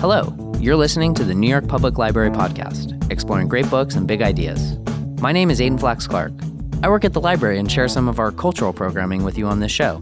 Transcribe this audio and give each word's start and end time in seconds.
Hello, 0.00 0.32
you're 0.60 0.76
listening 0.76 1.12
to 1.14 1.24
the 1.24 1.34
New 1.34 1.48
York 1.48 1.66
Public 1.66 1.98
Library 1.98 2.30
podcast, 2.30 3.10
exploring 3.10 3.48
great 3.48 3.68
books 3.68 3.96
and 3.96 4.06
big 4.06 4.22
ideas. 4.22 4.78
My 5.20 5.32
name 5.32 5.50
is 5.50 5.60
Aidan 5.60 5.76
Flax 5.76 6.06
Clark. 6.06 6.32
I 6.84 6.88
work 6.88 7.04
at 7.04 7.14
the 7.14 7.20
library 7.20 7.58
and 7.58 7.68
share 7.68 7.88
some 7.88 8.06
of 8.06 8.20
our 8.20 8.30
cultural 8.30 8.72
programming 8.72 9.24
with 9.24 9.36
you 9.36 9.48
on 9.48 9.58
this 9.58 9.72
show. 9.72 9.96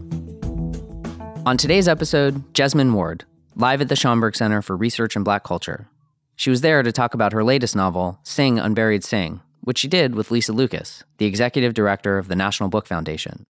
On 1.47 1.57
today's 1.57 1.87
episode, 1.87 2.35
Jesmyn 2.53 2.93
Ward, 2.93 3.25
live 3.55 3.81
at 3.81 3.89
the 3.89 3.95
Schomburg 3.95 4.35
Center 4.35 4.61
for 4.61 4.77
Research 4.77 5.15
in 5.15 5.23
Black 5.23 5.43
Culture. 5.43 5.89
She 6.35 6.51
was 6.51 6.61
there 6.61 6.83
to 6.83 6.91
talk 6.91 7.15
about 7.15 7.33
her 7.33 7.43
latest 7.43 7.75
novel, 7.75 8.19
Sing 8.21 8.59
Unburied 8.59 9.03
Sing, 9.03 9.41
which 9.61 9.79
she 9.79 9.87
did 9.87 10.13
with 10.13 10.29
Lisa 10.29 10.53
Lucas, 10.53 11.05
the 11.17 11.25
executive 11.25 11.73
director 11.73 12.19
of 12.19 12.27
the 12.27 12.35
National 12.35 12.69
Book 12.69 12.85
Foundation. 12.85 13.45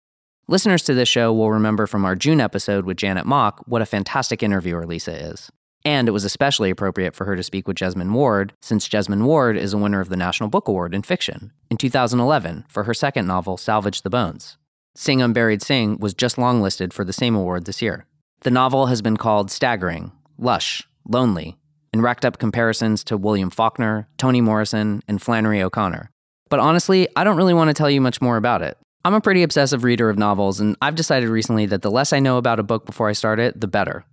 Listeners 0.47 0.83
to 0.83 0.93
this 0.93 1.09
show 1.09 1.33
will 1.33 1.51
remember 1.51 1.87
from 1.87 2.05
our 2.05 2.15
June 2.15 2.39
episode 2.39 2.85
with 2.85 2.95
Janet 2.95 3.25
Mock 3.25 3.63
what 3.67 3.81
a 3.81 3.85
fantastic 3.85 4.41
interviewer 4.41 4.85
Lisa 4.85 5.13
is. 5.13 5.51
And 5.85 6.07
it 6.07 6.11
was 6.11 6.25
especially 6.25 6.69
appropriate 6.69 7.15
for 7.15 7.25
her 7.25 7.35
to 7.35 7.43
speak 7.43 7.67
with 7.67 7.77
Jesmyn 7.77 8.11
Ward, 8.11 8.53
since 8.61 8.89
Jesmyn 8.89 9.23
Ward 9.23 9.57
is 9.57 9.73
a 9.73 9.77
winner 9.77 10.01
of 10.01 10.09
the 10.09 10.17
National 10.17 10.49
Book 10.49 10.67
Award 10.67 10.93
in 10.93 11.01
fiction 11.01 11.51
in 11.69 11.77
2011 11.77 12.65
for 12.67 12.83
her 12.83 12.93
second 12.93 13.27
novel, 13.27 13.57
Salvage 13.57 14.01
the 14.01 14.09
Bones. 14.09 14.57
Sing 14.95 15.21
Unburied 15.21 15.61
Sing 15.61 15.97
was 15.99 16.13
just 16.13 16.37
longlisted 16.37 16.91
for 16.91 17.03
the 17.03 17.13
same 17.13 17.35
award 17.35 17.65
this 17.65 17.81
year. 17.81 18.05
The 18.41 18.51
novel 18.51 18.87
has 18.87 19.01
been 19.01 19.17
called 19.17 19.51
staggering, 19.51 20.11
lush, 20.37 20.87
lonely, 21.07 21.57
and 21.93 22.03
racked 22.03 22.25
up 22.25 22.39
comparisons 22.39 23.03
to 23.05 23.17
William 23.17 23.49
Faulkner, 23.49 24.07
Toni 24.17 24.41
Morrison, 24.41 25.01
and 25.07 25.21
Flannery 25.21 25.61
O'Connor. 25.61 26.11
But 26.49 26.59
honestly, 26.59 27.07
I 27.15 27.23
don't 27.23 27.37
really 27.37 27.53
want 27.53 27.69
to 27.69 27.73
tell 27.73 27.89
you 27.89 28.01
much 28.01 28.21
more 28.21 28.37
about 28.37 28.61
it. 28.61 28.77
I'm 29.05 29.13
a 29.13 29.21
pretty 29.21 29.43
obsessive 29.43 29.83
reader 29.83 30.09
of 30.09 30.17
novels, 30.17 30.59
and 30.59 30.75
I've 30.81 30.95
decided 30.95 31.29
recently 31.29 31.65
that 31.67 31.81
the 31.81 31.91
less 31.91 32.11
I 32.11 32.19
know 32.19 32.37
about 32.37 32.59
a 32.59 32.63
book 32.63 32.85
before 32.85 33.07
I 33.07 33.13
start 33.13 33.39
it, 33.39 33.59
the 33.59 33.67
better. 33.67 34.03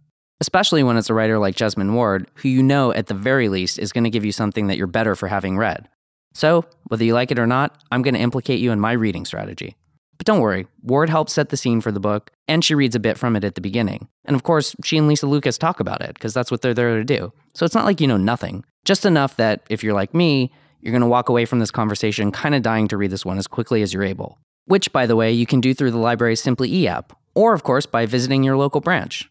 Especially 0.45 0.83
when 0.83 0.99
it's 0.99 1.09
a 1.09 1.15
writer 1.15 1.39
like 1.39 1.57
Jesmyn 1.57 1.95
Ward, 1.95 2.31
who 2.35 2.51
you 2.51 2.63
know 2.63 2.93
at 2.93 3.07
the 3.07 3.15
very 3.15 3.49
least 3.49 3.79
is 3.79 3.93
going 3.93 4.05
to 4.05 4.11
give 4.11 4.27
you 4.27 4.31
something 4.31 4.67
that 4.67 4.77
you're 4.77 4.87
better 4.87 5.15
for 5.15 5.27
having 5.27 5.57
read. 5.57 5.89
So, 6.35 6.67
whether 6.89 7.03
you 7.03 7.15
like 7.15 7.31
it 7.31 7.39
or 7.39 7.47
not, 7.47 7.83
I'm 7.91 8.03
going 8.03 8.13
to 8.13 8.21
implicate 8.21 8.61
you 8.61 8.71
in 8.71 8.79
my 8.79 8.93
reading 8.93 9.25
strategy. 9.25 9.75
But 10.19 10.27
don't 10.27 10.41
worry, 10.41 10.67
Ward 10.83 11.09
helps 11.09 11.33
set 11.33 11.49
the 11.49 11.57
scene 11.57 11.81
for 11.81 11.91
the 11.91 11.99
book, 11.99 12.31
and 12.47 12.63
she 12.63 12.75
reads 12.75 12.95
a 12.95 13.01
bit 13.01 13.17
from 13.17 13.37
it 13.37 13.43
at 13.43 13.55
the 13.55 13.63
beginning. 13.63 14.07
And 14.27 14.37
of 14.37 14.43
course, 14.43 14.77
she 14.85 14.99
and 14.99 15.09
Lisa 15.09 15.27
Lucas 15.27 15.57
talk 15.57 15.81
about 15.81 16.03
it, 16.03 16.13
because 16.13 16.35
that's 16.35 16.51
what 16.51 16.61
they're 16.61 16.75
there 16.75 16.99
to 16.99 17.05
do. 17.05 17.33
So 17.55 17.65
it's 17.65 17.75
not 17.75 17.87
like 17.87 18.03
you 18.03 18.07
know 18.07 18.19
nothing, 18.19 18.67
just 18.85 19.07
enough 19.07 19.39
that 19.39 19.63
if 19.71 19.83
you're 19.83 19.95
like 19.95 20.13
me, 20.13 20.53
you're 20.83 20.93
going 20.93 21.01
to 21.01 21.07
walk 21.07 21.31
away 21.31 21.47
from 21.47 21.61
this 21.61 21.71
conversation 21.71 22.31
kind 22.33 22.55
of 22.55 22.61
dying 22.61 22.87
to 22.89 22.99
read 22.99 23.13
this 23.13 23.25
one 23.25 23.39
as 23.39 23.47
quickly 23.47 23.81
as 23.81 23.95
you're 23.95 24.03
able 24.03 24.39
which, 24.67 24.93
by 24.93 25.07
the 25.07 25.17
way, 25.17 25.33
you 25.33 25.47
can 25.47 25.61
do 25.61 25.75
through 25.75 25.91
the 25.91 25.99
library's 25.99 26.43
Simply 26.43 26.73
e 26.73 26.89
app, 26.89 27.17
or 27.35 27.55
of 27.55 27.63
course 27.63 27.87
by 27.87 28.07
visiting 28.07 28.43
your 28.43 28.57
local 28.57 28.81
branch. 28.81 29.29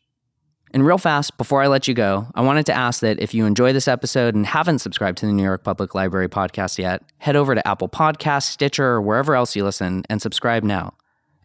And 0.73 0.83
real 0.83 0.97
fast, 0.97 1.38
before 1.38 1.61
I 1.61 1.67
let 1.67 1.88
you 1.88 1.93
go, 1.93 2.25
I 2.33 2.41
wanted 2.41 2.66
to 2.66 2.73
ask 2.73 3.02
that 3.02 3.19
if 3.19 3.31
you 3.35 3.45
enjoy 3.45 3.73
this 3.73 3.88
episode 3.88 4.33
and 4.33 4.43
haven't 4.43 4.79
subscribed 4.79 5.19
to 5.19 5.27
the 5.27 5.31
New 5.31 5.43
York 5.43 5.63
Public 5.63 5.93
Library 5.93 6.27
podcast 6.27 6.79
yet, 6.79 7.03
head 7.19 7.35
over 7.35 7.53
to 7.53 7.67
Apple 7.67 7.88
Podcasts, 7.88 8.49
Stitcher, 8.49 8.83
or 8.83 9.01
wherever 9.01 9.35
else 9.35 9.55
you 9.55 9.63
listen 9.63 10.03
and 10.09 10.19
subscribe 10.19 10.63
now. 10.63 10.95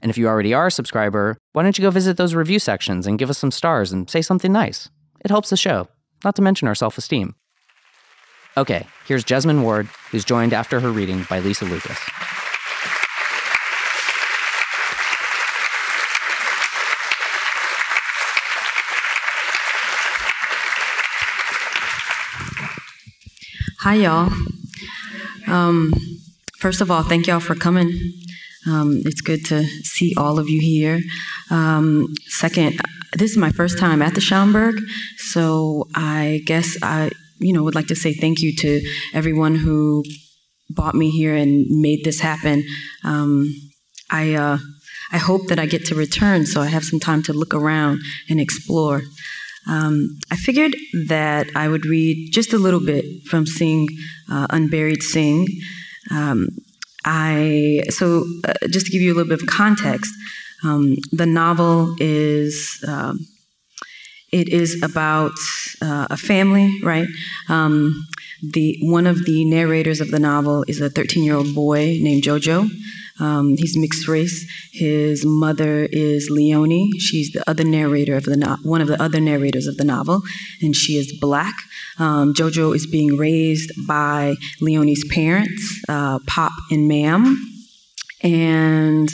And 0.01 0.09
if 0.09 0.17
you 0.17 0.29
already 0.29 0.55
are 0.55 0.69
a 0.69 0.71
subscriber, 0.71 1.37
why 1.53 1.62
don't 1.62 1.77
you 1.77 1.83
go 1.83 1.91
visit 1.91 2.17
those 2.17 2.34
review 2.34 2.59
sections 2.59 3.06
and 3.06 3.19
give 3.19 3.29
us 3.29 3.37
some 3.37 3.51
stars 3.51 3.93
and 3.93 4.09
say 4.09 4.23
something 4.23 4.51
nice? 4.51 4.89
It 5.23 5.31
helps 5.31 5.51
the 5.51 5.59
show, 5.59 5.89
not 6.25 6.34
to 6.37 6.43
mention 6.43 6.67
our 6.67 6.75
self 6.75 6.97
esteem. 6.97 7.34
Okay, 8.56 8.87
here's 9.06 9.25
Jesmyn 9.25 9.62
Ward, 9.62 9.89
who's 10.11 10.25
joined 10.25 10.55
after 10.55 10.81
her 10.81 10.91
reading 10.91 11.27
by 11.29 11.41
Lisa 11.41 11.67
Lucas. 11.67 11.99
Hi, 23.89 23.94
y'all. 23.94 24.31
Um, 25.47 25.94
first 26.58 26.83
of 26.83 26.91
all, 26.91 27.03
thank 27.03 27.27
y'all 27.27 27.41
for 27.41 27.54
coming. 27.54 27.88
Um, 28.66 29.00
it's 29.06 29.22
good 29.22 29.47
to 29.47 29.65
see 29.65 30.12
all 30.15 30.38
of 30.38 30.47
you 30.47 30.60
here. 30.60 31.00
Um, 31.50 32.09
second, 32.27 32.82
this 33.16 33.31
is 33.31 33.38
my 33.38 33.50
first 33.50 33.78
time 33.78 34.03
at 34.03 34.12
the 34.12 34.21
Schomburg, 34.21 34.78
so 35.16 35.88
I 35.94 36.43
guess 36.44 36.77
I, 36.82 37.12
you 37.38 37.54
know, 37.54 37.62
would 37.62 37.75
like 37.75 37.87
to 37.87 37.97
say 37.97 38.12
thank 38.12 38.43
you 38.43 38.54
to 38.56 38.82
everyone 39.15 39.54
who 39.54 40.04
brought 40.69 40.94
me 40.94 41.09
here 41.09 41.34
and 41.34 41.65
made 41.71 42.04
this 42.04 42.21
happen. 42.21 42.65
Um, 43.04 43.48
I, 44.10 44.34
uh, 44.34 44.59
I 45.12 45.16
hope 45.16 45.47
that 45.47 45.59
I 45.59 45.65
get 45.65 45.87
to 45.87 45.94
return 45.94 46.44
so 46.44 46.60
I 46.60 46.66
have 46.66 46.84
some 46.84 47.00
time 47.00 47.22
to 47.22 47.32
look 47.32 47.54
around 47.54 48.00
and 48.28 48.38
explore. 48.38 49.00
Um, 49.69 50.19
I 50.31 50.37
figured 50.37 50.75
that 51.06 51.49
I 51.55 51.69
would 51.69 51.84
read 51.84 52.33
just 52.33 52.53
a 52.53 52.59
little 52.59 52.84
bit 52.84 53.05
from 53.27 53.47
Sing, 53.47 53.89
uh, 54.31 54.47
Unburied 54.51 55.03
Sing. 55.03 55.47
Um, 56.11 56.49
I 57.05 57.83
so 57.91 58.25
uh, 58.45 58.55
just 58.71 58.87
to 58.87 58.93
give 58.93 59.03
you 59.03 59.12
a 59.12 59.17
little 59.17 59.28
bit 59.28 59.43
of 59.43 59.49
context, 59.49 60.11
um, 60.65 60.97
the 61.12 61.27
novel 61.27 61.95
is 62.01 62.83
um, 62.89 63.19
it 64.33 64.49
is 64.49 64.83
about 64.83 65.33
uh, 65.81 66.07
a 66.11 66.17
family, 66.17 66.71
right? 66.83 67.07
Um, 67.49 68.07
the 68.43 68.78
one 68.83 69.07
of 69.07 69.25
the 69.25 69.45
narrators 69.45 70.01
of 70.01 70.11
the 70.11 70.19
novel 70.19 70.65
is 70.69 70.81
a 70.81 70.91
13 70.91 71.25
year 71.25 71.34
old 71.34 71.55
boy 71.55 71.99
named 72.01 72.23
Jojo. 72.23 72.69
Um, 73.21 73.56
he's 73.56 73.77
mixed 73.77 74.06
race. 74.09 74.47
His 74.73 75.25
mother 75.25 75.89
is 75.91 76.29
Leonie. 76.31 76.91
She's 76.99 77.33
the 77.33 77.49
other 77.49 77.65
narrator 77.65 78.17
of 78.17 78.25
the 78.25 78.37
no- 78.37 78.59
one 78.62 78.81
of 78.81 78.89
the 78.89 79.01
other 79.03 79.21
narrators 79.21 79.67
of 79.67 79.77
the 79.77 79.84
novel, 79.84 80.23
and 80.62 80.75
she 80.75 80.97
is 80.97 81.17
black. 81.21 81.55
Um, 81.99 82.34
Jojo 82.34 82.75
is 82.75 82.87
being 82.87 83.17
raised 83.17 83.73
by 83.87 84.34
Leonie's 84.61 85.05
parents, 85.11 85.83
uh, 85.89 86.19
Pop 86.27 86.53
and 86.71 86.87
Mam, 86.89 87.37
and 88.23 89.11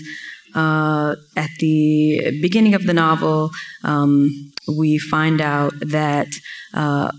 uh, 0.54 1.16
at 1.36 1.50
the 1.60 2.38
beginning 2.40 2.74
of 2.74 2.84
the 2.84 2.94
novel, 2.94 3.50
um, 3.82 4.52
we 4.68 4.98
find 4.98 5.40
out 5.40 5.72
that. 5.80 6.28
Uh, 6.72 7.10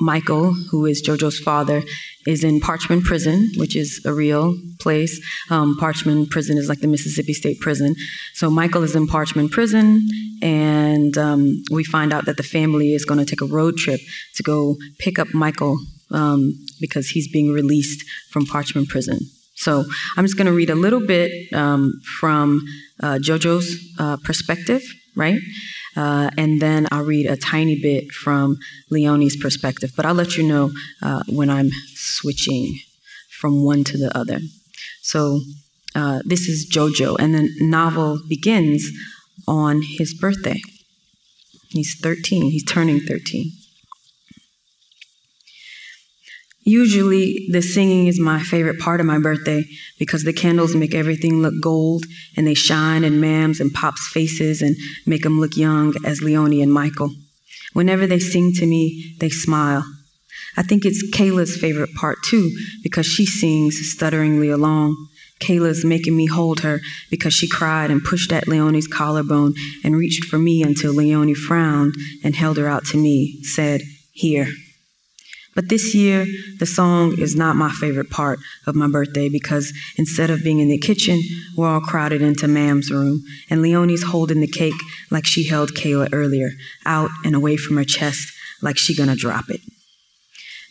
Michael, 0.00 0.52
who 0.70 0.86
is 0.86 1.00
Jojo's 1.06 1.38
father, 1.38 1.82
is 2.26 2.44
in 2.44 2.60
Parchman 2.60 3.02
Prison, 3.02 3.50
which 3.56 3.76
is 3.76 4.00
a 4.04 4.12
real 4.12 4.56
place. 4.80 5.20
Um, 5.50 5.76
Parchman 5.80 6.28
Prison 6.30 6.58
is 6.58 6.68
like 6.68 6.80
the 6.80 6.88
Mississippi 6.88 7.32
State 7.32 7.60
Prison. 7.60 7.94
So 8.34 8.50
Michael 8.50 8.82
is 8.82 8.96
in 8.96 9.06
Parchman 9.06 9.50
Prison, 9.50 10.08
and 10.42 11.16
um, 11.18 11.62
we 11.70 11.84
find 11.84 12.12
out 12.12 12.26
that 12.26 12.36
the 12.36 12.42
family 12.42 12.92
is 12.92 13.04
going 13.04 13.18
to 13.18 13.26
take 13.26 13.40
a 13.40 13.46
road 13.46 13.76
trip 13.76 14.00
to 14.36 14.42
go 14.42 14.76
pick 14.98 15.18
up 15.18 15.32
Michael 15.34 15.78
um, 16.10 16.54
because 16.80 17.08
he's 17.08 17.28
being 17.28 17.52
released 17.52 18.04
from 18.30 18.46
Parchman 18.46 18.86
Prison. 18.88 19.18
So 19.56 19.84
I'm 20.16 20.24
just 20.24 20.36
going 20.36 20.46
to 20.46 20.52
read 20.52 20.70
a 20.70 20.74
little 20.74 21.04
bit 21.06 21.30
um, 21.52 21.92
from 22.18 22.62
uh, 23.02 23.18
Jojo's 23.20 23.94
uh, 23.98 24.16
perspective, 24.24 24.82
right? 25.16 25.38
Uh, 25.96 26.30
and 26.36 26.60
then 26.60 26.86
I'll 26.90 27.04
read 27.04 27.26
a 27.26 27.36
tiny 27.36 27.80
bit 27.80 28.10
from 28.10 28.58
Leonie's 28.90 29.36
perspective. 29.36 29.92
But 29.96 30.06
I'll 30.06 30.14
let 30.14 30.36
you 30.36 30.42
know 30.42 30.72
uh, 31.02 31.22
when 31.28 31.50
I'm 31.50 31.70
switching 31.94 32.78
from 33.30 33.64
one 33.64 33.84
to 33.84 33.98
the 33.98 34.16
other. 34.16 34.40
So 35.02 35.40
uh, 35.94 36.20
this 36.24 36.48
is 36.48 36.68
Jojo, 36.70 37.16
and 37.18 37.34
the 37.34 37.48
novel 37.60 38.20
begins 38.28 38.88
on 39.46 39.82
his 39.82 40.14
birthday. 40.14 40.60
He's 41.68 41.98
13, 42.00 42.50
he's 42.50 42.64
turning 42.64 43.00
13. 43.00 43.52
Usually, 46.64 47.46
the 47.50 47.60
singing 47.60 48.06
is 48.06 48.18
my 48.18 48.42
favorite 48.42 48.78
part 48.80 48.98
of 48.98 49.06
my 49.06 49.18
birthday 49.18 49.64
because 49.98 50.24
the 50.24 50.32
candles 50.32 50.74
make 50.74 50.94
everything 50.94 51.42
look 51.42 51.54
gold 51.60 52.06
and 52.36 52.46
they 52.46 52.54
shine 52.54 53.04
in 53.04 53.20
Mam's 53.20 53.60
and 53.60 53.72
Pop's 53.72 54.08
faces 54.08 54.62
and 54.62 54.74
make 55.04 55.22
them 55.22 55.40
look 55.40 55.58
young 55.58 55.92
as 56.06 56.22
Leonie 56.22 56.62
and 56.62 56.72
Michael. 56.72 57.10
Whenever 57.74 58.06
they 58.06 58.18
sing 58.18 58.52
to 58.54 58.66
me, 58.66 59.14
they 59.20 59.28
smile. 59.28 59.84
I 60.56 60.62
think 60.62 60.86
it's 60.86 61.10
Kayla's 61.10 61.56
favorite 61.56 61.94
part 61.94 62.18
too 62.24 62.50
because 62.82 63.04
she 63.04 63.26
sings 63.26 63.76
stutteringly 63.94 64.52
along. 64.52 64.96
Kayla's 65.40 65.84
making 65.84 66.16
me 66.16 66.26
hold 66.26 66.60
her 66.60 66.80
because 67.10 67.34
she 67.34 67.48
cried 67.48 67.90
and 67.90 68.02
pushed 68.02 68.32
at 68.32 68.48
Leonie's 68.48 68.86
collarbone 68.86 69.52
and 69.82 69.96
reached 69.96 70.24
for 70.24 70.38
me 70.38 70.62
until 70.62 70.94
Leonie 70.94 71.34
frowned 71.34 71.94
and 72.22 72.34
held 72.34 72.56
her 72.56 72.68
out 72.68 72.86
to 72.86 72.96
me, 72.96 73.42
said, 73.42 73.82
Here. 74.12 74.48
But 75.54 75.68
this 75.68 75.94
year, 75.94 76.26
the 76.58 76.66
song 76.66 77.18
is 77.18 77.36
not 77.36 77.56
my 77.56 77.70
favorite 77.70 78.10
part 78.10 78.38
of 78.66 78.74
my 78.74 78.88
birthday 78.88 79.28
because 79.28 79.72
instead 79.96 80.30
of 80.30 80.42
being 80.42 80.58
in 80.58 80.68
the 80.68 80.78
kitchen, 80.78 81.20
we're 81.56 81.68
all 81.68 81.80
crowded 81.80 82.22
into 82.22 82.48
Mam's 82.48 82.90
room, 82.90 83.22
and 83.48 83.62
Leonie's 83.62 84.02
holding 84.02 84.40
the 84.40 84.48
cake 84.48 84.74
like 85.10 85.26
she 85.26 85.44
held 85.44 85.74
Kayla 85.74 86.08
earlier, 86.12 86.50
out 86.84 87.10
and 87.24 87.34
away 87.34 87.56
from 87.56 87.76
her 87.76 87.84
chest, 87.84 88.32
like 88.62 88.76
she 88.76 88.94
gonna 88.94 89.16
drop 89.16 89.48
it. 89.48 89.60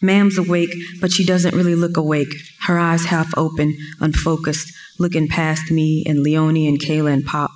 Mam's 0.02 0.38
awake, 0.38 0.76
but 1.00 1.14
she 1.14 1.24
doesn't 1.24 1.56
really 1.56 1.76
look 1.76 1.96
awake, 1.96 2.34
her 2.64 2.78
eyes 2.78 3.06
half 3.06 3.32
open, 3.38 3.78
unfocused, 4.02 4.74
looking 5.00 5.30
past 5.30 5.72
me 5.72 6.04
and 6.06 6.22
Leonie 6.22 6.68
and 6.68 6.80
Kayla 6.80 7.14
and 7.14 7.26
Pop. 7.26 7.52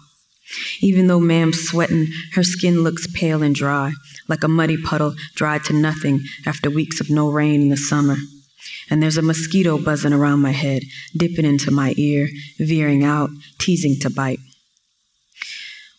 Even 0.79 1.07
though 1.07 1.19
Mam's 1.19 1.59
sweating, 1.59 2.07
her 2.33 2.43
skin 2.43 2.83
looks 2.83 3.05
pale 3.13 3.43
and 3.43 3.53
dry, 3.53 3.91
like 4.27 4.43
a 4.43 4.47
muddy 4.47 4.77
puddle 4.77 5.15
dried 5.35 5.63
to 5.65 5.73
nothing 5.73 6.21
after 6.45 6.69
weeks 6.69 6.99
of 6.99 7.09
no 7.09 7.29
rain 7.29 7.61
in 7.61 7.69
the 7.69 7.77
summer. 7.77 8.17
And 8.89 9.01
there's 9.01 9.17
a 9.17 9.21
mosquito 9.21 9.77
buzzing 9.77 10.13
around 10.13 10.41
my 10.41 10.51
head, 10.51 10.83
dipping 11.15 11.45
into 11.45 11.71
my 11.71 11.93
ear, 11.97 12.29
veering 12.59 13.03
out, 13.03 13.29
teasing 13.59 13.99
to 14.01 14.09
bite. 14.09 14.39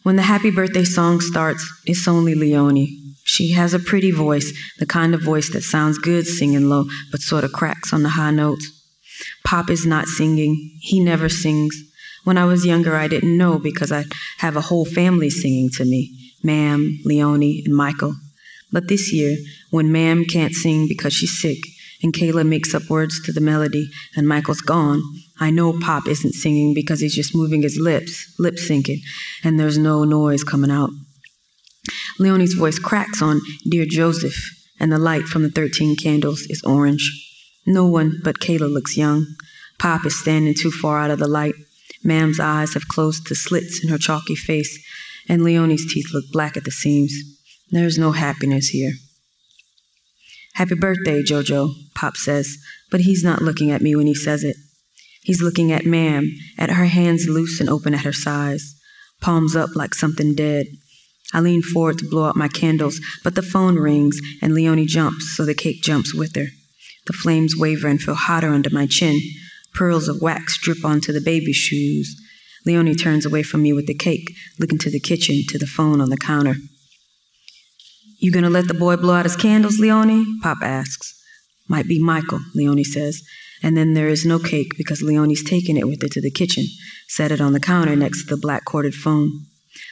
When 0.03 0.17
the 0.17 0.23
happy 0.23 0.51
birthday 0.51 0.85
song 0.85 1.21
starts, 1.21 1.71
it's 1.85 2.09
only 2.09 2.35
Leonie. 2.35 2.97
She 3.25 3.53
has 3.53 3.75
a 3.75 3.79
pretty 3.79 4.11
voice, 4.11 4.53
the 4.79 4.87
kind 4.87 5.15
of 5.15 5.23
voice 5.23 5.53
that 5.53 5.63
sounds 5.63 5.99
good 5.99 6.27
singing 6.27 6.69
low, 6.71 6.87
but 7.11 7.21
sort 7.21 7.45
of 7.45 7.53
cracks 7.53 7.93
on 7.93 8.03
the 8.03 8.11
high 8.11 8.31
notes. 8.31 8.71
Pop 9.45 9.69
is 9.69 9.85
not 9.85 10.07
singing. 10.07 10.79
He 10.81 11.01
never 11.01 11.29
sings. 11.29 11.77
When 12.25 12.39
I 12.39 12.47
was 12.47 12.65
younger, 12.65 12.97
I 12.97 13.09
didn't 13.09 13.37
know 13.37 13.59
because 13.59 13.93
I 13.93 14.05
have 14.39 14.57
a 14.57 14.63
whole 14.63 14.85
family 14.87 15.29
singing 15.29 15.69
to 15.75 15.85
me 15.85 16.18
Mam, 16.43 17.01
Leonie, 17.05 17.63
and 17.65 17.75
Michael. 17.75 18.15
But 18.71 18.89
this 18.89 19.13
year, 19.13 19.37
when 19.71 19.93
Mam 19.93 20.25
can't 20.25 20.55
sing 20.55 20.87
because 20.89 21.13
she's 21.13 21.41
sick, 21.41 21.59
and 22.03 22.13
Kayla 22.13 22.47
makes 22.47 22.75
up 22.75 22.89
words 22.89 23.21
to 23.23 23.33
the 23.33 23.41
melody, 23.41 23.89
and 24.17 24.29
Michael's 24.29 24.61
gone, 24.61 25.03
I 25.41 25.51
know 25.51 25.79
Pop 25.79 26.07
isn't 26.07 26.35
singing 26.35 26.75
because 26.75 27.01
he's 27.01 27.15
just 27.15 27.35
moving 27.35 27.63
his 27.63 27.79
lips, 27.79 28.35
lip 28.39 28.55
syncing, 28.55 28.99
and 29.43 29.59
there's 29.59 29.79
no 29.79 30.05
noise 30.05 30.45
coming 30.45 30.71
out. 30.71 30.91
Leonie's 32.19 32.55
voice 32.55 32.79
cracks 32.79 33.23
on 33.23 33.41
Dear 33.69 33.87
Joseph, 33.89 34.37
and 34.81 34.93
the 34.93 34.99
light 34.99 35.25
from 35.25 35.43
the 35.43 35.51
13 35.51 35.97
candles 35.97 36.43
is 36.49 36.63
orange. 36.65 37.11
No 37.67 37.87
one 37.87 38.21
but 38.23 38.41
Kayla 38.41 38.73
looks 38.73 38.97
young. 38.97 39.27
Pop 39.79 40.05
is 40.05 40.19
standing 40.19 40.55
too 40.55 40.71
far 40.71 40.99
out 40.99 41.11
of 41.11 41.19
the 41.19 41.29
light. 41.29 41.55
Mam's 42.05 42.41
eyes 42.41 42.75
have 42.75 42.89
closed 42.89 43.27
to 43.27 43.35
slits 43.35 43.83
in 43.83 43.91
her 43.91 43.99
chalky 43.99 44.35
face, 44.35 44.79
and 45.29 45.43
Leonie's 45.43 45.93
teeth 45.93 46.07
look 46.13 46.25
black 46.33 46.57
at 46.57 46.65
the 46.65 46.71
seams. 46.71 47.13
There's 47.71 47.99
no 47.99 48.13
happiness 48.13 48.69
here. 48.69 48.93
Happy 50.55 50.75
birthday, 50.75 51.23
Jojo, 51.23 51.73
Pop 51.95 52.17
says, 52.17 52.57
but 52.91 53.03
he's 53.03 53.23
not 53.23 53.43
looking 53.43 53.71
at 53.71 53.83
me 53.83 53.95
when 53.95 54.07
he 54.07 54.15
says 54.15 54.43
it. 54.43 54.57
He's 55.23 55.43
looking 55.43 55.71
at 55.71 55.85
Mam, 55.85 56.33
at 56.57 56.71
her 56.71 56.87
hands 56.87 57.29
loose 57.29 57.61
and 57.61 57.69
open 57.69 57.95
at 57.95 58.05
her 58.05 58.13
sides, 58.13 58.75
palms 59.21 59.55
up 59.55 59.77
like 59.77 59.95
something 59.95 60.35
dead. 60.35 60.67
I 61.35 61.41
lean 61.41 61.63
forward 61.63 61.99
to 61.99 62.09
blow 62.09 62.25
out 62.25 62.37
my 62.37 62.49
candles, 62.49 62.99
but 63.23 63.35
the 63.35 63.43
phone 63.43 63.77
rings 63.77 64.19
and 64.41 64.55
Leonie 64.55 64.87
jumps, 64.87 65.37
so 65.37 65.45
the 65.45 65.55
cake 65.55 65.83
jumps 65.83 66.15
with 66.15 66.35
her. 66.35 66.47
The 67.07 67.13
flames 67.13 67.55
waver 67.57 67.89
and 67.89 68.01
feel 68.01 68.15
hotter 68.15 68.49
under 68.49 68.71
my 68.71 68.87
chin. 68.87 69.21
Pearls 69.75 70.09
of 70.09 70.23
wax 70.23 70.59
drip 70.61 70.85
onto 70.85 71.13
the 71.13 71.21
baby 71.21 71.53
shoes. 71.53 72.15
Leonie 72.69 72.95
turns 72.95 73.25
away 73.25 73.43
from 73.43 73.63
me 73.63 73.73
with 73.73 73.87
the 73.87 73.95
cake, 73.95 74.37
looking 74.59 74.77
to 74.77 74.91
the 74.91 75.01
kitchen, 75.01 75.41
to 75.49 75.57
the 75.57 75.67
phone 75.67 76.03
on 76.03 76.11
the 76.11 76.19
counter. 76.19 76.57
You 78.19 78.31
gonna 78.31 78.51
let 78.51 78.69
the 78.69 78.75
boy 78.75 78.97
blow 78.97 79.15
out 79.15 79.25
his 79.25 79.37
candles, 79.37 79.79
Leonie? 79.79 80.27
Pop 80.43 80.59
asks. 80.61 81.15
Might 81.67 81.89
be 81.89 81.99
Michael, 81.99 82.41
Leonie 82.55 82.85
says. 82.85 83.23
And 83.63 83.75
then 83.75 83.95
there 83.95 84.09
is 84.09 84.27
no 84.27 84.39
cake 84.39 84.73
because 84.77 85.01
Leonie's 85.01 85.43
taken 85.43 85.79
it 85.79 85.89
with 85.89 86.03
her 86.03 86.09
to 86.09 86.21
the 86.21 86.31
kitchen, 86.31 86.65
set 87.09 87.33
it 87.33 87.41
on 87.41 87.55
the 87.55 87.59
counter 87.59 87.97
next 87.97 88.25
to 88.25 88.35
the 88.35 88.41
black 88.41 88.67
corded 88.67 88.95
phone. 88.95 89.31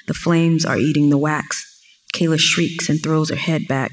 The 0.06 0.12
flames 0.12 0.66
are 0.66 0.76
eating 0.76 1.08
the 1.08 1.16
wax. 1.16 1.64
Kayla 2.12 2.38
shrieks 2.38 2.90
and 2.90 3.02
throws 3.02 3.30
her 3.30 3.36
head 3.36 3.62
back. 3.66 3.92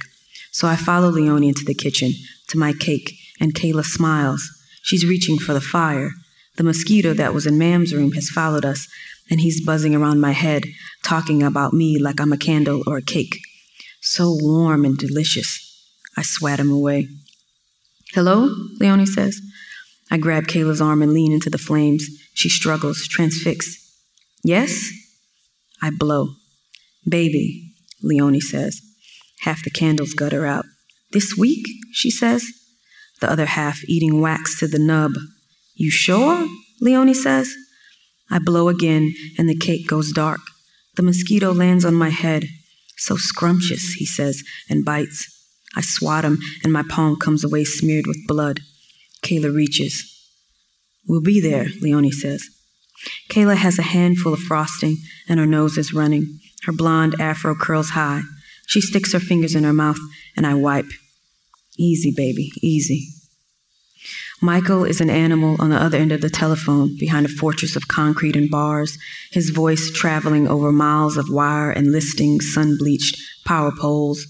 So 0.52 0.68
I 0.68 0.76
follow 0.76 1.08
Leonie 1.08 1.48
into 1.48 1.64
the 1.64 1.74
kitchen, 1.74 2.12
to 2.50 2.58
my 2.58 2.74
cake, 2.74 3.14
and 3.40 3.54
Kayla 3.54 3.86
smiles. 3.86 4.44
She's 4.84 5.06
reaching 5.06 5.40
for 5.40 5.54
the 5.54 5.62
fire. 5.62 6.12
The 6.56 6.64
mosquito 6.64 7.14
that 7.14 7.34
was 7.34 7.48
in 7.48 7.58
Mam's 7.58 7.94
room 7.94 8.12
has 8.12 8.30
followed 8.30 8.66
us, 8.66 8.88
and 9.30 9.42
he's 9.42 9.66
buzzing 9.66 9.96
around 9.96 10.22
my 10.22 10.32
head, 10.32 10.64
talking 11.04 11.42
about 11.42 11.74
me 11.74 11.98
like 12.00 12.20
I'm 12.20 12.32
a 12.32 12.38
candle 12.38 12.84
or 12.86 12.98
a 12.98 13.02
cake. 13.02 13.38
So 14.02 14.38
warm 14.40 14.86
and 14.86 14.98
delicious. 14.98 15.60
I 16.16 16.22
swat 16.22 16.60
him 16.60 16.72
away. 16.72 17.08
Hello? 18.14 18.54
Leonie 18.80 19.06
says. 19.06 19.42
I 20.12 20.18
grab 20.18 20.46
Kayla's 20.46 20.82
arm 20.82 21.02
and 21.02 21.14
lean 21.14 21.32
into 21.32 21.50
the 21.50 21.58
flames. 21.58 22.06
She 22.36 22.50
struggles, 22.50 23.08
transfixed. 23.08 23.80
Yes? 24.44 24.92
I 25.82 25.90
blow. 25.90 26.36
Baby, 27.08 27.74
Leonie 28.04 28.40
says. 28.40 28.80
Half 29.40 29.64
the 29.64 29.72
candles 29.72 30.14
gutter 30.14 30.46
out. 30.46 30.66
This 31.12 31.36
week? 31.38 31.66
she 31.92 32.12
says. 32.12 32.46
The 33.22 33.32
other 33.32 33.46
half 33.46 33.80
eating 33.88 34.22
wax 34.22 34.60
to 34.60 34.68
the 34.68 34.80
nub. 34.80 35.14
You 35.76 35.90
sure? 35.90 36.48
Leonie 36.82 37.14
says. 37.14 37.54
I 38.30 38.40
blow 38.40 38.70
again, 38.70 39.14
and 39.38 39.48
the 39.50 39.58
cake 39.58 39.88
goes 39.88 40.12
dark. 40.12 40.40
The 40.96 41.04
mosquito 41.04 41.54
lands 41.54 41.86
on 41.86 41.96
my 41.96 42.10
head. 42.10 42.46
So 42.98 43.16
scrumptious, 43.16 43.94
he 43.94 44.06
says, 44.06 44.44
and 44.70 44.86
bites. 44.86 45.28
I 45.76 45.82
swat 45.82 46.24
him, 46.24 46.38
and 46.64 46.72
my 46.72 46.84
palm 46.88 47.16
comes 47.16 47.44
away 47.44 47.64
smeared 47.64 48.06
with 48.08 48.28
blood. 48.28 48.62
Kayla 49.24 49.54
reaches. 49.54 50.10
We'll 51.08 51.22
be 51.22 51.42
there, 51.42 51.68
Leonie 51.82 52.12
says. 52.12 52.44
Kayla 53.30 53.56
has 53.56 53.80
a 53.80 53.84
handful 53.84 54.34
of 54.34 54.40
frosting, 54.40 54.98
and 55.28 55.40
her 55.40 55.46
nose 55.46 55.78
is 55.78 55.94
running. 55.94 56.40
Her 56.66 56.72
blonde 56.72 57.16
afro 57.20 57.56
curls 57.56 57.90
high. 57.90 58.22
She 58.68 58.80
sticks 58.80 59.14
her 59.14 59.20
fingers 59.20 59.56
in 59.56 59.64
her 59.64 59.74
mouth, 59.74 59.98
and 60.38 60.48
I 60.48 60.54
wipe. 60.54 60.90
Easy, 61.78 62.14
baby, 62.16 62.52
easy. 62.62 63.08
Michael 64.44 64.84
is 64.84 65.00
an 65.00 65.10
animal 65.10 65.56
on 65.60 65.70
the 65.70 65.82
other 65.82 65.98
end 65.98 66.12
of 66.12 66.20
the 66.20 66.30
telephone, 66.30 66.98
behind 66.98 67.26
a 67.26 67.30
fortress 67.30 67.78
of 67.78 67.88
concrete 67.88 68.36
and 68.36 68.52
bars, 68.52 68.98
his 69.32 69.52
voice 69.52 69.90
traveling 69.90 70.50
over 70.50 70.70
miles 70.70 71.16
of 71.16 71.30
wire 71.30 71.72
and 71.72 71.94
listing 71.94 72.42
sun 72.42 72.76
bleached 72.78 73.18
power 73.46 73.72
poles. 73.72 74.28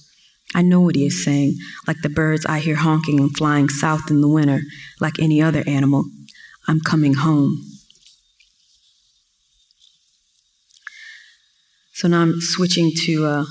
I 0.54 0.62
know 0.62 0.82
what 0.82 0.96
he 0.96 1.08
is 1.08 1.26
saying, 1.26 1.56
like 1.88 2.04
the 2.04 2.10
birds 2.10 2.46
I 2.46 2.60
hear 2.60 2.76
honking 2.76 3.20
and 3.20 3.36
flying 3.36 3.70
south 3.70 4.12
in 4.12 4.22
the 4.22 4.28
winter, 4.28 4.62
like 5.02 5.18
any 5.18 5.42
other 5.42 5.64
animal. 5.66 6.04
I'm 6.68 6.80
coming 6.80 7.16
home. 7.16 7.64
So 11.94 12.08
now 12.08 12.22
I'm 12.22 12.40
switching 12.40 12.92
to 13.06 13.26
uh, 13.26 13.46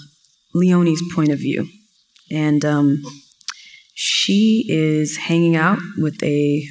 Leonie's 0.55 1.03
point 1.13 1.33
of 1.33 1.41
view. 1.41 1.67
And 2.31 2.65
um, 2.65 3.03
she 3.95 4.65
is 4.69 5.17
hanging 5.17 5.57
out 5.57 5.79
with 5.99 6.23
a 6.23 6.65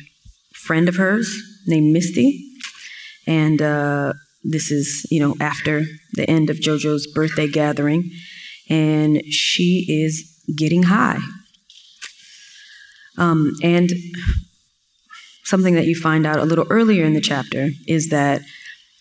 friend 0.54 0.90
of 0.90 0.96
hers 0.96 1.34
named 1.68 1.94
Misty. 1.94 2.48
And 3.28 3.62
uh, 3.62 4.14
this 4.44 4.72
is, 4.72 5.06
you 5.12 5.20
know, 5.20 5.36
after 5.40 5.84
the 6.14 6.30
end 6.30 6.50
of 6.50 6.58
JoJo's 6.58 7.08
birthday 7.08 7.48
gathering. 7.48 8.10
And 8.70 9.24
she 9.26 9.86
is 9.88 10.42
getting 10.56 10.84
high. 10.84 11.20
Um, 13.18 13.54
and 13.62 13.92
something 15.44 15.76
that 15.76 15.86
you 15.86 15.96
find 15.96 16.26
out 16.26 16.40
a 16.40 16.46
little 16.46 16.66
earlier 16.70 17.04
in 17.04 17.14
the 17.14 17.22
chapter 17.22 17.70
is 17.88 18.10
that 18.10 18.42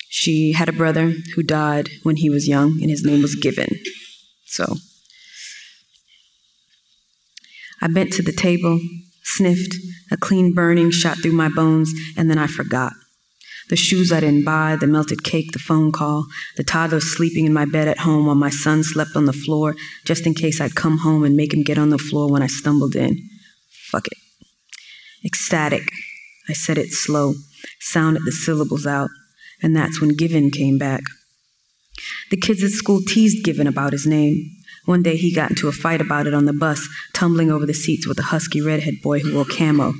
she 0.08 0.52
had 0.52 0.68
a 0.68 0.72
brother 0.72 1.12
who 1.34 1.42
died 1.44 1.88
when 2.02 2.16
he 2.16 2.28
was 2.28 2.48
young, 2.48 2.78
and 2.80 2.90
his 2.90 3.04
name 3.04 3.22
was 3.22 3.36
Given. 3.36 3.68
So 4.46 4.76
I 7.80 7.88
bent 7.88 8.12
to 8.14 8.22
the 8.22 8.32
table, 8.32 8.80
sniffed, 9.22 9.76
a 10.10 10.16
clean 10.16 10.54
burning 10.54 10.90
shot 10.90 11.18
through 11.18 11.32
my 11.32 11.48
bones, 11.48 11.92
and 12.16 12.30
then 12.30 12.38
I 12.38 12.46
forgot. 12.46 12.92
The 13.70 13.76
shoes 13.76 14.10
I 14.12 14.18
didn't 14.18 14.44
buy, 14.44 14.76
the 14.80 14.88
melted 14.88 15.22
cake, 15.22 15.52
the 15.52 15.60
phone 15.60 15.92
call, 15.92 16.26
the 16.56 16.64
toddler 16.64 16.98
sleeping 16.98 17.46
in 17.46 17.52
my 17.52 17.64
bed 17.64 17.86
at 17.86 17.98
home 17.98 18.26
while 18.26 18.34
my 18.34 18.50
son 18.50 18.82
slept 18.82 19.14
on 19.14 19.26
the 19.26 19.32
floor 19.32 19.76
just 20.04 20.26
in 20.26 20.34
case 20.34 20.60
I'd 20.60 20.74
come 20.74 20.98
home 20.98 21.22
and 21.22 21.36
make 21.36 21.54
him 21.54 21.62
get 21.62 21.78
on 21.78 21.90
the 21.90 21.98
floor 21.98 22.28
when 22.28 22.42
I 22.42 22.48
stumbled 22.48 22.96
in. 22.96 23.16
Fuck 23.90 24.08
it. 24.08 24.18
Ecstatic. 25.24 25.88
I 26.48 26.52
said 26.52 26.78
it 26.78 26.90
slow, 26.90 27.34
sounded 27.78 28.24
the 28.24 28.32
syllables 28.32 28.86
out, 28.86 29.10
and 29.62 29.76
that's 29.76 30.00
when 30.00 30.16
Given 30.16 30.50
came 30.50 30.76
back. 30.76 31.02
The 32.32 32.36
kids 32.36 32.64
at 32.64 32.70
school 32.70 33.00
teased 33.06 33.44
Given 33.44 33.68
about 33.68 33.92
his 33.92 34.04
name. 34.04 34.50
One 34.90 35.04
day 35.04 35.16
he 35.16 35.32
got 35.32 35.50
into 35.50 35.68
a 35.68 35.72
fight 35.72 36.00
about 36.00 36.26
it 36.26 36.34
on 36.34 36.46
the 36.46 36.52
bus, 36.52 36.88
tumbling 37.12 37.48
over 37.48 37.64
the 37.64 37.72
seats 37.72 38.08
with 38.08 38.18
a 38.18 38.24
husky 38.24 38.60
redhead 38.60 39.00
boy 39.00 39.20
who 39.20 39.36
wore 39.36 39.44
camo. 39.44 39.94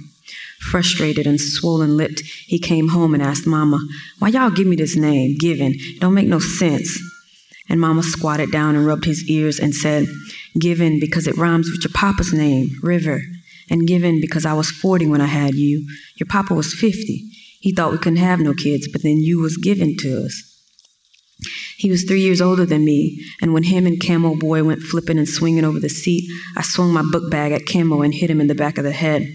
Frustrated 0.59 1.28
and 1.28 1.40
swollen 1.40 1.97
lipped, 1.97 2.23
he 2.23 2.59
came 2.59 2.88
home 2.88 3.14
and 3.14 3.23
asked 3.23 3.47
Mama, 3.47 3.78
Why 4.18 4.30
y'all 4.30 4.50
give 4.50 4.66
me 4.66 4.75
this 4.75 4.97
name, 4.97 5.38
Given? 5.38 5.75
It 5.76 6.00
don't 6.00 6.14
make 6.14 6.26
no 6.26 6.40
sense. 6.40 7.00
And 7.68 7.80
Mama 7.80 8.02
squatted 8.02 8.50
down 8.50 8.75
and 8.75 8.85
rubbed 8.85 9.04
his 9.04 9.30
ears 9.30 9.61
and 9.61 9.76
said, 9.76 10.06
Given 10.59 10.99
because 10.99 11.28
it 11.28 11.37
rhymes 11.37 11.70
with 11.70 11.85
your 11.85 11.92
papa's 11.94 12.32
name, 12.32 12.70
River. 12.82 13.23
And 13.70 13.87
given 13.87 14.20
because 14.20 14.44
I 14.44 14.54
was 14.54 14.73
40 14.73 15.06
when 15.06 15.20
I 15.20 15.26
had 15.26 15.54
you. 15.54 15.87
Your 16.16 16.26
papa 16.26 16.52
was 16.52 16.75
50. 16.75 17.28
He 17.61 17.73
thought 17.73 17.92
we 17.92 17.99
couldn't 17.99 18.16
have 18.16 18.40
no 18.40 18.54
kids, 18.54 18.88
but 18.90 19.04
then 19.04 19.18
you 19.18 19.40
was 19.40 19.56
given 19.56 19.97
to 19.99 20.25
us. 20.25 20.50
He 21.76 21.90
was 21.90 22.04
three 22.04 22.20
years 22.20 22.40
older 22.40 22.66
than 22.66 22.85
me, 22.85 23.25
and 23.40 23.54
when 23.54 23.62
him 23.62 23.87
and 23.87 24.00
Camo 24.00 24.35
Boy 24.37 24.62
went 24.62 24.82
flipping 24.82 25.18
and 25.18 25.28
swinging 25.28 25.64
over 25.64 25.80
the 25.80 25.88
seat, 25.88 26.30
I 26.56 26.62
swung 26.62 26.92
my 26.92 27.02
book 27.11 27.30
bag 27.30 27.52
at 27.52 27.66
Camo 27.66 28.02
and 28.02 28.14
hit 28.14 28.30
him 28.30 28.40
in 28.40 28.47
the 28.47 28.54
back 28.54 28.78
of 28.78 28.85
the 28.85 28.92
head. 28.92 29.26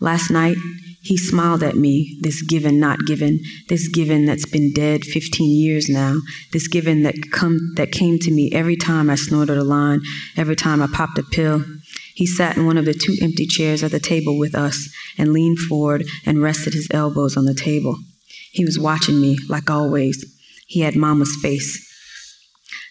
Last 0.00 0.30
night, 0.30 0.56
he 1.02 1.16
smiled 1.16 1.62
at 1.62 1.76
me, 1.76 2.18
this 2.20 2.42
given 2.42 2.78
not 2.78 3.06
given, 3.06 3.40
this 3.68 3.88
given 3.88 4.24
that's 4.24 4.46
been 4.46 4.72
dead 4.72 5.04
15 5.04 5.50
years 5.50 5.88
now, 5.88 6.18
this 6.52 6.68
given 6.68 7.02
that 7.02 7.30
come 7.32 7.72
that 7.76 7.90
came 7.90 8.18
to 8.20 8.30
me 8.30 8.50
every 8.52 8.76
time 8.76 9.10
I 9.10 9.16
snorted 9.16 9.58
a 9.58 9.64
line, 9.64 10.00
every 10.36 10.54
time 10.54 10.80
I 10.80 10.86
popped 10.86 11.18
a 11.18 11.22
pill. 11.22 11.64
He 12.14 12.26
sat 12.26 12.56
in 12.56 12.66
one 12.66 12.78
of 12.78 12.84
the 12.84 12.94
two 12.94 13.16
empty 13.20 13.46
chairs 13.46 13.82
at 13.82 13.90
the 13.90 13.98
table 13.98 14.38
with 14.38 14.54
us 14.54 14.88
and 15.18 15.32
leaned 15.32 15.58
forward 15.58 16.04
and 16.24 16.42
rested 16.42 16.74
his 16.74 16.88
elbows 16.92 17.36
on 17.36 17.46
the 17.46 17.54
table. 17.54 17.98
He 18.52 18.64
was 18.64 18.78
watching 18.78 19.20
me, 19.20 19.38
like 19.48 19.70
always. 19.70 20.24
He 20.72 20.80
had 20.80 20.96
Mama's 20.96 21.36
face. 21.42 21.86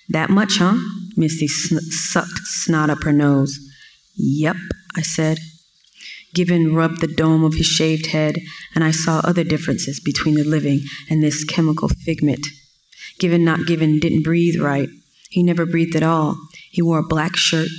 That 0.08 0.30
much, 0.30 0.58
huh? 0.60 0.78
Misty 1.18 1.48
sn- 1.48 1.80
sucked 1.80 2.42
snot 2.44 2.92
up 2.92 3.02
her 3.02 3.12
nose. 3.12 3.58
Yep, 4.16 4.56
I 4.96 5.02
said. 5.02 5.40
Given 6.36 6.76
rubbed 6.76 7.02
the 7.02 7.08
dome 7.08 7.44
of 7.44 7.56
his 7.56 7.66
shaved 7.66 8.12
head, 8.12 8.38
and 8.76 8.84
I 8.84 8.92
saw 8.92 9.22
other 9.24 9.44
differences 9.44 10.00
between 10.00 10.36
the 10.36 10.44
living 10.44 10.82
and 11.10 11.24
this 11.24 11.44
chemical 11.44 11.90
figment. 11.90 12.46
Given 13.18 13.44
not 13.44 13.66
given 13.66 13.98
didn't 13.98 14.22
breathe 14.22 14.62
right. 14.62 14.90
He 15.32 15.42
never 15.42 15.66
breathed 15.66 15.96
at 15.96 16.04
all. 16.04 16.38
He 16.70 16.84
wore 16.84 17.00
a 17.00 17.14
black 17.16 17.36
shirt, 17.36 17.70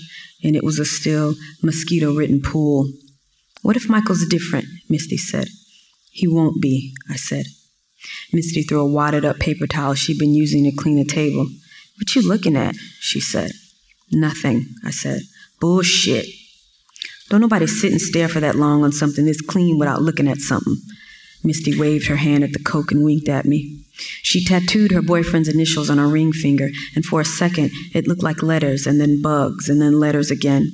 and 0.43 0.57
it 0.57 0.65
was 0.65 0.81
a 0.81 0.85
still, 0.85 1.37
mosquito 1.63 2.13
ridden 2.13 2.43
pool. 2.43 2.91
What 3.63 3.77
if 3.77 3.89
Michael's 3.89 4.27
different? 4.27 4.67
Misty 4.89 5.17
said. 5.17 5.47
He 6.11 6.27
won't 6.27 6.61
be, 6.61 6.93
I 7.09 7.15
said. 7.15 7.47
Misty 8.33 8.63
threw 8.63 8.81
a 8.81 8.87
wadded 8.87 9.25
up 9.25 9.39
paper 9.39 9.67
towel 9.67 9.95
she'd 9.95 10.19
been 10.19 10.35
using 10.35 10.65
to 10.65 10.73
clean 10.77 10.97
the 10.97 11.05
table. 11.05 11.47
What 11.99 12.15
you 12.15 12.27
looking 12.27 12.57
at? 12.57 12.75
she 13.01 13.21
said. 13.21 13.53
Nothing, 14.11 14.67
I 14.85 14.91
said. 14.91 15.23
Bullshit. 15.61 16.27
Don't 17.29 17.41
nobody 17.41 17.67
sit 17.67 17.93
and 17.93 18.01
stare 18.01 18.29
for 18.29 18.41
that 18.41 18.57
long 18.57 18.85
on 18.85 18.93
something 18.93 19.25
this 19.25 19.41
clean 19.41 19.79
without 19.79 20.03
looking 20.03 20.29
at 20.29 20.39
something. 20.39 20.77
Misty 21.45 21.79
waved 21.79 22.09
her 22.09 22.17
hand 22.17 22.45
at 22.45 22.53
the 22.53 22.63
coke 22.63 22.93
and 22.93 23.05
winked 23.05 23.29
at 23.29 23.47
me. 23.47 23.85
She 24.23 24.45
tattooed 24.45 24.93
her 24.93 25.03
boyfriend's 25.03 25.49
initials 25.49 25.91
on 25.91 25.99
her 25.99 26.09
ring 26.09 26.33
finger, 26.33 26.69
and 26.95 27.05
for 27.05 27.21
a 27.21 27.25
second 27.25 27.71
it 27.95 28.07
looked 28.07 28.23
like 28.23 28.43
letters, 28.43 28.87
and 28.87 29.01
then 29.01 29.23
bugs, 29.23 29.69
and 29.69 29.81
then 29.81 29.99
letters 29.99 30.31
again. 30.31 30.71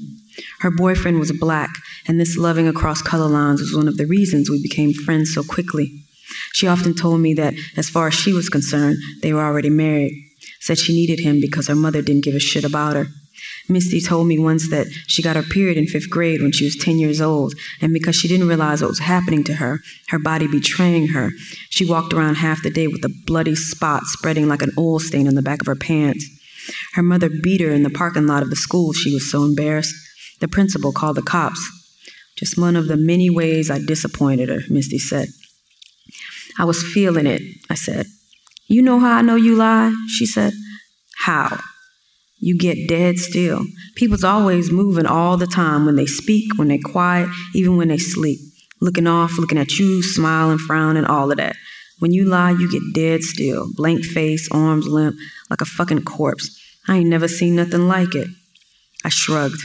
Her 0.60 0.70
boyfriend 0.70 1.18
was 1.18 1.32
black, 1.32 1.70
and 2.06 2.20
this 2.20 2.36
loving 2.36 2.68
across 2.68 3.02
color 3.02 3.28
lines 3.28 3.60
was 3.60 3.74
one 3.74 3.88
of 3.88 3.96
the 3.96 4.06
reasons 4.06 4.50
we 4.50 4.62
became 4.62 4.92
friends 4.92 5.34
so 5.34 5.42
quickly. 5.42 6.04
She 6.52 6.66
often 6.66 6.94
told 6.94 7.20
me 7.20 7.34
that, 7.34 7.54
as 7.76 7.88
far 7.88 8.08
as 8.08 8.14
she 8.14 8.32
was 8.32 8.48
concerned, 8.48 8.96
they 9.22 9.32
were 9.32 9.44
already 9.44 9.70
married. 9.70 10.12
Said 10.60 10.78
she 10.78 10.94
needed 10.94 11.20
him 11.20 11.40
because 11.40 11.68
her 11.68 11.74
mother 11.74 12.02
didn't 12.02 12.24
give 12.24 12.34
a 12.34 12.40
shit 12.40 12.64
about 12.64 12.96
her. 12.96 13.06
Misty 13.68 14.00
told 14.00 14.26
me 14.26 14.38
once 14.38 14.70
that 14.70 14.86
she 15.06 15.22
got 15.22 15.36
her 15.36 15.42
period 15.42 15.76
in 15.76 15.86
fifth 15.86 16.08
grade 16.08 16.40
when 16.40 16.52
she 16.52 16.64
was 16.64 16.76
10 16.76 16.98
years 16.98 17.20
old, 17.20 17.54
and 17.80 17.92
because 17.92 18.16
she 18.16 18.26
didn't 18.26 18.48
realize 18.48 18.80
what 18.80 18.90
was 18.90 18.98
happening 18.98 19.44
to 19.44 19.54
her, 19.54 19.80
her 20.08 20.18
body 20.18 20.48
betraying 20.48 21.08
her, 21.08 21.30
she 21.68 21.84
walked 21.84 22.12
around 22.12 22.36
half 22.36 22.62
the 22.62 22.70
day 22.70 22.86
with 22.86 23.04
a 23.04 23.14
bloody 23.26 23.54
spot 23.54 24.04
spreading 24.04 24.48
like 24.48 24.62
an 24.62 24.72
oil 24.78 24.98
stain 24.98 25.28
on 25.28 25.34
the 25.34 25.42
back 25.42 25.60
of 25.60 25.66
her 25.66 25.76
pants. 25.76 26.26
Her 26.94 27.02
mother 27.02 27.28
beat 27.28 27.60
her 27.60 27.70
in 27.70 27.82
the 27.82 27.90
parking 27.90 28.26
lot 28.26 28.42
of 28.42 28.50
the 28.50 28.56
school. 28.56 28.92
She 28.92 29.12
was 29.12 29.30
so 29.30 29.44
embarrassed. 29.44 29.94
The 30.40 30.48
principal 30.48 30.92
called 30.92 31.16
the 31.16 31.22
cops. 31.22 31.60
Just 32.36 32.58
one 32.58 32.76
of 32.76 32.88
the 32.88 32.96
many 32.96 33.28
ways 33.28 33.70
I 33.70 33.78
disappointed 33.78 34.48
her, 34.48 34.60
Misty 34.70 34.98
said. 34.98 35.28
I 36.58 36.64
was 36.64 36.82
feeling 36.82 37.26
it, 37.26 37.42
I 37.70 37.74
said. 37.74 38.06
You 38.66 38.82
know 38.82 38.98
how 38.98 39.18
I 39.18 39.22
know 39.22 39.36
you 39.36 39.56
lie? 39.56 39.94
She 40.08 40.26
said. 40.26 40.52
How? 41.20 41.58
you 42.40 42.56
get 42.56 42.88
dead 42.88 43.18
still. 43.18 43.64
People's 43.96 44.24
always 44.24 44.70
moving 44.70 45.06
all 45.06 45.36
the 45.36 45.46
time 45.46 45.86
when 45.86 45.96
they 45.96 46.06
speak, 46.06 46.56
when 46.56 46.68
they 46.68 46.78
quiet, 46.78 47.28
even 47.54 47.76
when 47.76 47.88
they 47.88 47.98
sleep. 47.98 48.38
Looking 48.80 49.06
off, 49.06 49.32
looking 49.38 49.58
at 49.58 49.78
you, 49.78 50.02
smiling, 50.02 50.58
frowning, 50.58 51.04
all 51.04 51.30
of 51.30 51.38
that. 51.38 51.56
When 51.98 52.12
you 52.12 52.24
lie, 52.24 52.52
you 52.52 52.70
get 52.70 52.94
dead 52.94 53.22
still. 53.22 53.66
Blank 53.74 54.04
face, 54.04 54.48
arms 54.52 54.86
limp, 54.86 55.16
like 55.50 55.60
a 55.60 55.64
fucking 55.64 56.04
corpse. 56.04 56.56
I 56.86 56.98
ain't 56.98 57.10
never 57.10 57.26
seen 57.26 57.56
nothing 57.56 57.88
like 57.88 58.14
it. 58.14 58.28
I 59.04 59.08
shrugged. 59.08 59.60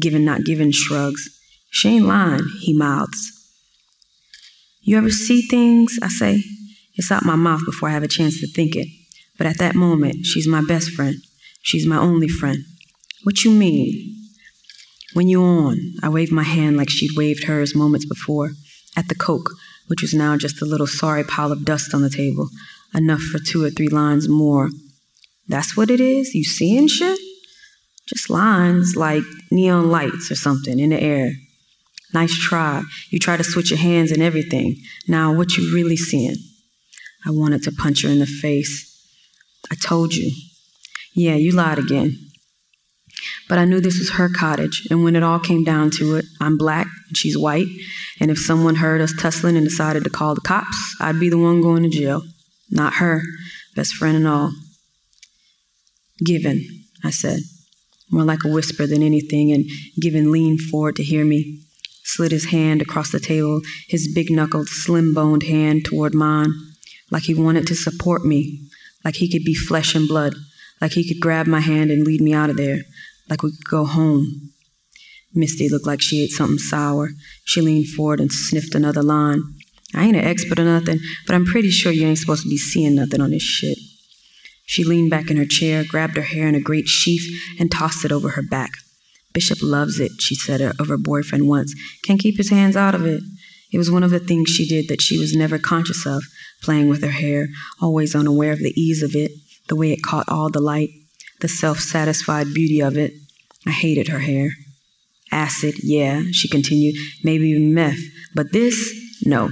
Given, 0.00 0.24
not 0.24 0.44
given 0.44 0.72
shrugs. 0.72 1.28
She 1.70 1.96
ain't 1.96 2.06
lying, 2.06 2.46
he 2.60 2.76
mouths. 2.76 3.35
You 4.86 4.96
ever 4.96 5.10
see 5.10 5.42
things? 5.42 5.98
I 6.00 6.06
say. 6.06 6.44
It's 6.94 7.10
out 7.10 7.24
my 7.24 7.34
mouth 7.34 7.62
before 7.66 7.88
I 7.88 7.92
have 7.92 8.04
a 8.04 8.08
chance 8.08 8.38
to 8.38 8.46
think 8.46 8.76
it. 8.76 8.86
But 9.36 9.48
at 9.48 9.58
that 9.58 9.74
moment, 9.74 10.24
she's 10.24 10.46
my 10.46 10.62
best 10.64 10.90
friend. 10.90 11.16
She's 11.60 11.84
my 11.84 11.98
only 11.98 12.28
friend. 12.28 12.58
What 13.24 13.42
you 13.42 13.50
mean? 13.50 14.14
When 15.12 15.26
you 15.26 15.42
on, 15.42 15.76
I 16.04 16.08
waved 16.08 16.30
my 16.30 16.44
hand 16.44 16.76
like 16.76 16.88
she'd 16.88 17.16
waved 17.16 17.44
hers 17.48 17.74
moments 17.74 18.06
before, 18.06 18.52
at 18.96 19.08
the 19.08 19.16
Coke, 19.16 19.50
which 19.88 20.02
was 20.02 20.14
now 20.14 20.36
just 20.36 20.62
a 20.62 20.64
little 20.64 20.86
sorry 20.86 21.24
pile 21.24 21.50
of 21.50 21.64
dust 21.64 21.92
on 21.92 22.02
the 22.02 22.08
table, 22.08 22.48
enough 22.94 23.22
for 23.22 23.40
two 23.40 23.64
or 23.64 23.70
three 23.70 23.88
lines 23.88 24.28
more. 24.28 24.70
That's 25.48 25.76
what 25.76 25.90
it 25.90 26.00
is? 26.00 26.32
You 26.32 26.44
seeing 26.44 26.86
shit? 26.86 27.18
Just 28.06 28.30
lines 28.30 28.94
like 28.94 29.24
neon 29.50 29.90
lights 29.90 30.30
or 30.30 30.36
something 30.36 30.78
in 30.78 30.90
the 30.90 31.02
air. 31.02 31.32
Nice 32.14 32.36
try. 32.38 32.82
You 33.10 33.18
try 33.18 33.36
to 33.36 33.44
switch 33.44 33.70
your 33.70 33.78
hands 33.78 34.10
and 34.12 34.22
everything. 34.22 34.76
Now, 35.08 35.32
what 35.34 35.56
you 35.56 35.74
really 35.74 35.96
seeing? 35.96 36.36
I 37.26 37.30
wanted 37.30 37.62
to 37.64 37.72
punch 37.72 38.02
her 38.02 38.08
in 38.08 38.20
the 38.20 38.26
face. 38.26 38.92
I 39.70 39.74
told 39.74 40.14
you, 40.14 40.32
yeah, 41.14 41.34
you 41.34 41.52
lied 41.52 41.78
again. 41.78 42.16
But 43.48 43.58
I 43.58 43.64
knew 43.64 43.80
this 43.80 43.98
was 43.98 44.10
her 44.10 44.28
cottage, 44.28 44.86
and 44.90 45.02
when 45.02 45.16
it 45.16 45.22
all 45.22 45.38
came 45.38 45.64
down 45.64 45.90
to 45.92 46.16
it, 46.16 46.24
I'm 46.40 46.56
black 46.56 46.86
and 47.08 47.16
she's 47.16 47.38
white, 47.38 47.66
and 48.20 48.30
if 48.30 48.38
someone 48.38 48.76
heard 48.76 49.00
us 49.00 49.14
tussling 49.18 49.56
and 49.56 49.66
decided 49.66 50.04
to 50.04 50.10
call 50.10 50.34
the 50.34 50.40
cops, 50.40 50.96
I'd 51.00 51.20
be 51.20 51.30
the 51.30 51.38
one 51.38 51.62
going 51.62 51.82
to 51.84 51.88
jail, 51.88 52.22
not 52.70 52.94
her, 52.94 53.22
best 53.74 53.94
friend 53.94 54.16
and 54.16 54.26
all. 54.26 54.52
Given, 56.24 56.64
I 57.04 57.10
said, 57.10 57.40
more 58.10 58.24
like 58.24 58.44
a 58.44 58.48
whisper 58.48 58.86
than 58.86 59.02
anything, 59.02 59.52
and 59.52 59.64
Given 60.00 60.32
leaned 60.32 60.60
forward 60.60 60.96
to 60.96 61.04
hear 61.04 61.24
me, 61.24 61.62
slid 62.06 62.32
his 62.32 62.46
hand 62.46 62.80
across 62.80 63.12
the 63.12 63.20
table, 63.20 63.60
his 63.88 64.12
big 64.14 64.30
knuckled, 64.30 64.68
slim 64.68 65.14
boned 65.14 65.42
hand 65.42 65.84
toward 65.84 66.14
mine, 66.14 66.52
like 67.10 67.24
he 67.24 67.34
wanted 67.34 67.66
to 67.66 67.74
support 67.74 68.24
me, 68.24 68.68
like 69.04 69.16
he 69.16 69.30
could 69.30 69.44
be 69.44 69.54
flesh 69.54 69.94
and 69.94 70.08
blood 70.08 70.34
like 70.80 70.92
he 70.92 71.06
could 71.06 71.20
grab 71.20 71.46
my 71.46 71.60
hand 71.60 71.90
and 71.90 72.06
lead 72.06 72.20
me 72.20 72.32
out 72.32 72.50
of 72.50 72.56
there, 72.56 72.80
like 73.28 73.42
we 73.42 73.50
could 73.50 73.70
go 73.70 73.84
home. 73.84 74.52
Misty 75.34 75.68
looked 75.68 75.86
like 75.86 76.00
she 76.00 76.22
ate 76.22 76.30
something 76.30 76.58
sour. 76.58 77.10
She 77.44 77.60
leaned 77.60 77.88
forward 77.88 78.20
and 78.20 78.32
sniffed 78.32 78.74
another 78.74 79.02
line. 79.02 79.42
I 79.94 80.04
ain't 80.04 80.16
an 80.16 80.24
expert 80.24 80.58
or 80.58 80.64
nothing, 80.64 80.98
but 81.26 81.34
I'm 81.34 81.44
pretty 81.44 81.70
sure 81.70 81.92
you 81.92 82.06
ain't 82.06 82.18
supposed 82.18 82.42
to 82.42 82.48
be 82.48 82.56
seeing 82.56 82.94
nothing 82.94 83.20
on 83.20 83.30
this 83.30 83.42
shit. 83.42 83.78
She 84.64 84.82
leaned 84.82 85.10
back 85.10 85.30
in 85.30 85.36
her 85.36 85.46
chair, 85.46 85.84
grabbed 85.86 86.16
her 86.16 86.22
hair 86.22 86.48
in 86.48 86.54
a 86.54 86.60
great 86.60 86.88
sheaf, 86.88 87.22
and 87.60 87.70
tossed 87.70 88.04
it 88.04 88.12
over 88.12 88.30
her 88.30 88.42
back. 88.42 88.70
Bishop 89.36 89.58
loves 89.60 90.00
it, 90.00 90.12
she 90.18 90.34
said 90.34 90.62
of 90.62 90.88
her 90.88 90.96
boyfriend 90.96 91.46
once. 91.46 91.74
Can't 92.02 92.18
keep 92.18 92.38
his 92.38 92.48
hands 92.48 92.74
out 92.74 92.94
of 92.94 93.04
it. 93.04 93.22
It 93.70 93.76
was 93.76 93.90
one 93.90 94.02
of 94.02 94.10
the 94.10 94.18
things 94.18 94.48
she 94.48 94.66
did 94.66 94.88
that 94.88 95.02
she 95.02 95.18
was 95.18 95.36
never 95.36 95.58
conscious 95.58 96.06
of, 96.06 96.22
playing 96.62 96.88
with 96.88 97.02
her 97.02 97.10
hair, 97.10 97.48
always 97.78 98.14
unaware 98.14 98.52
of 98.52 98.60
the 98.60 98.72
ease 98.80 99.02
of 99.02 99.14
it, 99.14 99.32
the 99.68 99.76
way 99.76 99.92
it 99.92 100.02
caught 100.02 100.26
all 100.30 100.48
the 100.48 100.62
light, 100.62 100.88
the 101.42 101.48
self 101.48 101.80
satisfied 101.80 102.54
beauty 102.54 102.80
of 102.80 102.96
it. 102.96 103.12
I 103.66 103.72
hated 103.72 104.08
her 104.08 104.20
hair. 104.20 104.52
Acid, 105.30 105.74
yeah, 105.82 106.22
she 106.32 106.48
continued, 106.48 106.94
maybe 107.22 107.50
even 107.50 107.74
meth, 107.74 108.00
but 108.34 108.52
this, 108.52 108.90
no. 109.26 109.50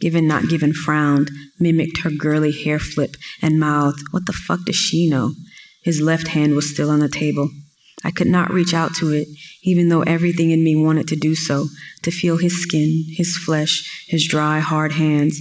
Given 0.00 0.26
Not 0.26 0.48
Given 0.48 0.72
frowned, 0.72 1.30
mimicked 1.60 1.98
her 1.98 2.10
girly 2.10 2.50
hair 2.50 2.80
flip, 2.80 3.14
and 3.40 3.60
mouthed, 3.60 4.02
What 4.10 4.26
the 4.26 4.32
fuck 4.32 4.64
does 4.64 4.74
she 4.74 5.08
know? 5.08 5.34
His 5.84 6.00
left 6.00 6.26
hand 6.26 6.56
was 6.56 6.68
still 6.68 6.90
on 6.90 6.98
the 6.98 7.08
table. 7.08 7.50
I 8.04 8.10
could 8.10 8.28
not 8.28 8.50
reach 8.50 8.74
out 8.74 8.94
to 8.96 9.12
it, 9.12 9.28
even 9.62 9.88
though 9.88 10.02
everything 10.02 10.50
in 10.50 10.62
me 10.62 10.76
wanted 10.76 11.08
to 11.08 11.16
do 11.16 11.34
so, 11.34 11.66
to 12.02 12.10
feel 12.10 12.36
his 12.36 12.62
skin, 12.62 13.04
his 13.08 13.36
flesh, 13.36 14.06
his 14.08 14.26
dry, 14.26 14.60
hard 14.60 14.92
hands. 14.92 15.40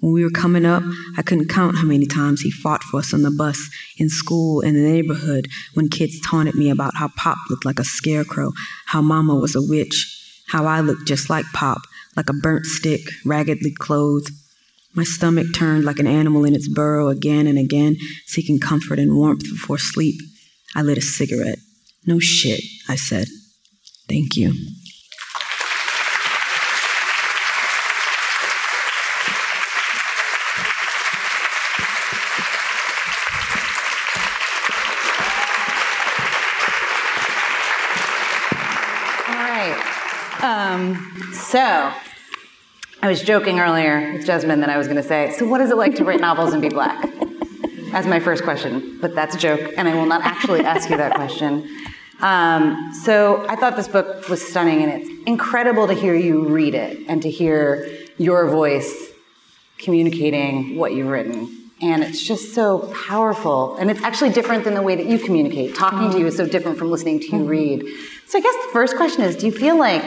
When 0.00 0.12
we 0.12 0.22
were 0.22 0.30
coming 0.30 0.64
up, 0.64 0.82
I 1.16 1.22
couldn't 1.22 1.48
count 1.48 1.76
how 1.76 1.84
many 1.84 2.06
times 2.06 2.40
he 2.40 2.50
fought 2.50 2.84
for 2.84 2.98
us 2.98 3.12
on 3.12 3.22
the 3.22 3.30
bus, 3.36 3.58
in 3.98 4.08
school, 4.08 4.60
in 4.60 4.74
the 4.74 4.88
neighborhood, 4.88 5.48
when 5.74 5.88
kids 5.88 6.20
taunted 6.20 6.54
me 6.54 6.70
about 6.70 6.96
how 6.96 7.08
Pop 7.16 7.36
looked 7.50 7.64
like 7.64 7.80
a 7.80 7.84
scarecrow, 7.84 8.52
how 8.86 9.02
Mama 9.02 9.34
was 9.34 9.56
a 9.56 9.62
witch, 9.62 10.42
how 10.48 10.66
I 10.66 10.80
looked 10.80 11.06
just 11.06 11.28
like 11.28 11.44
Pop, 11.52 11.82
like 12.16 12.30
a 12.30 12.32
burnt 12.32 12.64
stick, 12.64 13.00
raggedly 13.26 13.72
clothed. 13.72 14.30
My 14.94 15.04
stomach 15.04 15.48
turned 15.54 15.84
like 15.84 15.98
an 15.98 16.06
animal 16.06 16.44
in 16.44 16.54
its 16.54 16.68
burrow 16.68 17.08
again 17.08 17.46
and 17.46 17.58
again, 17.58 17.96
seeking 18.26 18.58
comfort 18.58 18.98
and 18.98 19.14
warmth 19.14 19.42
before 19.42 19.78
sleep. 19.78 20.20
I 20.74 20.82
lit 20.82 20.98
a 20.98 21.02
cigarette. 21.02 21.58
No 22.08 22.18
shit, 22.18 22.62
I 22.88 22.96
said. 22.96 23.28
Thank 24.08 24.34
you. 24.34 24.48
Um, 40.42 40.96
so, 41.34 41.58
I 41.58 41.92
was 43.02 43.20
joking 43.20 43.60
earlier 43.60 44.14
with 44.14 44.26
Jesmyn 44.26 44.60
that 44.60 44.70
I 44.70 44.78
was 44.78 44.86
going 44.86 44.96
to 44.96 45.02
say, 45.02 45.34
so 45.36 45.46
what 45.46 45.60
is 45.60 45.70
it 45.70 45.76
like 45.76 45.94
to 45.96 46.06
write 46.06 46.20
novels 46.20 46.54
and 46.54 46.62
be 46.62 46.70
black? 46.70 47.06
That's 47.92 48.06
my 48.06 48.18
first 48.18 48.44
question, 48.44 48.96
but 48.98 49.14
that's 49.14 49.34
a 49.34 49.38
joke, 49.38 49.74
and 49.76 49.86
I 49.86 49.94
will 49.94 50.06
not 50.06 50.22
actually 50.22 50.60
ask 50.60 50.88
you 50.88 50.96
that 50.96 51.14
question. 51.14 51.68
Um, 52.20 52.92
so 52.92 53.46
I 53.48 53.56
thought 53.56 53.76
this 53.76 53.88
book 53.88 54.28
was 54.28 54.46
stunning, 54.46 54.82
and 54.82 55.02
it's 55.02 55.10
incredible 55.26 55.86
to 55.86 55.94
hear 55.94 56.14
you 56.14 56.48
read 56.48 56.74
it 56.74 57.04
and 57.08 57.22
to 57.22 57.30
hear 57.30 57.88
your 58.16 58.48
voice 58.48 59.10
communicating 59.78 60.76
what 60.76 60.94
you've 60.94 61.08
written. 61.08 61.70
And 61.80 62.02
it's 62.02 62.20
just 62.20 62.54
so 62.54 62.92
powerful. 63.06 63.76
And 63.76 63.88
it's 63.88 64.02
actually 64.02 64.30
different 64.30 64.64
than 64.64 64.74
the 64.74 64.82
way 64.82 64.96
that 64.96 65.06
you 65.06 65.18
communicate. 65.18 65.76
Talking 65.76 66.10
to 66.10 66.18
you 66.18 66.26
is 66.26 66.36
so 66.36 66.46
different 66.46 66.76
from 66.76 66.90
listening 66.90 67.20
to 67.20 67.36
you 67.36 67.44
read. 67.44 67.84
So 68.26 68.38
I 68.38 68.40
guess 68.40 68.54
the 68.66 68.70
first 68.72 68.96
question 68.96 69.22
is 69.22 69.36
do 69.36 69.46
you 69.46 69.52
feel 69.52 69.78
like 69.78 70.04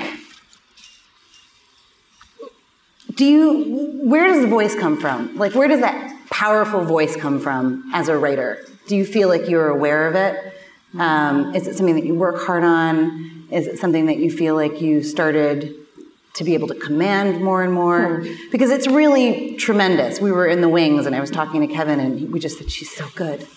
do 3.15 3.25
you 3.25 4.01
where 4.03 4.27
does 4.27 4.41
the 4.41 4.47
voice 4.47 4.75
come 4.75 4.99
from 4.99 5.35
like 5.37 5.53
where 5.53 5.67
does 5.67 5.81
that 5.81 6.17
powerful 6.29 6.83
voice 6.83 7.15
come 7.15 7.39
from 7.39 7.89
as 7.93 8.07
a 8.07 8.17
writer 8.17 8.65
do 8.87 8.95
you 8.95 9.05
feel 9.05 9.27
like 9.27 9.49
you're 9.49 9.67
aware 9.67 10.07
of 10.07 10.15
it 10.15 10.50
um, 10.97 11.55
is 11.55 11.67
it 11.67 11.75
something 11.75 11.95
that 11.95 12.05
you 12.05 12.15
work 12.15 12.41
hard 12.45 12.63
on? 12.63 13.47
Is 13.51 13.67
it 13.67 13.79
something 13.79 14.05
that 14.07 14.17
you 14.17 14.31
feel 14.31 14.55
like 14.55 14.81
you 14.81 15.03
started 15.03 15.75
to 16.33 16.43
be 16.43 16.53
able 16.53 16.67
to 16.67 16.75
command 16.75 17.41
more 17.41 17.63
and 17.63 17.73
more? 17.73 18.23
Because 18.51 18.71
it's 18.71 18.87
really 18.87 19.55
tremendous. 19.57 20.21
We 20.21 20.31
were 20.31 20.47
in 20.47 20.61
the 20.61 20.69
wings 20.69 21.05
and 21.05 21.15
i 21.15 21.19
was 21.19 21.31
talking 21.31 21.65
to 21.65 21.73
kevin 21.73 21.99
and 21.99 22.31
we 22.31 22.39
just 22.39 22.57
said 22.57 22.71
she's 22.71 22.91
so 22.91 23.07
good. 23.15 23.47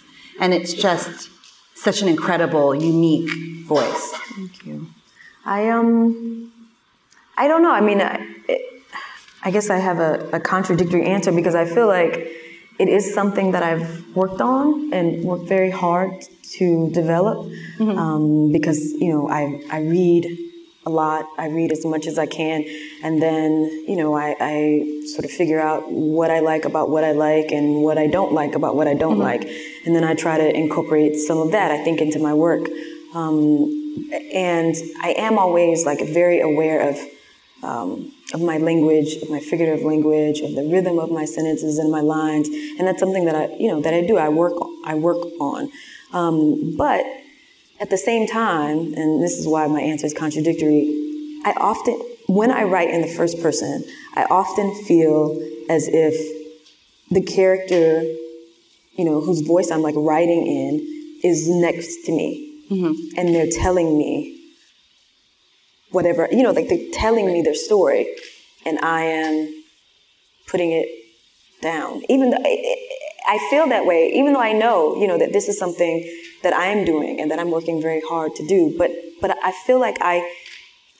And 0.40 0.52
it's 0.52 0.72
just 0.72 1.30
such 1.74 2.02
an 2.02 2.08
incredible 2.08 2.74
unique 2.74 3.30
voice. 3.64 4.12
Thank 4.34 4.66
you. 4.66 4.88
I 5.44 5.68
um, 5.68 6.52
I 7.36 7.48
don't 7.48 7.62
know. 7.62 7.72
I 7.72 7.80
mean, 7.80 8.00
I, 8.00 8.26
I 9.42 9.50
guess 9.50 9.70
I 9.70 9.78
have 9.78 9.98
a, 9.98 10.30
a 10.32 10.40
contradictory 10.40 11.04
answer 11.04 11.30
because 11.30 11.54
I 11.54 11.66
feel 11.66 11.86
like 11.86 12.30
it 12.78 12.88
is 12.88 13.14
something 13.14 13.52
that 13.52 13.62
I've 13.62 14.16
worked 14.16 14.40
on 14.40 14.92
and 14.92 15.24
worked 15.24 15.48
very 15.48 15.70
hard 15.70 16.10
to 16.58 16.90
develop. 16.90 17.50
Um, 17.98 18.52
because 18.52 18.92
you 18.92 19.10
know, 19.12 19.28
I 19.28 19.60
I 19.70 19.80
read 19.80 20.26
a 20.86 20.90
lot. 20.90 21.26
I 21.38 21.48
read 21.48 21.72
as 21.72 21.84
much 21.84 22.06
as 22.06 22.18
I 22.18 22.26
can, 22.26 22.64
and 23.02 23.20
then 23.22 23.50
you 23.88 23.96
know, 23.96 24.14
I, 24.14 24.36
I 24.40 25.02
sort 25.06 25.24
of 25.24 25.30
figure 25.30 25.60
out 25.60 25.90
what 25.90 26.30
I 26.30 26.40
like 26.40 26.64
about 26.64 26.90
what 26.90 27.04
I 27.04 27.12
like 27.12 27.52
and 27.52 27.82
what 27.82 27.98
I 27.98 28.06
don't 28.06 28.32
like 28.32 28.54
about 28.54 28.76
what 28.76 28.86
I 28.86 28.94
don't 28.94 29.18
like, 29.18 29.44
and 29.86 29.94
then 29.94 30.04
I 30.04 30.14
try 30.14 30.36
to 30.38 30.56
incorporate 30.56 31.16
some 31.16 31.38
of 31.38 31.52
that 31.52 31.70
I 31.70 31.82
think 31.84 32.00
into 32.00 32.18
my 32.18 32.34
work. 32.34 32.68
Um, 33.14 34.10
and 34.32 34.74
I 35.00 35.14
am 35.16 35.38
always 35.38 35.86
like 35.86 36.00
very 36.08 36.40
aware 36.40 36.90
of 36.90 36.98
um, 37.62 38.12
of 38.32 38.40
my 38.40 38.58
language, 38.58 39.16
of 39.16 39.30
my 39.30 39.40
figurative 39.40 39.84
language, 39.84 40.40
of 40.40 40.54
the 40.54 40.64
rhythm 40.64 40.98
of 40.98 41.10
my 41.10 41.24
sentences 41.24 41.78
and 41.78 41.90
my 41.90 42.00
lines, 42.00 42.48
and 42.48 42.86
that's 42.86 42.98
something 42.98 43.26
that 43.26 43.34
I, 43.34 43.54
you 43.56 43.68
know, 43.68 43.80
that 43.80 43.92
I 43.92 44.00
do. 44.00 44.16
I 44.16 44.28
work, 44.28 44.54
I 44.84 44.94
work 44.94 45.18
on. 45.40 45.70
Um, 46.12 46.76
but 46.76 47.04
at 47.80 47.90
the 47.90 47.98
same 47.98 48.26
time, 48.26 48.94
and 48.94 49.22
this 49.22 49.38
is 49.38 49.46
why 49.46 49.66
my 49.66 49.80
answer 49.80 50.06
is 50.06 50.14
contradictory. 50.14 51.40
I 51.44 51.52
often, 51.56 51.94
when 52.26 52.50
I 52.50 52.62
write 52.62 52.90
in 52.90 53.02
the 53.02 53.08
first 53.08 53.42
person, 53.42 53.84
I 54.14 54.24
often 54.24 54.74
feel 54.84 55.38
as 55.68 55.88
if 55.88 56.14
the 57.10 57.20
character, 57.20 58.02
you 58.96 59.04
know, 59.04 59.20
whose 59.20 59.42
voice 59.42 59.70
I'm 59.70 59.82
like 59.82 59.94
writing 59.96 60.46
in, 60.46 61.20
is 61.22 61.48
next 61.48 62.04
to 62.06 62.12
me, 62.12 62.62
and 63.16 63.34
they're 63.34 63.50
telling 63.50 63.98
me 63.98 64.40
whatever, 65.94 66.28
you 66.30 66.42
know, 66.42 66.50
like 66.50 66.68
they're 66.68 66.90
telling 66.92 67.26
me 67.26 67.42
their 67.42 67.54
story, 67.54 68.14
and 68.66 68.78
I 68.80 69.02
am 69.04 69.64
putting 70.46 70.72
it 70.72 70.88
down. 71.62 72.02
Even 72.08 72.30
though 72.30 72.42
I, 72.44 72.76
I 73.26 73.48
feel 73.50 73.68
that 73.68 73.86
way, 73.86 74.12
even 74.14 74.32
though 74.34 74.42
I 74.42 74.52
know, 74.52 74.96
you 74.96 75.06
know, 75.06 75.18
that 75.18 75.32
this 75.32 75.48
is 75.48 75.58
something 75.58 76.04
that 76.42 76.52
I 76.52 76.66
am 76.66 76.84
doing 76.84 77.20
and 77.20 77.30
that 77.30 77.38
I'm 77.38 77.50
working 77.50 77.80
very 77.80 78.02
hard 78.08 78.34
to 78.36 78.46
do, 78.46 78.74
but 78.76 78.90
but 79.20 79.36
I 79.42 79.52
feel 79.66 79.80
like 79.80 79.96
I 80.00 80.30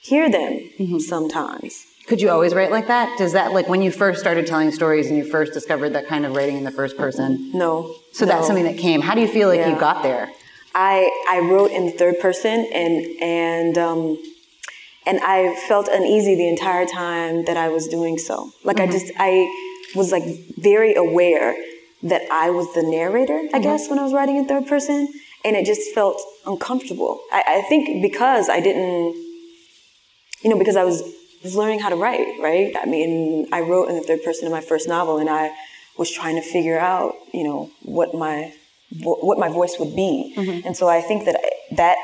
hear 0.01 0.31
them 0.31 1.01
sometimes. 1.01 1.85
Could 2.07 2.21
you 2.21 2.31
always 2.31 2.55
write 2.55 2.71
like 2.71 2.87
that? 2.89 3.17
Does 3.17 3.33
that 3.33 3.53
like 3.53 3.69
when 3.69 3.81
you 3.83 3.91
first 3.91 4.21
started 4.21 4.47
telling 4.47 4.71
stories 4.73 5.09
and 5.09 5.17
you 5.17 5.25
first 5.25 5.53
discovered 5.53 5.91
that 5.91 6.07
kind 6.07 6.27
of 6.27 6.35
writing 6.37 6.57
in 6.57 6.65
the 6.65 6.71
first 6.71 6.97
person? 6.97 7.51
No. 7.53 7.95
So 8.13 8.27
that's 8.27 8.47
something 8.47 8.65
that 8.65 8.79
came. 8.79 9.01
How 9.01 9.15
do 9.15 9.21
you 9.21 9.29
feel 9.29 9.49
like 9.49 9.67
you 9.67 9.79
got 9.79 10.03
there? 10.03 10.31
I 10.75 11.11
I 11.29 11.41
wrote 11.41 11.71
in 11.71 11.87
the 11.87 11.93
third 11.93 12.21
person 12.21 12.69
and 12.73 13.07
and 13.23 13.79
um, 13.79 14.19
and 15.07 15.21
I 15.23 15.55
felt 15.69 15.89
uneasy 15.89 16.35
the 16.35 16.49
entire 16.49 16.87
time 16.87 17.45
that 17.45 17.57
I 17.57 17.69
was 17.69 17.89
doing 17.89 18.19
so. 18.19 18.51
Like 18.65 18.81
I 18.81 18.85
mm-hmm. 18.85 18.93
just 18.93 19.13
I 19.19 19.49
was 19.95 20.13
like 20.13 20.25
very 20.59 20.95
aware 20.95 21.57
that 22.03 22.23
I 22.31 22.51
was 22.51 22.73
the 22.75 22.83
narrator. 22.83 23.39
I 23.39 23.45
mm-hmm. 23.45 23.63
guess 23.63 23.89
when 23.89 23.99
I 23.99 24.03
was 24.03 24.13
writing 24.13 24.37
in 24.37 24.47
third 24.47 24.67
person, 24.67 25.09
and 25.45 25.57
it 25.57 25.67
just 25.67 25.95
felt 25.95 26.21
uncomfortable. 26.47 27.21
I, 27.33 27.43
I 27.47 27.63
think 27.63 28.03
because 28.03 28.49
I 28.49 28.61
didn't, 28.61 29.15
you 30.43 30.51
know, 30.51 30.59
because 30.59 30.77
I 30.77 30.85
was 30.85 31.03
was 31.43 31.55
learning 31.55 31.81
how 31.81 31.91
to 31.91 31.97
write. 31.97 32.41
Right. 32.41 32.75
I 32.81 32.87
mean, 32.87 33.47
I 33.53 33.61
wrote 33.61 33.89
in 33.89 33.97
the 33.97 34.03
third 34.03 34.23
person 34.23 34.47
in 34.47 34.53
my 34.53 34.63
first 34.63 34.89
novel, 34.89 35.19
and 35.19 35.29
I 35.29 35.55
was 35.99 36.11
trying 36.11 36.37
to 36.37 36.43
figure 36.43 36.79
out, 36.79 37.15
you 37.33 37.45
know, 37.45 37.71
what 37.83 38.15
my 38.15 38.53
vo- 38.93 39.21
what 39.21 39.39
my 39.39 39.49
voice 39.49 39.77
would 39.79 39.95
be. 39.95 40.35
Mm-hmm. 40.37 40.67
And 40.67 40.77
so 40.77 40.89
I 40.89 41.01
think 41.03 41.27
that 41.27 41.37
I- 41.37 41.75
that 41.77 41.97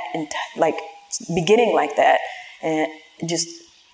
like 0.56 0.78
beginning 1.34 1.74
like 1.74 1.96
that, 1.96 2.20
and 2.62 2.88
just 3.27 3.49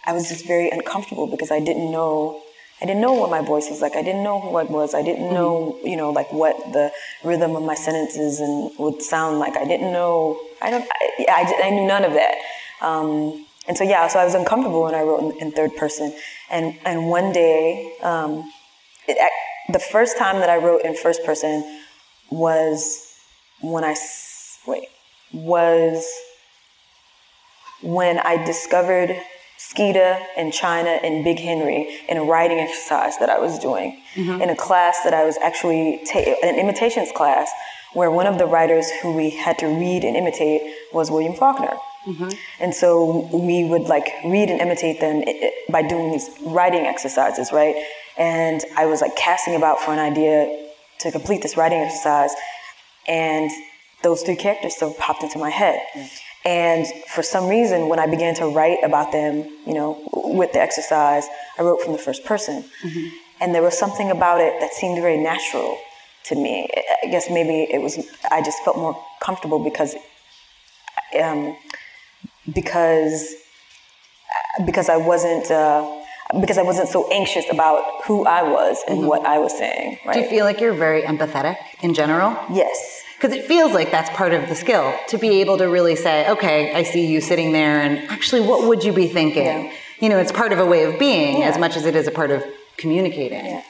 I 0.07 0.13
was 0.13 0.29
just 0.29 0.47
very 0.47 0.71
uncomfortable 0.71 1.27
because 1.27 1.51
I 1.51 1.61
didn't 1.61 1.91
know. 1.91 2.43
I 2.81 2.85
didn't 2.85 3.01
know 3.01 3.15
what 3.15 3.31
my 3.31 3.41
voice 3.41 3.71
was 3.71 3.81
like. 3.81 3.97
I 3.97 4.03
didn't 4.03 4.23
know 4.23 4.39
who 4.39 4.57
I 4.57 4.65
was. 4.65 4.95
I 4.95 5.03
didn't 5.03 5.33
know, 5.33 5.79
you 5.83 5.97
know, 5.97 6.11
like 6.11 6.31
what 6.31 6.57
the 6.75 6.93
rhythm 7.25 7.57
of 7.57 7.63
my 7.63 7.75
sentences 7.75 8.39
and 8.39 8.71
would 8.79 9.01
sound 9.01 9.39
like. 9.39 9.57
I 9.57 9.65
didn't 9.65 9.93
know. 9.93 10.39
I 10.61 10.71
don't. 10.71 10.87
I, 10.93 11.27
I, 11.29 11.63
I 11.65 11.71
knew 11.71 11.87
none 11.87 12.05
of 12.05 12.13
that. 12.13 12.35
Um, 12.83 13.47
and 13.67 13.77
so 13.77 13.85
yeah, 13.85 14.07
so 14.09 14.19
I 14.19 14.25
was 14.25 14.35
uncomfortable 14.35 14.83
when 14.83 14.95
I 14.95 15.01
wrote 15.01 15.21
in, 15.21 15.49
in 15.49 15.53
third 15.53 15.75
person. 15.77 16.15
And 16.51 16.79
and 16.85 17.09
one 17.09 17.33
day, 17.33 17.95
um, 18.03 18.51
it, 19.09 19.17
the 19.73 19.79
first 19.79 20.19
time 20.19 20.41
that 20.41 20.51
I 20.51 20.57
wrote 20.57 20.83
in 20.83 20.95
first 20.95 21.25
person 21.25 21.81
was 22.31 23.13
when 23.63 23.85
I 23.85 23.97
wait 24.67 24.89
was 25.33 26.07
when 27.87 28.19
I 28.19 28.45
discovered 28.45 29.17
Skeetah 29.59 30.19
and 30.37 30.53
China 30.53 30.91
and 30.91 31.25
Big 31.25 31.39
Henry 31.39 31.89
in 32.09 32.17
a 32.17 32.25
writing 32.25 32.59
exercise 32.59 33.17
that 33.19 33.31
I 33.31 33.39
was 33.39 33.59
doing 33.59 34.03
mm-hmm. 34.15 34.43
in 34.43 34.51
a 34.51 34.57
class 34.57 34.99
that 35.05 35.15
I 35.15 35.25
was 35.25 35.39
actually 35.43 36.01
ta- 36.05 36.35
an 36.43 36.59
imitations 36.59 37.11
class 37.13 37.51
where 37.95 38.11
one 38.11 38.27
of 38.27 38.39
the 38.39 38.47
writers 38.47 38.91
who 39.01 39.15
we 39.15 39.31
had 39.31 39.59
to 39.59 39.67
read 39.67 40.05
and 40.05 40.17
imitate 40.17 40.63
was 40.93 41.11
William 41.11 41.35
Faulkner. 41.35 41.77
Mm-hmm. 42.07 42.29
And 42.61 42.75
so 42.75 43.29
we 43.33 43.65
would 43.65 43.83
like 43.83 44.07
read 44.25 44.51
and 44.51 44.61
imitate 44.61 45.01
them 45.01 45.25
by 45.71 45.83
doing 45.83 46.13
these 46.13 46.29
writing 46.43 46.87
exercises, 46.87 47.53
right? 47.53 47.75
And 48.19 48.63
I 48.77 48.87
was 48.87 49.01
like 49.01 49.17
casting 49.17 49.55
about 49.55 49.81
for 49.81 49.93
an 49.93 49.99
idea 49.99 50.71
to 51.01 51.11
complete 51.11 51.43
this 51.43 51.57
writing 51.57 51.79
exercise, 51.79 52.33
and 53.07 53.51
those 54.03 54.23
three 54.23 54.37
characters 54.37 54.75
still 54.75 54.95
popped 54.95 55.23
into 55.23 55.39
my 55.39 55.51
head. 55.51 55.81
And 56.47 56.87
for 57.13 57.23
some 57.25 57.49
reason, 57.49 57.89
when 57.89 57.99
I 57.99 58.07
began 58.07 58.35
to 58.37 58.47
write 58.47 58.79
about 58.85 59.11
them, 59.11 59.35
you 59.67 59.75
know, 59.75 59.99
with 60.13 60.53
the 60.53 60.61
exercise, 60.61 61.27
I 61.59 61.63
wrote 61.63 61.81
from 61.83 61.93
the 61.93 61.99
first 61.99 62.25
person. 62.25 62.65
And 63.41 63.53
there 63.55 63.63
was 63.63 63.77
something 63.77 64.11
about 64.13 64.41
it 64.41 64.61
that 64.61 64.73
seemed 64.73 65.01
very 65.03 65.19
natural 65.19 65.77
to 66.29 66.35
me. 66.37 66.69
I- 67.03 67.09
guess 67.09 67.29
maybe 67.31 67.67
it 67.73 67.81
was, 67.83 67.99
I 68.31 68.43
just 68.43 68.59
felt 68.65 68.77
more 68.79 68.97
comfortable 69.21 69.59
because, 69.59 69.95
um, 71.21 71.57
because, 72.53 73.35
because 74.65 74.89
I 74.89 74.97
wasn't, 74.97 75.51
uh, 75.51 75.83
because 76.41 76.59
I 76.59 76.63
wasn't 76.63 76.89
so 76.89 77.09
anxious 77.13 77.45
about 77.51 78.05
who 78.05 78.25
I 78.25 78.43
was 78.43 78.79
and 78.89 79.07
what 79.07 79.25
I 79.27 79.39
was 79.39 79.57
saying. 79.57 79.99
Right? 80.05 80.15
Do 80.15 80.21
you 80.21 80.29
feel 80.29 80.45
like 80.45 80.61
you're 80.61 80.75
very 80.75 81.03
empathetic 81.03 81.57
in 81.83 81.93
general? 81.95 82.37
yes. 82.53 82.96
Because 83.17 83.33
it 83.35 83.47
feels 83.47 83.73
like 83.73 83.91
that's 83.91 84.11
part 84.11 84.33
of 84.35 84.49
the 84.49 84.55
skill 84.55 84.95
to 85.09 85.17
be 85.19 85.41
able 85.41 85.57
to 85.59 85.65
really 85.65 85.97
say, 85.97 86.29
okay, 86.31 86.75
I 86.75 86.83
see 86.83 87.07
you 87.07 87.21
sitting 87.21 87.53
there, 87.53 87.81
and 87.81 87.99
actually, 88.11 88.43
what 88.43 88.69
would 88.69 88.85
you 88.85 88.93
be 88.93 89.09
thinking? 89.09 89.45
Yeah. 89.47 89.73
You 90.01 90.09
know, 90.11 90.19
it's 90.19 90.33
part 90.33 90.53
of 90.53 90.59
a 90.59 90.67
way 90.67 90.85
of 90.85 90.99
being 90.99 91.41
Yeah. 91.41 91.49
as 91.49 91.59
much 91.59 91.77
as 91.77 91.87
it 91.87 91.97
is 91.97 92.07
a 92.07 92.11
part 92.11 92.31
of 92.31 92.45
communicating. 92.77 93.47
Yeah, 93.47 93.63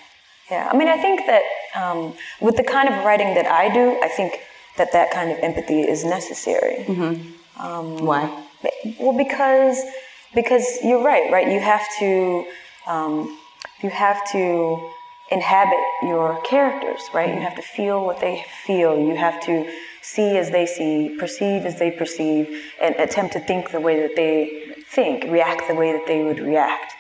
yeah. 0.51 0.69
I 0.73 0.77
mean, 0.77 0.89
I 0.89 0.97
think 1.01 1.21
that 1.27 1.43
um, 1.77 2.15
with 2.41 2.57
the 2.57 2.65
kind 2.65 2.89
of 2.89 3.05
writing 3.05 3.35
that 3.35 3.47
I 3.47 3.73
do, 3.73 3.97
I 4.03 4.09
think 4.09 4.41
that 4.77 4.91
that 4.93 5.13
kind 5.13 5.31
of 5.31 5.39
empathy 5.39 5.83
is 5.83 6.05
necessary. 6.05 6.83
Why? 6.85 8.45
Well, 8.99 9.17
because 9.17 9.81
because 10.35 10.65
you're 10.83 11.03
right, 11.05 11.31
right? 11.33 11.49
You 11.49 11.61
have 11.61 11.87
to 12.01 12.45
um, 12.87 13.39
you 13.83 13.91
have 13.91 14.19
to 14.33 14.91
inhabit 15.31 15.79
your 16.03 16.41
characters, 16.43 17.03
right? 17.12 17.35
You 17.35 17.41
have 17.41 17.57
to 17.57 17.62
feel 17.62 18.05
what 18.05 18.21
they 18.21 18.45
feel. 18.65 18.99
You 18.99 19.17
have 19.17 19.41
to 19.43 19.69
see 20.03 20.37
as 20.37 20.51
they 20.51 20.67
see, 20.67 21.17
perceive 21.19 21.67
as 21.67 21.79
they 21.79 21.91
perceive, 21.91 22.62
and 22.81 22.95
attempt 22.97 23.33
to 23.33 23.41
think 23.41 23.71
the 23.71 23.81
way 23.81 24.01
that 24.01 24.15
they 24.15 24.75
think, 24.89 25.25
react 25.25 25.67
the 25.69 25.75
way 25.75 25.93
that 25.93 26.07
they 26.07 26.23
would 26.23 26.39
react. 26.39 26.93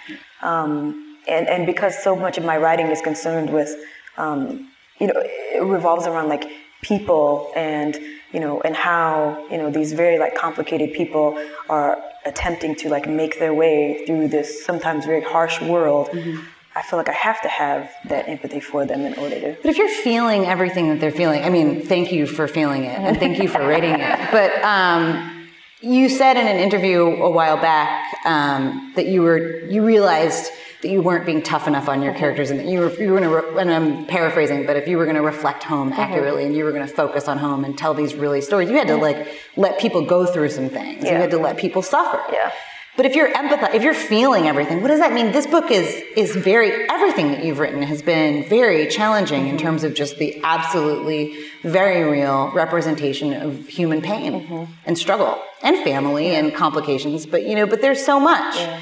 Um, 0.42 1.18
and, 1.28 1.48
and 1.48 1.66
because 1.66 2.02
so 2.02 2.16
much 2.16 2.36
of 2.36 2.44
my 2.44 2.56
writing 2.56 2.86
is 2.88 3.00
concerned 3.00 3.52
with, 3.52 3.74
um, 4.16 4.70
you 4.98 5.06
know, 5.06 5.14
it 5.16 5.62
revolves 5.62 6.06
around 6.06 6.28
like 6.28 6.50
people 6.82 7.52
and, 7.54 7.96
you 8.32 8.40
know, 8.40 8.60
and 8.62 8.74
how, 8.74 9.46
you 9.50 9.56
know, 9.56 9.70
these 9.70 9.92
very 9.92 10.18
like 10.18 10.34
complicated 10.34 10.92
people 10.92 11.38
are 11.68 12.02
attempting 12.24 12.74
to 12.74 12.88
like 12.88 13.08
make 13.08 13.38
their 13.38 13.54
way 13.54 14.04
through 14.04 14.28
this 14.28 14.64
sometimes 14.64 15.04
very 15.04 15.22
harsh 15.22 15.60
world. 15.62 16.08
Mm-hmm. 16.08 16.42
I 16.76 16.82
feel 16.82 16.98
like 16.98 17.08
I 17.08 17.12
have 17.12 17.40
to 17.40 17.48
have 17.48 17.90
that 18.04 18.28
empathy 18.28 18.60
for 18.60 18.84
them 18.84 19.00
in 19.00 19.14
order 19.14 19.40
to. 19.40 19.56
But 19.62 19.70
if 19.70 19.78
you're 19.78 19.88
feeling 19.88 20.44
everything 20.44 20.90
that 20.90 21.00
they're 21.00 21.10
feeling, 21.10 21.42
I 21.42 21.48
mean, 21.48 21.80
thank 21.80 22.12
you 22.12 22.26
for 22.26 22.46
feeling 22.46 22.84
it 22.84 22.98
and 22.98 23.18
thank 23.18 23.38
you 23.38 23.48
for 23.48 23.60
writing 23.60 23.94
it. 23.98 24.30
But 24.36 24.62
um, 24.62 25.48
you 25.80 26.08
said 26.08 26.36
in 26.36 26.46
an 26.46 26.58
interview 26.58 27.02
a 27.02 27.30
while 27.30 27.56
back 27.56 28.14
um, 28.26 28.92
that 28.96 29.06
you 29.06 29.22
were 29.22 29.64
you 29.66 29.84
realized 29.84 30.50
that 30.82 30.88
you 30.88 31.00
weren't 31.00 31.24
being 31.24 31.42
tough 31.42 31.66
enough 31.66 31.88
on 31.88 32.02
your 32.02 32.14
characters 32.14 32.50
and 32.50 32.60
that 32.60 32.66
you 32.66 32.80
were 32.80 32.92
you 33.00 33.10
were 33.10 33.20
going 33.20 33.30
to 33.30 33.56
and 33.56 33.70
I'm 33.70 34.06
paraphrasing 34.06 34.66
but 34.66 34.76
if 34.76 34.86
you 34.88 34.98
were 34.98 35.04
going 35.04 35.16
to 35.16 35.22
reflect 35.22 35.62
home 35.62 35.90
mm-hmm. 35.90 36.00
accurately 36.00 36.44
and 36.44 36.54
you 36.54 36.64
were 36.64 36.72
going 36.72 36.86
to 36.86 36.92
focus 36.92 37.28
on 37.28 37.38
home 37.38 37.64
and 37.64 37.76
tell 37.76 37.94
these 37.94 38.14
really 38.14 38.40
stories 38.40 38.68
you 38.68 38.76
had 38.76 38.88
to 38.88 38.96
like 38.96 39.26
let 39.56 39.78
people 39.78 40.04
go 40.04 40.26
through 40.26 40.50
some 40.50 40.68
things 40.68 41.04
yeah. 41.04 41.12
you 41.12 41.16
had 41.16 41.30
to 41.30 41.38
let 41.38 41.56
people 41.56 41.82
suffer 41.82 42.22
yeah 42.32 42.52
but 42.96 43.04
if 43.04 43.14
you're 43.14 43.30
empath, 43.32 43.74
if 43.74 43.82
you're 43.82 43.94
feeling 43.94 44.46
everything, 44.46 44.80
what 44.80 44.88
does 44.88 45.00
that 45.00 45.12
mean? 45.12 45.32
This 45.32 45.46
book 45.46 45.70
is 45.70 46.02
is 46.16 46.34
very 46.34 46.88
everything 46.88 47.30
that 47.32 47.44
you've 47.44 47.58
written 47.58 47.82
has 47.82 48.02
been 48.02 48.48
very 48.48 48.86
challenging 48.88 49.42
mm-hmm. 49.42 49.50
in 49.50 49.58
terms 49.58 49.84
of 49.84 49.94
just 49.94 50.16
the 50.18 50.40
absolutely 50.42 51.36
very 51.62 52.02
real 52.02 52.50
representation 52.52 53.34
of 53.34 53.68
human 53.68 54.00
pain 54.00 54.32
mm-hmm. 54.32 54.72
and 54.86 54.96
struggle 54.96 55.42
and 55.62 55.76
family 55.84 56.28
yeah. 56.28 56.38
and 56.38 56.54
complications. 56.54 57.26
But 57.26 57.44
you 57.44 57.54
know, 57.54 57.66
but 57.66 57.82
there's 57.82 58.04
so 58.04 58.18
much. 58.18 58.56
Yeah. 58.56 58.80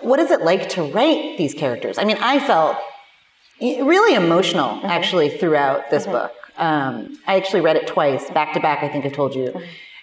What 0.00 0.20
is 0.20 0.30
it 0.30 0.42
like 0.42 0.68
to 0.70 0.82
write 0.82 1.38
these 1.38 1.54
characters? 1.54 1.98
I 1.98 2.04
mean, 2.04 2.18
I 2.20 2.38
felt 2.38 2.76
really 3.60 4.14
emotional 4.14 4.76
mm-hmm. 4.76 4.86
actually 4.86 5.30
throughout 5.30 5.90
this 5.90 6.04
mm-hmm. 6.04 6.12
book. 6.12 6.32
Um, 6.56 7.18
I 7.26 7.34
actually 7.36 7.62
read 7.62 7.76
it 7.76 7.88
twice, 7.88 8.30
back 8.30 8.54
to 8.54 8.60
back. 8.60 8.84
I 8.84 8.88
think 8.88 9.04
I've 9.04 9.12
told 9.12 9.34
you. 9.34 9.60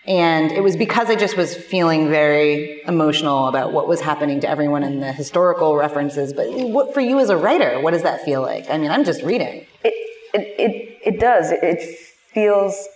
And 0.08 0.52
it 0.52 0.64
was 0.64 0.76
because 0.76 1.10
I 1.10 1.16
just 1.16 1.38
was 1.38 1.56
feeling 1.56 2.10
very 2.10 2.82
emotional 2.88 3.48
about 3.48 3.72
what 3.72 3.88
was 3.88 4.02
happening 4.02 4.40
to 4.42 4.50
everyone 4.50 4.84
in 4.84 5.00
the 5.00 5.12
historical 5.12 5.76
references. 5.76 6.34
But 6.34 6.48
what 6.50 6.94
for 6.94 7.02
you 7.02 7.20
as 7.20 7.30
a 7.30 7.38
writer, 7.38 7.80
what 7.80 7.92
does 7.92 8.02
that 8.02 8.26
feel 8.26 8.42
like? 8.42 8.68
I 8.70 8.78
mean, 8.78 8.90
I'm 8.90 9.04
just 9.04 9.22
reading. 9.22 9.68
It 9.84 9.94
it 10.34 10.56
it, 10.60 11.00
it 11.16 11.20
does. 11.20 11.52
It, 11.52 11.60
it 11.62 12.00
feels 12.34 12.88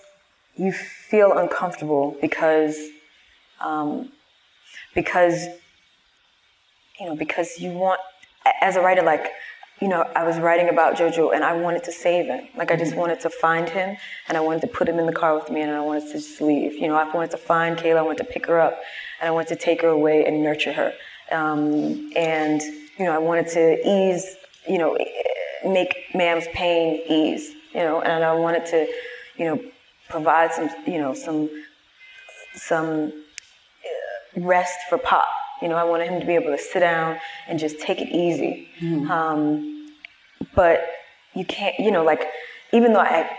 you 0.55 0.71
feel 0.71 1.37
uncomfortable 1.37 2.17
because 2.21 2.77
um, 3.59 4.11
because 4.95 5.45
you 6.99 7.05
know 7.05 7.15
because 7.15 7.59
you 7.59 7.69
want 7.69 7.99
as 8.61 8.75
a 8.75 8.81
writer 8.81 9.03
like 9.03 9.31
you 9.81 9.89
know, 9.89 10.03
I 10.15 10.23
was 10.23 10.39
writing 10.39 10.69
about 10.69 10.95
JoJo 10.95 11.35
and 11.35 11.43
I 11.43 11.53
wanted 11.53 11.83
to 11.83 11.91
save 11.91 12.27
him. 12.27 12.47
Like 12.55 12.71
I 12.71 12.77
just 12.77 12.91
mm-hmm. 12.91 13.01
wanted 13.01 13.19
to 13.21 13.29
find 13.29 13.67
him 13.67 13.97
and 14.27 14.37
I 14.37 14.41
wanted 14.41 14.61
to 14.61 14.67
put 14.67 14.87
him 14.87 14.99
in 14.99 15.05
the 15.05 15.13
car 15.13 15.35
with 15.35 15.49
me 15.49 15.61
and 15.61 15.71
I 15.71 15.81
wanted 15.81 16.07
to 16.07 16.13
just 16.13 16.39
leave. 16.39 16.73
You 16.73 16.87
know, 16.87 16.95
I 16.95 17.11
wanted 17.13 17.31
to 17.31 17.37
find 17.37 17.77
Kayla, 17.77 17.97
I 17.97 18.01
wanted 18.01 18.23
to 18.23 18.31
pick 18.31 18.45
her 18.45 18.59
up 18.59 18.79
and 19.19 19.27
I 19.27 19.31
wanted 19.31 19.49
to 19.49 19.57
take 19.57 19.81
her 19.81 19.89
away 19.89 20.25
and 20.25 20.41
nurture 20.41 20.71
her. 20.71 20.93
Um, 21.31 22.09
and, 22.15 22.61
you 22.61 23.05
know, 23.05 23.11
I 23.11 23.17
wanted 23.17 23.47
to 23.49 23.87
ease, 23.87 24.37
you 24.67 24.77
know, 24.77 24.97
make 25.65 25.95
Mam's 26.13 26.47
pain 26.53 27.01
ease, 27.09 27.53
you 27.73 27.81
know, 27.81 28.01
and 28.01 28.23
I 28.23 28.33
wanted 28.33 28.65
to, 28.67 28.87
you 29.35 29.45
know, 29.45 29.61
provide 30.07 30.53
some, 30.53 30.69
you 30.87 30.99
know, 30.99 31.13
some, 31.13 31.49
some 32.53 33.11
rest 34.37 34.77
for 34.87 34.97
Pop 34.97 35.25
you 35.61 35.67
know, 35.67 35.75
I 35.75 35.83
wanted 35.83 36.09
him 36.09 36.19
to 36.19 36.25
be 36.25 36.35
able 36.35 36.55
to 36.55 36.57
sit 36.57 36.79
down 36.79 37.17
and 37.47 37.57
just 37.59 37.79
take 37.79 38.01
it 38.01 38.09
easy. 38.09 38.67
Mm-hmm. 38.79 39.09
Um, 39.11 39.87
but 40.53 40.85
you 41.33 41.45
can't, 41.45 41.79
you 41.79 41.91
know, 41.91 42.03
like 42.03 42.27
even 42.73 42.93
though 42.93 42.99
I 42.99 43.29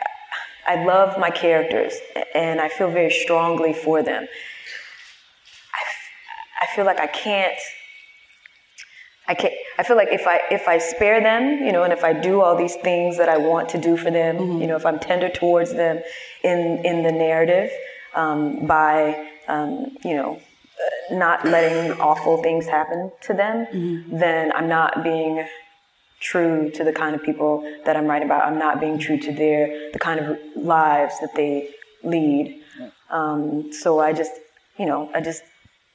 I 0.67 0.85
love 0.85 1.19
my 1.19 1.31
characters 1.31 1.95
and 2.35 2.61
I 2.61 2.69
feel 2.69 2.91
very 2.91 3.11
strongly 3.11 3.73
for 3.73 4.03
them, 4.03 4.27
I, 5.75 6.65
I 6.65 6.75
feel 6.75 6.85
like 6.85 7.01
I 7.01 7.07
can't. 7.07 7.59
I 9.29 9.35
can't. 9.35 9.55
I 9.77 9.83
feel 9.83 9.97
like 9.97 10.09
if 10.13 10.27
I 10.27 10.41
if 10.51 10.69
I 10.69 10.79
spare 10.79 11.21
them, 11.21 11.65
you 11.65 11.73
know, 11.73 11.83
and 11.83 11.93
if 11.93 12.05
I 12.05 12.13
do 12.13 12.41
all 12.41 12.57
these 12.57 12.77
things 12.77 13.19
that 13.19 13.29
I 13.29 13.39
want 13.39 13.69
to 13.71 13.79
do 13.79 13.97
for 13.97 14.11
them, 14.11 14.37
mm-hmm. 14.37 14.61
you 14.61 14.67
know, 14.67 14.77
if 14.77 14.87
I'm 14.87 14.99
tender 14.99 15.29
towards 15.29 15.73
them 15.73 16.01
in 16.45 16.85
in 16.85 17.03
the 17.03 17.13
narrative 17.13 17.71
um, 18.15 18.67
by 18.67 19.29
um, 19.49 19.97
you 20.05 20.15
know 20.15 20.41
not 21.11 21.45
letting 21.45 21.93
awful 22.01 22.43
things 22.43 22.67
happen 22.67 23.11
to 23.23 23.35
them, 23.35 23.67
mm-hmm. 23.67 24.19
then 24.19 24.53
I'm 24.53 24.69
not 24.69 25.03
being 25.03 25.47
true 26.21 26.71
to 26.71 26.85
the 26.85 26.93
kind 26.93 27.15
of 27.15 27.23
people 27.23 27.62
that 27.85 27.97
I'm 27.97 28.07
writing 28.07 28.27
about. 28.27 28.47
I'm 28.47 28.59
not 28.59 28.81
being 28.81 28.99
true 28.99 29.19
to 29.19 29.33
their 29.33 29.93
the 29.93 29.99
kind 29.99 30.21
of 30.21 30.39
lives 30.57 31.15
that 31.21 31.35
they 31.35 31.71
lead. 32.03 32.62
Um, 33.11 33.73
so 33.73 34.01
I 34.01 34.12
just, 34.12 34.33
you 34.79 34.87
know, 34.87 35.11
I 35.15 35.21
just 35.21 35.43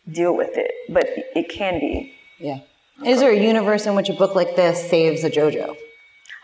deal 0.09 0.35
with 0.35 0.57
it. 0.57 0.71
But 0.89 1.07
it 1.35 1.49
can 1.49 1.79
be. 1.79 2.13
Yeah. 2.39 2.59
Is 3.05 3.19
there 3.19 3.31
a 3.31 3.39
universe 3.39 3.85
in 3.85 3.95
which 3.95 4.09
a 4.09 4.13
book 4.13 4.35
like 4.35 4.55
this 4.55 4.89
saves 4.89 5.23
a 5.23 5.29
JoJo? 5.29 5.75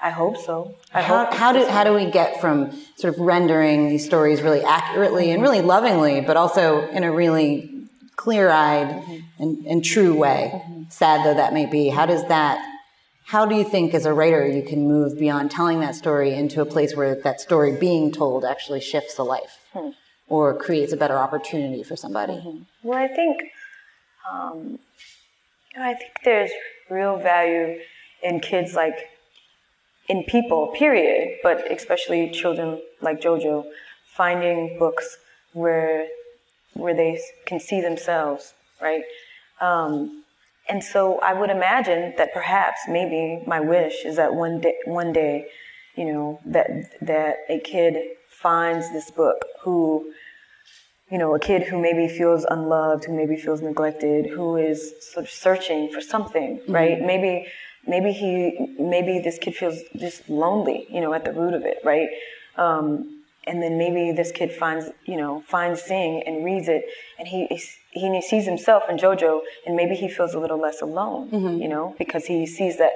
I 0.01 0.09
hope 0.11 0.37
so. 0.37 0.75
I 0.93 1.01
how, 1.01 1.25
hope 1.25 1.33
how 1.33 1.51
do 1.53 1.65
how 1.65 1.83
do 1.83 1.93
we 1.93 2.05
get 2.05 2.39
from 2.39 2.71
sort 2.97 3.13
of 3.15 3.19
rendering 3.19 3.89
these 3.89 4.05
stories 4.05 4.41
really 4.41 4.61
accurately 4.61 5.31
and 5.31 5.41
really 5.41 5.61
lovingly, 5.61 6.21
but 6.21 6.37
also 6.37 6.87
in 6.89 7.03
a 7.03 7.11
really 7.11 7.76
clear-eyed 8.17 8.87
mm-hmm. 8.87 9.41
and, 9.41 9.65
and, 9.65 9.85
true 9.85 10.13
way, 10.13 10.51
mm-hmm. 10.53 10.83
sad 10.89 11.25
though 11.25 11.35
that 11.35 11.53
may 11.53 11.65
be. 11.65 11.87
How 11.87 12.05
does 12.05 12.27
that? 12.27 12.59
How 13.25 13.45
do 13.45 13.55
you 13.55 13.63
think, 13.63 13.93
as 13.93 14.05
a 14.05 14.13
writer, 14.13 14.45
you 14.47 14.63
can 14.63 14.87
move 14.87 15.17
beyond 15.17 15.51
telling 15.51 15.79
that 15.81 15.95
story 15.95 16.33
into 16.33 16.61
a 16.61 16.65
place 16.65 16.95
where 16.95 17.15
that 17.15 17.39
story 17.39 17.77
being 17.77 18.11
told 18.11 18.43
actually 18.43 18.81
shifts 18.81 19.17
a 19.17 19.23
life, 19.23 19.59
hmm. 19.73 19.89
or 20.27 20.57
creates 20.57 20.91
a 20.93 20.97
better 20.97 21.17
opportunity 21.17 21.83
for 21.83 21.95
somebody? 21.95 22.33
Mm-hmm. 22.33 22.63
Well, 22.83 22.97
I 22.97 23.07
think, 23.07 23.43
um, 24.31 24.79
I 25.77 25.93
think 25.93 26.11
there's 26.23 26.51
real 26.89 27.17
value 27.17 27.79
in 28.23 28.39
kids 28.39 28.73
like 28.73 28.97
in 30.09 30.23
people, 30.23 30.67
period, 30.67 31.37
but 31.43 31.69
especially 31.71 32.31
children 32.31 32.81
like 33.01 33.21
JoJo, 33.21 33.65
finding 34.15 34.79
books 34.79 35.17
where 35.53 36.07
where 36.77 36.95
they 36.95 37.19
can 37.45 37.59
see 37.59 37.81
themselves, 37.81 38.53
right? 38.81 39.03
Um, 39.61 40.23
and 40.69 40.83
so 40.83 41.19
I 41.19 41.33
would 41.33 41.49
imagine 41.49 42.13
that 42.17 42.33
perhaps 42.33 42.81
maybe 42.87 43.43
my 43.47 43.59
wish 43.59 44.05
is 44.05 44.17
that 44.17 44.33
one 44.33 44.59
day, 44.59 44.75
one 44.85 45.13
day, 45.13 45.47
you 45.95 46.05
know, 46.05 46.39
that 46.45 46.67
that 47.01 47.37
a 47.49 47.59
kid 47.59 47.95
finds 48.29 48.91
this 48.91 49.09
book 49.09 49.45
who, 49.61 50.11
you 51.09 51.17
know, 51.17 51.33
a 51.35 51.39
kid 51.39 51.63
who 51.63 51.81
maybe 51.81 52.07
feels 52.07 52.45
unloved, 52.49 53.05
who 53.05 53.15
maybe 53.15 53.37
feels 53.37 53.61
neglected, 53.61 54.27
who 54.27 54.57
is 54.57 54.93
sort 55.11 55.25
of 55.25 55.31
searching 55.31 55.91
for 55.91 56.01
something, 56.01 56.57
mm-hmm. 56.57 56.71
right? 56.71 57.01
Maybe 57.01 57.47
maybe 57.87 58.11
he 58.11 58.75
maybe 58.77 59.19
this 59.19 59.39
kid 59.39 59.55
feels 59.55 59.79
just 59.95 60.29
lonely, 60.29 60.85
you 60.89 60.99
know, 60.99 61.13
at 61.13 61.23
the 61.23 61.31
root 61.31 61.53
of 61.53 61.63
it, 61.63 61.77
right? 61.83 62.09
Um, 62.57 63.16
and 63.47 63.61
then 63.61 63.77
maybe 63.77 64.11
this 64.11 64.31
kid 64.31 64.51
finds 64.51 64.89
you 65.05 65.17
know 65.17 65.43
finds 65.47 65.81
Sing 65.81 66.23
and 66.25 66.43
reads 66.43 66.67
it, 66.67 66.85
and 67.17 67.27
he 67.27 67.47
he 67.91 68.21
sees 68.21 68.45
himself 68.45 68.83
in 68.89 68.97
JoJo, 68.97 69.41
and 69.65 69.75
maybe 69.75 69.95
he 69.95 70.07
feels 70.07 70.33
a 70.33 70.39
little 70.39 70.59
less 70.59 70.81
alone, 70.81 71.29
mm-hmm. 71.29 71.61
you 71.61 71.67
know, 71.67 71.95
because 71.97 72.25
he 72.25 72.45
sees 72.45 72.77
that 72.77 72.91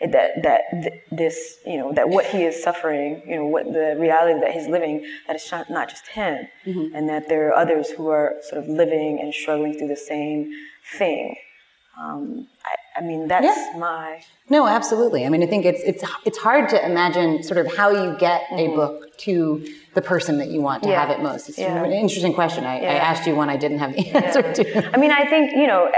that 0.00 0.42
that 0.42 0.62
this 1.10 1.58
you 1.66 1.78
know 1.78 1.92
that 1.92 2.08
what 2.08 2.26
he 2.26 2.44
is 2.44 2.62
suffering, 2.62 3.22
you 3.26 3.36
know, 3.36 3.46
what 3.46 3.64
the 3.72 3.96
reality 3.98 4.38
that 4.40 4.52
he's 4.52 4.68
living, 4.68 5.06
that 5.26 5.36
it's 5.36 5.50
not 5.70 5.88
just 5.88 6.06
him, 6.08 6.46
mm-hmm. 6.66 6.94
and 6.94 7.08
that 7.08 7.28
there 7.28 7.48
are 7.48 7.54
others 7.54 7.90
who 7.90 8.08
are 8.08 8.34
sort 8.42 8.62
of 8.62 8.68
living 8.68 9.18
and 9.20 9.32
struggling 9.32 9.76
through 9.76 9.88
the 9.88 9.96
same 9.96 10.52
thing. 10.98 11.36
Um, 11.98 12.46
I, 12.66 13.00
I, 13.00 13.00
mean, 13.00 13.26
that's 13.26 13.46
yeah. 13.46 13.78
my 13.78 14.22
no, 14.50 14.66
absolutely. 14.66 15.24
I 15.24 15.30
mean, 15.30 15.42
I 15.42 15.46
think 15.46 15.64
it's 15.64 15.80
it's 15.82 16.04
it's 16.26 16.38
hard 16.38 16.68
to 16.70 16.84
imagine 16.84 17.42
sort 17.42 17.64
of 17.64 17.74
how 17.74 17.88
you 17.90 18.16
get 18.18 18.42
mm-hmm. 18.50 18.72
a 18.72 18.76
book 18.76 19.16
to 19.18 19.66
the 19.96 20.02
person 20.02 20.36
that 20.38 20.50
you 20.50 20.60
want 20.60 20.82
to 20.82 20.90
yeah. 20.90 21.00
have 21.00 21.10
it 21.10 21.22
most. 21.22 21.48
It's 21.48 21.58
yeah. 21.58 21.82
an 21.82 21.90
interesting 21.90 22.34
question. 22.34 22.64
I, 22.64 22.76
I, 22.80 22.96
asked 23.08 23.26
you 23.26 23.34
one 23.34 23.48
I 23.48 23.56
didn't 23.56 23.78
have 23.78 23.94
the 23.94 24.06
answer 24.10 24.42
to. 24.52 24.94
I 24.94 24.98
mean, 24.98 25.10
I 25.10 25.26
think 25.26 25.52
you 25.52 25.66
know, 25.66 25.90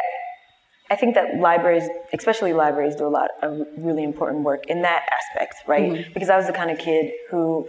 I 0.88 0.94
think 0.94 1.16
that 1.16 1.38
libraries, 1.38 1.82
especially 2.12 2.52
libraries, 2.52 2.94
do 2.94 3.06
a 3.06 3.08
lot 3.08 3.30
of 3.42 3.66
really 3.76 4.04
important 4.04 4.44
work 4.44 4.66
in 4.68 4.82
that 4.82 5.02
aspect, 5.12 5.56
right? 5.66 5.92
Mm-hmm. 5.92 6.12
Because 6.14 6.30
I 6.30 6.36
was 6.36 6.46
the 6.46 6.52
kind 6.52 6.70
of 6.70 6.78
kid 6.78 7.10
who, 7.28 7.68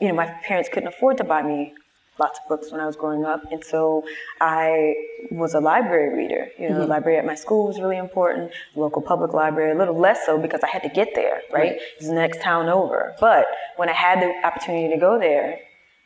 you 0.00 0.06
know, 0.06 0.14
my 0.14 0.26
parents 0.44 0.68
couldn't 0.72 0.88
afford 0.88 1.18
to 1.18 1.24
buy 1.24 1.42
me 1.42 1.74
lots 2.18 2.38
of 2.38 2.48
books 2.48 2.70
when 2.70 2.80
I 2.80 2.86
was 2.86 2.96
growing 2.96 3.24
up, 3.24 3.42
and 3.50 3.64
so 3.64 4.04
I 4.40 4.94
was 5.30 5.54
a 5.54 5.60
library 5.60 6.16
reader. 6.16 6.48
You 6.58 6.68
know, 6.68 6.74
mm-hmm. 6.74 6.80
the 6.80 6.86
library 6.86 7.18
at 7.18 7.26
my 7.26 7.34
school 7.34 7.66
was 7.66 7.80
really 7.80 7.96
important. 7.96 8.52
The 8.74 8.80
local 8.80 9.02
public 9.02 9.32
library, 9.32 9.72
a 9.72 9.78
little 9.78 9.98
less 9.98 10.24
so 10.26 10.38
because 10.38 10.60
I 10.62 10.68
had 10.68 10.82
to 10.82 10.88
get 10.88 11.10
there. 11.14 11.42
Right, 11.52 11.72
right. 11.72 11.80
it's 11.96 12.06
the 12.08 12.14
next 12.14 12.42
town 12.42 12.68
over. 12.68 13.14
But 13.20 13.46
when 13.76 13.88
I 13.88 13.92
had 13.92 14.20
the 14.20 14.32
opportunity 14.46 14.92
to 14.94 15.00
go 15.00 15.18
there, 15.18 15.58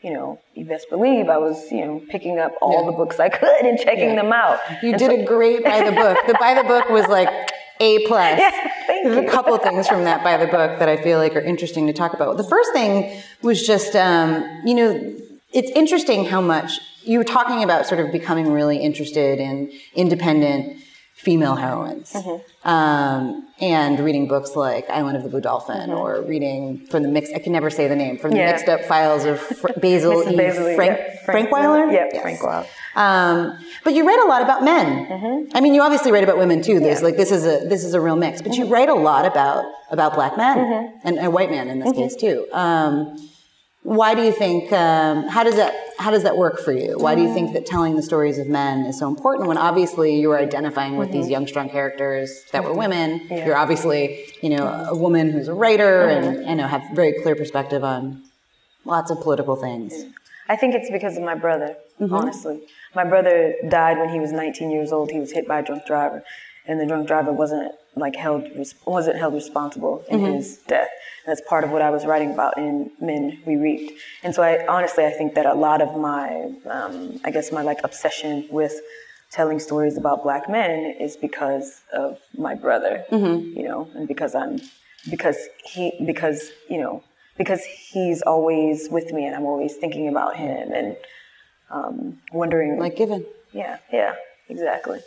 you 0.02 0.12
know, 0.12 0.40
you 0.54 0.64
best 0.64 0.88
believe 0.90 1.28
I 1.28 1.38
was, 1.38 1.70
you 1.72 1.84
know, 1.84 2.02
picking 2.08 2.38
up 2.38 2.52
all 2.62 2.86
the 2.86 2.92
books 2.92 3.18
I 3.18 3.28
could 3.28 3.64
and 3.64 3.78
checking 3.78 4.14
them 4.14 4.32
out. 4.32 4.60
You 4.82 4.90
And 4.90 4.98
did 4.98 5.10
so- 5.10 5.20
a 5.22 5.24
great 5.24 5.64
by 5.64 5.82
the 5.82 5.92
book. 5.92 6.18
The 6.26 6.34
by 6.38 6.54
the 6.54 6.62
book 6.62 6.88
was 6.88 7.06
like 7.08 7.28
A 7.80 7.98
plus. 8.06 8.38
Yeah, 8.38 8.70
There's 9.02 9.16
a 9.16 9.28
couple 9.28 9.56
things 9.58 9.88
from 9.88 10.04
that 10.04 10.22
by 10.22 10.36
the 10.36 10.46
book 10.46 10.78
that 10.78 10.88
I 10.88 10.96
feel 11.02 11.18
like 11.18 11.34
are 11.34 11.40
interesting 11.40 11.88
to 11.88 11.92
talk 11.92 12.12
about. 12.14 12.36
The 12.36 12.44
first 12.44 12.72
thing 12.72 13.20
was 13.42 13.66
just, 13.66 13.96
um, 13.96 14.62
you 14.64 14.74
know, 14.74 15.16
it's 15.52 15.70
interesting 15.72 16.24
how 16.26 16.40
much 16.40 16.78
you 17.02 17.18
were 17.18 17.24
talking 17.24 17.62
about 17.64 17.86
sort 17.86 18.00
of 18.00 18.12
becoming 18.12 18.52
really 18.52 18.78
interested 18.78 19.38
in 19.38 19.72
independent 19.94 20.82
female 21.14 21.56
heroines. 21.56 22.12
Mm-hmm. 22.12 22.68
Um, 22.68 23.48
and 23.60 23.98
reading 23.98 24.28
books 24.28 24.54
like 24.54 24.88
Island 24.88 25.16
of 25.16 25.24
the 25.24 25.28
Blue 25.28 25.40
Dolphin 25.40 25.90
or 25.90 26.22
reading 26.22 26.86
from 26.90 27.02
the 27.02 27.08
mixed, 27.08 27.34
I 27.34 27.40
can 27.40 27.52
never 27.52 27.70
say 27.70 27.88
the 27.88 27.96
name, 27.96 28.18
from 28.18 28.30
the 28.30 28.36
Mm-hmm. 28.36 28.46
Yeah. 28.46 28.52
mixed 28.52 28.68
up 28.68 28.84
files 28.84 29.24
of 29.24 29.40
Fr- 29.40 29.68
Basil. 29.80 30.30
E. 30.30 30.36
Basil, 30.36 30.74
Frank, 30.76 30.98
yeah. 30.98 31.16
Frankweiler? 31.26 31.92
Yeah, 31.92 32.06
Yes. 32.12 32.24
Frankweiler. 32.40 32.66
Um, 32.94 33.58
but 33.84 33.94
you 33.94 34.06
write 34.06 34.20
a 34.20 34.26
lot 34.28 34.42
about 34.42 34.62
men. 34.64 35.48
I 35.54 35.60
mean, 35.60 35.74
you 35.74 35.82
obviously 35.82 36.12
write 36.12 36.24
about 36.24 36.38
women 36.38 36.62
too. 36.62 36.78
There's 36.78 36.98
Yeah. 37.00 37.04
like 37.06 37.16
this 37.16 37.30
is 37.32 37.44
a 37.46 37.66
this 37.68 37.84
is 37.84 37.94
a 37.94 38.00
real 38.00 38.16
mix. 38.16 38.42
But 38.42 38.56
you 38.56 38.66
write 38.66 38.88
a 38.88 38.94
lot 38.94 39.24
about 39.24 39.64
about 39.90 40.14
black 40.14 40.36
men 40.36 40.92
and 41.04 41.18
a 41.18 41.30
white 41.30 41.50
man 41.50 41.68
in 41.68 41.78
this 41.80 41.92
case 41.92 42.14
too. 42.16 42.46
Um, 42.52 43.16
why 43.88 44.14
do 44.14 44.22
you 44.22 44.32
think? 44.32 44.72
Um, 44.72 45.26
how 45.28 45.42
does 45.42 45.56
that 45.56 45.72
how 45.98 46.10
does 46.10 46.22
that 46.22 46.36
work 46.36 46.60
for 46.60 46.72
you? 46.72 46.96
Why 46.98 47.14
do 47.14 47.22
you 47.22 47.32
think 47.32 47.54
that 47.54 47.64
telling 47.66 47.96
the 47.96 48.02
stories 48.02 48.38
of 48.38 48.46
men 48.46 48.84
is 48.86 48.98
so 48.98 49.08
important 49.08 49.48
when 49.48 49.56
obviously 49.58 50.20
you 50.20 50.28
were 50.28 50.38
identifying 50.38 50.96
with 50.96 51.10
these 51.10 51.28
young 51.28 51.46
strong 51.46 51.68
characters 51.70 52.44
that 52.52 52.62
were 52.64 52.74
women? 52.74 53.26
You're 53.30 53.56
obviously 53.56 54.26
you 54.42 54.50
know 54.50 54.64
a 54.66 54.94
woman 54.94 55.30
who's 55.30 55.48
a 55.48 55.54
writer 55.54 56.08
and 56.08 56.46
you 56.48 56.54
know 56.54 56.66
have 56.66 56.82
very 56.94 57.14
clear 57.22 57.34
perspective 57.34 57.82
on 57.82 58.22
lots 58.84 59.10
of 59.10 59.20
political 59.20 59.56
things. 59.56 59.92
I 60.50 60.56
think 60.56 60.74
it's 60.74 60.90
because 60.90 61.16
of 61.16 61.22
my 61.22 61.34
brother, 61.34 61.76
Mm-hmm. 62.00 62.14
honestly. 62.14 62.60
My 62.94 63.04
brother 63.04 63.54
died 63.68 63.98
when 63.98 64.08
he 64.10 64.20
was 64.20 64.30
19 64.32 64.70
years 64.70 64.92
old. 64.92 65.10
He 65.10 65.18
was 65.18 65.32
hit 65.32 65.48
by 65.48 65.58
a 65.58 65.62
drunk 65.64 65.84
driver, 65.84 66.22
and 66.66 66.78
the 66.80 66.86
drunk 66.86 67.08
driver 67.08 67.32
wasn't 67.32 67.72
like 67.96 68.14
held 68.14 68.44
wasn't 68.86 69.16
held 69.18 69.34
responsible 69.34 70.04
in 70.08 70.20
Mm-hmm. 70.20 70.34
his 70.34 70.58
death. 70.68 70.88
That's 71.28 71.42
part 71.42 71.62
of 71.62 71.70
what 71.70 71.82
I 71.82 71.90
was 71.90 72.06
writing 72.06 72.32
about 72.32 72.56
in 72.56 72.90
Men 73.00 73.38
We 73.46 73.56
Reaped. 73.56 73.92
And 74.22 74.34
so, 74.34 74.42
I 74.42 74.66
honestly, 74.66 75.04
I 75.04 75.10
think 75.10 75.34
that 75.34 75.44
a 75.44 75.52
lot 75.54 75.82
of 75.82 75.94
my, 75.94 76.52
um, 76.64 77.20
I 77.22 77.30
guess, 77.30 77.52
my 77.52 77.60
like 77.60 77.80
obsession 77.84 78.48
with 78.50 78.74
telling 79.30 79.58
stories 79.60 79.98
about 79.98 80.22
black 80.22 80.48
men 80.48 80.96
is 80.98 81.14
because 81.18 81.82
of 81.92 82.18
my 82.36 82.54
brother, 82.54 83.04
Mm-hmm. 83.10 83.58
you 83.58 83.64
know, 83.68 83.86
and 83.94 84.08
because 84.08 84.34
I'm, 84.34 84.58
because 85.10 85.36
he, 85.66 85.92
because 86.06 86.50
you 86.70 86.78
know, 86.78 87.04
because 87.36 87.62
he's 87.62 88.22
always 88.22 88.88
with 88.90 89.12
me 89.12 89.26
and 89.26 89.36
I'm 89.36 89.44
always 89.44 89.76
thinking 89.76 90.08
about 90.08 90.34
him 90.36 90.72
and 90.72 90.96
um, 91.70 92.18
wondering 92.32 92.78
Like 92.78 92.96
given. 92.96 93.26
yeah, 93.52 93.76
yeah, 93.92 94.14
exactly. 94.48 95.00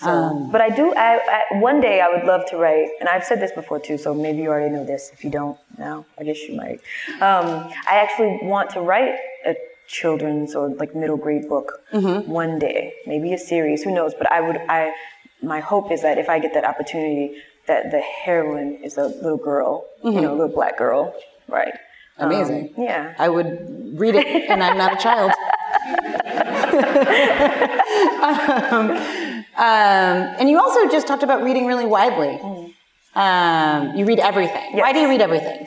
So, 0.00 0.48
but 0.52 0.60
I 0.60 0.70
do. 0.70 0.94
I, 0.94 1.18
I 1.50 1.58
one 1.58 1.80
day 1.80 2.00
I 2.00 2.08
would 2.08 2.24
love 2.24 2.46
to 2.50 2.56
write, 2.56 2.88
and 3.00 3.08
I've 3.08 3.24
said 3.24 3.40
this 3.40 3.50
before 3.50 3.80
too. 3.80 3.98
So 3.98 4.14
maybe 4.14 4.42
you 4.42 4.48
already 4.48 4.72
know 4.72 4.84
this. 4.84 5.10
If 5.12 5.24
you 5.24 5.30
don't 5.30 5.58
now, 5.76 6.06
I 6.16 6.22
guess 6.22 6.40
you 6.42 6.54
might. 6.54 6.80
Um, 7.20 7.68
I 7.88 7.96
actually 7.96 8.38
want 8.42 8.70
to 8.70 8.80
write 8.80 9.16
a 9.44 9.56
children's 9.88 10.54
or 10.54 10.68
like 10.68 10.94
middle 10.94 11.16
grade 11.16 11.48
book 11.48 11.80
one 11.90 12.60
day, 12.60 12.94
maybe 13.06 13.32
a 13.32 13.38
series. 13.38 13.82
Who 13.82 13.92
knows? 13.92 14.14
But 14.14 14.30
I 14.30 14.40
would. 14.40 14.58
I 14.68 14.92
my 15.42 15.58
hope 15.58 15.90
is 15.90 16.02
that 16.02 16.16
if 16.16 16.28
I 16.28 16.38
get 16.38 16.54
that 16.54 16.64
opportunity, 16.64 17.42
that 17.66 17.90
the 17.90 18.00
heroine 18.00 18.78
is 18.84 18.98
a 18.98 19.06
little 19.06 19.36
girl, 19.36 19.84
you 20.04 20.20
know, 20.20 20.30
a 20.30 20.36
little 20.36 20.54
black 20.54 20.78
girl, 20.78 21.12
right? 21.48 21.74
Um, 22.18 22.30
Amazing. 22.30 22.74
yeah. 22.76 23.14
I 23.18 23.28
would 23.28 23.98
read 23.98 24.14
it, 24.14 24.26
and 24.48 24.62
I'm 24.62 24.78
not 24.78 24.92
a 24.92 24.96
child. 24.96 25.32
um, 28.22 29.27
um, 29.58 30.36
and 30.38 30.48
you 30.48 30.58
also 30.60 30.88
just 30.88 31.08
talked 31.08 31.24
about 31.24 31.42
reading 31.42 31.66
really 31.66 31.84
widely. 31.86 32.40
Um, 33.16 33.96
you 33.96 34.04
read 34.04 34.20
everything. 34.20 34.76
Why 34.76 34.92
do 34.92 35.00
you 35.00 35.08
read 35.08 35.20
everything? 35.20 35.66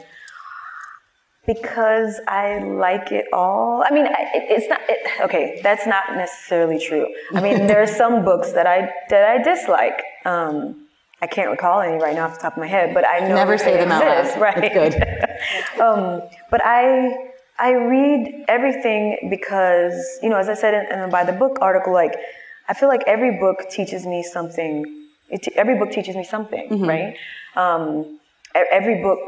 Because 1.45 2.21
I 2.25 2.59
like 2.59 3.11
it 3.11 3.25
all. 3.33 3.83
I 3.85 3.93
mean, 3.93 4.05
it, 4.05 4.13
it's 4.33 4.69
not 4.69 4.79
it, 4.87 5.21
okay. 5.21 5.59
That's 5.61 5.85
not 5.85 6.03
necessarily 6.15 6.79
true. 6.79 7.07
I 7.33 7.41
mean, 7.41 7.67
there 7.67 7.81
are 7.81 7.87
some 7.87 8.23
books 8.23 8.53
that 8.53 8.65
I 8.65 8.89
that 9.09 9.29
I 9.29 9.43
dislike. 9.43 10.01
Um, 10.23 10.87
I 11.21 11.27
can't 11.27 11.49
recall 11.49 11.81
any 11.81 12.01
right 12.01 12.15
now 12.15 12.25
off 12.27 12.35
the 12.35 12.41
top 12.41 12.53
of 12.53 12.59
my 12.59 12.67
head, 12.67 12.93
but 12.93 13.05
I 13.05 13.19
know 13.27 13.35
Never 13.35 13.57
say 13.57 13.75
them 13.75 13.91
out 13.91 14.05
loud. 14.05 14.39
Right? 14.41 14.63
It's 14.63 14.95
good. 15.75 15.81
um, 15.81 16.21
but 16.49 16.61
I 16.63 17.31
I 17.59 17.73
read 17.73 18.45
everything 18.47 19.27
because 19.29 20.19
you 20.23 20.29
know, 20.29 20.37
as 20.37 20.47
I 20.47 20.53
said 20.53 20.73
in, 20.73 20.99
in 20.99 21.09
by 21.09 21.25
the 21.25 21.33
book 21.33 21.57
article, 21.59 21.91
like 21.91 22.15
I 22.71 22.73
feel 22.73 22.87
like 22.87 23.03
every 23.05 23.33
book 23.37 23.57
teaches 23.69 24.05
me 24.05 24.23
something. 24.23 24.73
Every 25.55 25.77
book 25.77 25.91
teaches 25.91 26.15
me 26.15 26.23
something, 26.23 26.67
right? 26.93 27.17
Um, 27.57 28.19
every 28.79 29.01
book 29.01 29.19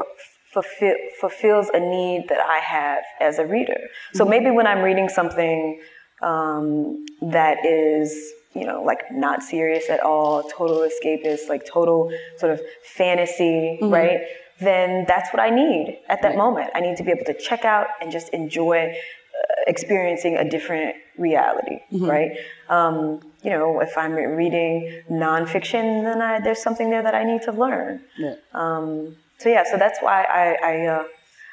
fulfill, 0.54 0.94
fulfills 1.20 1.66
a 1.74 1.80
need 1.80 2.20
that 2.30 2.40
I 2.40 2.58
have 2.58 3.02
as 3.20 3.38
a 3.38 3.46
reader. 3.56 3.80
So 4.14 4.24
maybe 4.24 4.50
when 4.50 4.66
I'm 4.66 4.82
reading 4.82 5.08
something 5.10 5.80
um, 6.22 7.04
that 7.20 7.56
is, 7.66 8.08
you 8.54 8.64
know, 8.64 8.82
like 8.82 9.02
not 9.12 9.42
serious 9.42 9.90
at 9.90 10.00
all, 10.00 10.42
total 10.44 10.78
escapist, 10.88 11.48
like 11.50 11.62
total 11.66 11.98
sort 12.38 12.52
of 12.52 12.60
fantasy, 12.96 13.78
right? 13.82 14.20
Then 14.60 15.04
that's 15.06 15.28
what 15.34 15.40
I 15.42 15.50
need 15.50 15.98
at 16.08 16.22
that 16.22 16.36
moment. 16.44 16.70
I 16.74 16.80
need 16.80 16.96
to 16.96 17.02
be 17.02 17.10
able 17.10 17.26
to 17.26 17.34
check 17.48 17.64
out 17.66 17.88
and 18.00 18.10
just 18.10 18.28
enjoy 18.30 18.94
experiencing 19.66 20.36
a 20.36 20.48
different 20.48 20.96
reality, 21.18 21.78
right? 22.08 22.30
Um, 22.68 23.20
you 23.42 23.50
know, 23.50 23.80
if 23.80 23.96
I'm 23.96 24.12
reading 24.12 25.02
nonfiction, 25.10 26.02
then 26.04 26.20
I, 26.22 26.40
there's 26.40 26.62
something 26.62 26.90
there 26.90 27.02
that 27.02 27.14
I 27.14 27.24
need 27.24 27.42
to 27.42 27.52
learn. 27.52 28.02
Um, 28.52 29.16
so 29.38 29.48
yeah, 29.48 29.64
so 29.70 29.76
that's 29.76 29.98
why 30.00 30.24
I, 30.24 30.46
I, 30.70 30.86
uh, 30.86 31.04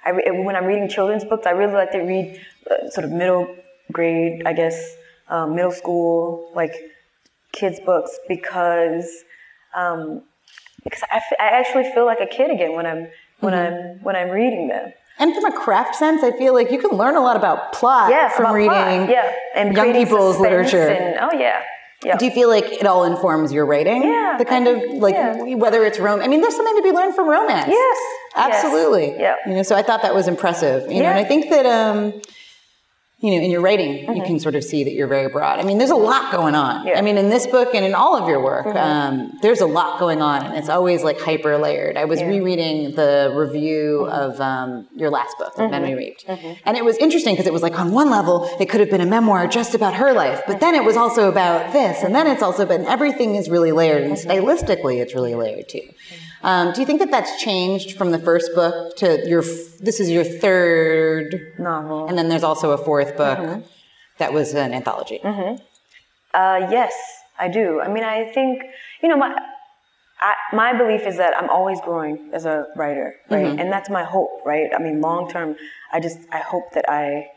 I 0.05 0.09
re- 0.11 0.43
when 0.45 0.55
I'm 0.55 0.65
reading 0.65 0.87
children's 0.89 1.25
books, 1.25 1.45
I 1.45 1.51
really 1.51 1.73
like 1.73 1.91
to 1.91 1.99
read 1.99 2.39
uh, 2.69 2.89
sort 2.89 3.05
of 3.05 3.11
middle 3.11 3.55
grade, 3.91 4.43
I 4.45 4.53
guess, 4.53 4.77
um, 5.29 5.55
middle 5.55 5.71
school, 5.71 6.51
like 6.55 6.73
kids 7.51 7.79
books 7.85 8.17
because 8.27 9.09
um, 9.75 10.23
because 10.83 11.03
I, 11.11 11.17
f- 11.17 11.39
I 11.39 11.47
actually 11.59 11.91
feel 11.93 12.05
like 12.05 12.19
a 12.21 12.25
kid 12.25 12.49
again 12.51 12.73
when 12.75 12.85
I'm 12.85 13.07
when 13.39 13.53
I'm 13.53 13.99
when 14.03 14.15
I'm 14.15 14.29
reading 14.29 14.67
them. 14.69 14.93
And 15.21 15.33
from 15.35 15.45
a 15.45 15.51
craft 15.55 15.95
sense, 15.95 16.23
I 16.23 16.31
feel 16.31 16.53
like 16.53 16.71
you 16.71 16.79
can 16.79 16.97
learn 16.97 17.15
a 17.15 17.21
lot 17.21 17.35
about 17.37 17.71
plot 17.73 18.09
Yeah, 18.09 18.29
from 18.29 18.53
reading 18.55 18.71
plot, 18.71 19.09
yeah, 19.09 19.31
and 19.55 19.75
young 19.75 19.93
people's 19.93 20.39
literature. 20.39 20.87
And, 20.89 21.19
oh 21.21 21.37
yeah, 21.37 21.61
yeah. 22.03 22.17
Do 22.17 22.25
you 22.25 22.31
feel 22.31 22.49
like 22.49 22.65
it 22.65 22.87
all 22.87 23.03
informs 23.05 23.53
your 23.53 23.67
writing? 23.67 24.01
Yeah, 24.01 24.35
The 24.39 24.45
kind 24.45 24.67
I 24.67 24.71
of 24.71 24.89
like 24.93 25.13
yeah. 25.13 25.55
whether 25.55 25.85
it's 25.85 25.99
rom. 25.99 26.21
I 26.21 26.27
mean, 26.27 26.41
there's 26.41 26.55
something 26.55 26.75
to 26.75 26.81
be 26.81 26.89
learned 26.91 27.13
from 27.13 27.29
romance. 27.29 27.67
Yes, 27.69 27.97
yes, 28.35 28.63
Absolutely. 28.65 29.15
yeah. 29.19 29.35
You 29.45 29.53
know, 29.53 29.63
so 29.63 29.75
I 29.75 29.83
thought 29.83 30.01
that 30.01 30.15
was 30.15 30.27
impressive. 30.27 30.91
You 30.91 31.03
know, 31.03 31.09
and 31.09 31.19
I 31.19 31.23
think 31.23 31.49
that 31.51 31.65
um, 31.67 32.19
you 33.21 33.29
know, 33.31 33.41
in 33.45 33.51
your 33.51 33.61
writing, 33.61 33.91
Mm-hmm. 34.01 34.13
you 34.13 34.23
can 34.23 34.39
sort 34.39 34.55
of 34.55 34.63
see 34.63 34.83
that 34.83 34.93
you're 34.93 35.07
very 35.07 35.29
broad. 35.29 35.59
I 35.59 35.63
mean, 35.63 35.77
there's 35.77 35.91
a 35.91 35.95
lot 36.11 36.31
going 36.31 36.55
on. 36.55 36.85
Yeah. 36.85 36.91
Mm-hmm. 36.93 36.97
I 36.99 37.01
mean, 37.03 37.17
in 37.17 37.29
this 37.29 37.45
book 37.47 37.69
and 37.75 37.85
in 37.85 37.93
all 37.93 38.15
of 38.15 38.27
your 38.27 38.41
work, 38.43 38.65
um, 38.75 39.37
there's 39.43 39.61
a 39.61 39.65
lot 39.67 39.99
going 39.99 40.21
on, 40.21 40.43
and 40.45 40.55
it's 40.55 40.69
always 40.69 41.03
like 41.03 41.19
hyper 41.19 41.57
layered. 41.57 41.97
I 41.97 42.05
was 42.05 42.19
Yeah. 42.19 42.25
Mm-hmm. 42.27 42.35
rereading 42.43 42.95
the 42.95 43.31
review 43.35 44.07
of 44.23 44.39
um, 44.41 44.87
your 44.95 45.09
last 45.11 45.37
book, 45.37 45.53
of 45.57 45.69
Men 45.71 45.83
We 45.83 45.93
Reaped, 45.93 46.25
and 46.65 46.75
it 46.77 46.83
was 46.83 46.97
interesting 46.97 47.33
because 47.35 47.47
it 47.47 47.53
was 47.53 47.61
like 47.61 47.79
on 47.79 47.91
one 47.91 48.09
level, 48.09 48.49
it 48.59 48.67
could 48.69 48.79
have 48.79 48.89
been 48.89 49.01
a 49.01 49.05
memoir 49.05 49.45
just 49.47 49.75
about 49.75 49.93
her 49.95 50.13
life, 50.13 50.41
but 50.47 50.59
then 50.59 50.73
it 50.75 50.83
was 50.83 50.97
also 50.97 51.29
about 51.29 51.73
this, 51.73 52.03
and 52.03 52.13
then 52.15 52.25
it's 52.27 52.41
also 52.41 52.65
been 52.65 52.85
everything 52.85 53.35
is 53.35 53.49
really 53.49 53.71
layered, 53.71 54.03
and 54.03 54.13
Mm-hmm. 54.13 54.29
stylistically, 54.31 54.99
it's 55.01 55.13
really 55.15 55.35
layered 55.35 55.69
too. 55.69 55.87
Um, 56.43 56.73
do 56.73 56.81
you 56.81 56.87
think 56.87 56.99
that 56.99 57.11
that's 57.11 57.41
changed 57.41 57.97
from 57.97 58.11
the 58.11 58.19
first 58.19 58.53
book 58.55 58.95
to 58.97 59.27
your? 59.27 59.41
This 59.79 59.99
is 59.99 60.09
your 60.09 60.23
third 60.23 61.53
Novel. 61.59 62.07
and 62.07 62.17
then 62.17 62.29
there's 62.29 62.43
also 62.43 62.71
a 62.71 62.77
fourth 62.77 63.15
book 63.17 63.37
Mm-hmm. 63.39 63.61
that 64.17 64.33
was 64.33 64.53
an 64.53 64.73
anthology. 64.73 65.19
Uh, 65.23 66.67
yes, 66.69 66.93
I 67.39 67.47
do. 67.47 67.81
I 67.81 67.87
mean, 67.89 68.03
I 68.03 68.31
think 68.31 68.63
you 69.01 69.09
know 69.09 69.17
my 69.17 69.35
I, 70.19 70.33
my 70.53 70.73
belief 70.77 71.01
is 71.07 71.17
that 71.17 71.35
I'm 71.35 71.49
always 71.49 71.79
growing 71.81 72.29
as 72.33 72.45
a 72.45 72.67
writer, 72.75 73.15
right? 73.29 73.59
And 73.59 73.71
that's 73.71 73.89
my 73.89 74.03
hope, 74.03 74.41
right? 74.45 74.69
I 74.75 74.79
mean, 74.79 75.01
long 75.01 75.29
term, 75.29 75.55
I 75.91 75.99
just 75.99 76.19
I 76.31 76.37
hope 76.39 76.73
that 76.73 76.85
I 76.89 77.27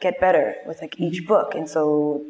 get 0.00 0.20
better 0.20 0.54
with 0.66 0.80
like 0.80 0.98
each 1.00 1.26
book, 1.26 1.54
and 1.54 1.68
so 1.68 2.24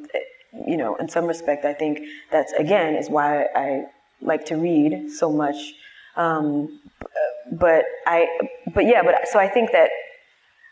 you 0.67 0.77
know, 0.77 0.97
in 0.97 1.09
some 1.09 1.27
respect, 1.27 1.65
I 1.65 1.75
think 1.75 2.01
that's 2.31 2.53
again 2.55 2.95
is 2.97 3.09
why 3.09 3.47
I 3.55 3.85
like 4.21 4.45
to 4.47 4.57
read 4.57 5.11
so 5.11 5.31
much. 5.33 5.57
Um, 6.19 6.81
but 7.51 7.85
I, 8.07 8.29
but 8.75 8.85
yeah, 8.85 9.03
but 9.03 9.29
so 9.29 9.39
I 9.39 9.49
think 9.49 9.73
that 9.73 9.91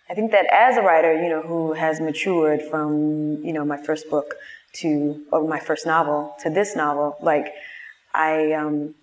I 0.08 0.14
think 0.14 0.30
that 0.30 0.46
as 0.52 0.76
a 0.76 0.82
writer, 0.82 1.20
you 1.20 1.28
know, 1.28 1.42
who 1.42 1.72
has 1.72 2.00
matured 2.00 2.62
from, 2.62 3.42
you 3.44 3.52
know, 3.52 3.64
my 3.64 3.76
first 3.76 4.08
book 4.08 4.34
to, 4.74 5.24
or 5.32 5.46
my 5.48 5.58
first 5.58 5.84
novel 5.84 6.36
to 6.42 6.50
this 6.50 6.76
novel, 6.76 7.16
like, 7.20 7.52
I, 8.14 8.52
um, 8.52 8.94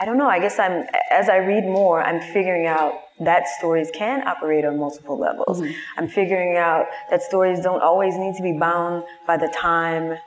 I 0.00 0.04
don't 0.04 0.18
know. 0.18 0.28
I 0.28 0.40
guess 0.40 0.58
I'm 0.58 0.84
as 1.10 1.28
I 1.28 1.36
read 1.36 1.64
more, 1.64 2.02
I'm 2.02 2.20
figuring 2.20 2.66
out 2.66 2.92
that 3.20 3.48
stories 3.48 3.90
can 3.94 4.26
operate 4.28 4.64
on 4.64 4.78
multiple 4.78 5.18
levels. 5.18 5.60
Mm-hmm. 5.60 5.72
I'm 5.96 6.08
figuring 6.08 6.58
out 6.58 6.86
that 7.10 7.22
stories 7.22 7.60
don't 7.60 7.80
always 7.80 8.16
need 8.16 8.34
to 8.36 8.42
be 8.42 8.52
bound 8.52 9.04
by 9.26 9.38
the 9.38 9.48
time 9.48 10.18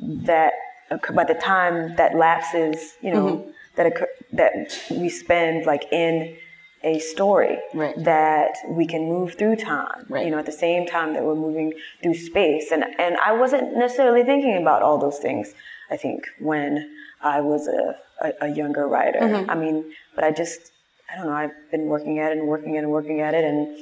that 0.00 0.52
by 1.14 1.24
the 1.24 1.34
time 1.34 1.96
that 1.96 2.14
lapses, 2.14 2.94
you 3.00 3.10
know, 3.10 3.26
mm-hmm. 3.26 3.50
That 3.76 3.86
occur, 3.86 4.08
that 4.32 4.82
we 4.90 5.08
spend 5.08 5.66
like 5.66 5.84
in 5.92 6.36
a 6.82 6.98
story 6.98 7.58
right. 7.74 7.94
that 8.04 8.56
we 8.68 8.86
can 8.86 9.08
move 9.08 9.34
through 9.34 9.56
time 9.56 10.06
right. 10.08 10.24
you 10.24 10.30
know 10.30 10.38
at 10.38 10.46
the 10.46 10.52
same 10.52 10.86
time 10.86 11.14
that 11.14 11.22
we're 11.24 11.34
moving 11.34 11.72
through 12.02 12.14
space 12.14 12.70
and 12.70 12.84
and 12.98 13.16
I 13.18 13.32
wasn't 13.32 13.76
necessarily 13.76 14.24
thinking 14.24 14.56
about 14.56 14.82
all 14.82 14.98
those 14.98 15.18
things 15.18 15.54
I 15.90 15.96
think 15.96 16.26
when 16.38 16.90
I 17.22 17.40
was 17.40 17.66
a, 17.66 17.96
a, 18.20 18.46
a 18.46 18.48
younger 18.54 18.86
writer 18.86 19.20
mm-hmm. 19.20 19.50
I 19.50 19.54
mean 19.54 19.92
but 20.14 20.24
I 20.24 20.32
just 20.32 20.72
I 21.10 21.16
don't 21.16 21.26
know 21.26 21.32
I've 21.32 21.70
been 21.70 21.86
working 21.86 22.18
at 22.18 22.32
it 22.32 22.38
and 22.38 22.46
working 22.46 22.76
at 22.76 22.80
it 22.80 22.84
and 22.84 22.92
working 22.92 23.20
at 23.20 23.34
it 23.34 23.44
and 23.44 23.78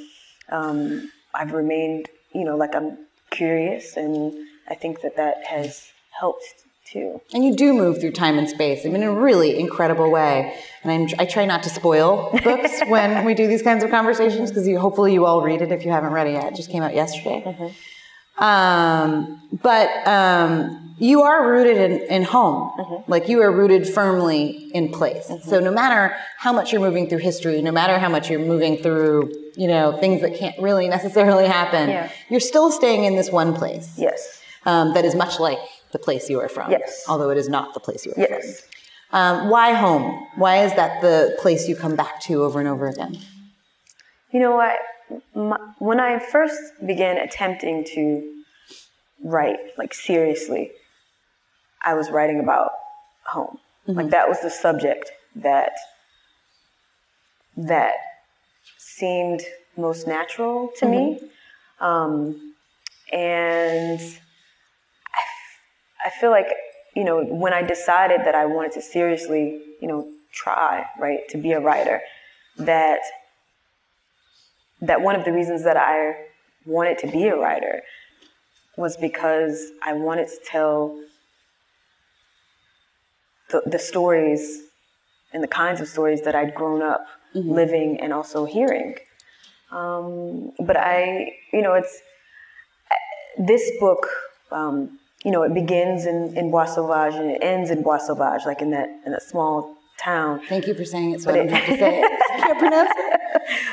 um, 0.51 1.11
I've 1.35 1.53
remained 1.53 2.09
you 2.33 2.45
know 2.45 2.57
like 2.57 2.75
I'm 2.75 2.99
curious 3.31 3.97
and 3.97 4.33
I 4.69 4.75
think 4.75 5.03
that 5.03 5.17
that 5.17 5.45
has 5.45 5.91
helped 6.19 6.64
too. 6.85 7.21
And 7.33 7.45
you 7.45 7.55
do 7.55 7.73
move 7.73 8.01
through 8.01 8.13
time 8.13 8.39
and 8.39 8.49
space 8.49 8.85
I 8.85 8.89
mean, 8.89 9.03
in 9.03 9.09
a 9.09 9.13
really 9.13 9.59
incredible 9.59 10.11
way. 10.11 10.59
And 10.83 10.93
I'm, 10.93 11.09
i 11.19 11.25
try 11.25 11.45
not 11.45 11.63
to 11.65 11.71
spoil 11.71 12.31
books 12.45 12.81
when 12.89 13.25
we 13.25 13.35
do 13.35 13.47
these 13.47 13.63
kinds 13.63 13.83
of 13.85 13.91
conversations 13.91 14.51
because 14.51 14.69
hopefully 14.79 15.13
you 15.13 15.27
all 15.27 15.43
read 15.43 15.63
it 15.63 15.73
if 15.73 15.85
you 15.85 15.91
haven't 15.91 16.13
read 16.13 16.27
it 16.27 16.33
yet. 16.33 16.53
It 16.53 16.57
just 16.57 16.71
came 16.71 16.83
out 16.83 16.95
yesterday. 16.95 17.43
Mm-hmm. 17.45 18.43
Um, 18.45 19.41
but 19.63 19.89
um, 20.07 20.95
you 20.99 21.23
are 21.23 21.49
rooted 21.49 21.77
in, 21.77 22.01
in 22.03 22.23
home. 22.23 22.73
Mm-hmm. 22.79 23.11
Like 23.11 23.29
you 23.29 23.41
are 23.43 23.51
rooted 23.51 23.89
firmly 23.89 24.71
in 24.73 24.91
place. 24.91 25.29
Mm-hmm. 25.29 25.49
So 25.49 25.61
no 25.61 25.73
matter 25.73 26.17
how 26.39 26.53
much 26.53 26.73
you're 26.73 26.81
moving 26.81 27.09
through 27.09 27.19
history, 27.19 27.63
no 27.63 27.73
matter 27.73 27.99
how 27.99 28.09
much 28.09 28.31
you're 28.31 28.41
moving 28.41 28.77
through, 28.77 29.33
you 29.57 29.69
know, 29.69 29.97
things 29.99 30.21
that 30.23 30.37
can't 30.37 30.57
really 30.61 30.89
necessarily 30.89 31.47
happen, 31.47 31.89
yeah. 31.89 32.11
you're 32.29 32.41
still 32.41 32.71
staying 32.71 33.05
in 33.05 33.17
this 33.17 33.31
one 33.31 33.55
place. 33.55 33.95
Yes. 33.97 34.41
Um, 34.67 34.95
that 34.95 35.05
is 35.05 35.15
much 35.15 35.39
like 35.39 35.59
the 35.95 35.99
place 35.99 36.29
you 36.29 36.41
are 36.41 36.49
from. 36.49 36.71
Yes. 36.71 37.05
Although 37.09 37.31
it 37.31 37.39
is 37.39 37.49
not 37.49 37.73
the 37.73 37.81
place 37.81 38.05
you 38.05 38.13
are 38.13 38.21
yes. 38.21 38.61
from. 38.61 38.71
Um, 39.19 39.49
why 39.49 39.73
home? 39.73 40.27
Why 40.35 40.65
is 40.65 40.75
that 40.75 41.01
the 41.01 41.39
place 41.41 41.69
you 41.69 41.77
come 41.77 41.95
back 41.95 42.21
to 42.23 42.43
over 42.43 42.59
and 42.59 42.69
over 42.69 42.89
again? 42.89 43.17
You 44.33 44.41
know 44.41 44.57
what? 44.57 44.77
When 45.79 46.01
I 46.01 46.19
first 46.19 46.61
began 46.85 47.17
attempting 47.17 47.85
to 47.95 48.35
write, 49.23 49.59
like 49.79 49.95
seriously, 49.95 50.73
I 51.85 51.95
was 51.95 52.11
writing 52.11 52.41
about 52.41 52.73
home. 53.25 53.59
Mm-hmm. 53.87 54.01
Like 54.01 54.11
that 54.11 54.29
was 54.29 54.41
the 54.41 54.51
subject 54.51 55.13
that 55.37 55.73
that 57.57 57.95
seemed 58.79 59.43
most 59.77 60.09
natural 60.09 60.73
to 60.79 60.87
mm-hmm. 60.87 61.23
me. 61.23 61.31
Um, 61.79 62.55
and 63.13 64.01
I 66.05 66.11
feel 66.11 66.31
like, 66.31 66.49
you 66.95 67.05
know, 67.05 67.25
when 67.25 67.53
I 67.53 67.63
decided 67.63 68.21
that 68.21 68.35
I 68.35 68.47
wanted 68.47 68.73
to 68.73 68.83
seriously, 68.83 69.61
you 69.81 69.89
know, 69.89 70.09
try, 70.33 70.85
right, 71.01 71.21
to 71.31 71.39
be 71.39 71.53
a 71.53 71.61
writer, 71.61 72.01
that 72.59 73.01
that 74.81 75.01
one 75.01 75.17
of 75.17 75.25
the 75.25 75.33
reasons 75.33 75.65
that 75.65 75.77
I 75.77 76.15
wanted 76.67 76.99
to 76.99 77.07
be 77.07 77.25
a 77.25 77.37
writer 77.37 77.83
was 78.77 78.97
because 78.97 79.71
I 79.83 79.95
wanted 79.95 80.29
to 80.29 80.39
tell 80.45 81.01
the, 83.51 83.63
the 83.65 83.79
stories 83.79 84.63
and 85.33 85.43
the 85.43 85.49
kinds 85.49 85.81
of 85.81 85.89
stories 85.89 86.23
that 86.23 86.35
I'd 86.35 86.55
grown 86.55 86.83
up 86.83 87.07
mm-hmm. 87.35 87.51
living 87.51 88.01
and 88.01 88.13
also 88.13 88.45
hearing. 88.45 88.97
Um, 89.71 90.53
but 90.61 90.77
I, 90.77 91.33
you 91.53 91.63
know, 91.63 91.75
it's 91.75 92.01
this 93.39 93.71
book. 93.81 94.07
Um, 94.53 94.99
you 95.25 95.31
know, 95.31 95.43
it 95.43 95.55
begins 95.55 96.07
in, 96.07 96.37
in 96.37 96.51
Bois 96.51 96.67
Sauvage 96.67 97.15
and 97.15 97.31
it 97.31 97.43
ends 97.43 97.71
in 97.71 97.83
Bois 97.83 97.99
Sauvage, 97.99 98.43
like 98.45 98.61
in 98.61 98.71
that 98.71 98.89
in 99.07 99.13
that 99.13 99.23
small 99.23 99.77
town. 99.99 100.41
Thank 100.49 100.67
you 100.67 100.75
for 100.75 100.85
saying 100.85 101.13
it 101.13 101.23
so 101.23 101.27
but 101.27 101.35
I 101.35 101.39
don't 101.39 101.49
it, 101.49 101.55
have 101.55 101.67
to 101.67 101.79
say 101.79 102.01
it. 102.01 102.21
I 102.35 102.39
can't 102.41 102.59
pronounce 102.59 102.91
it. 102.95 103.21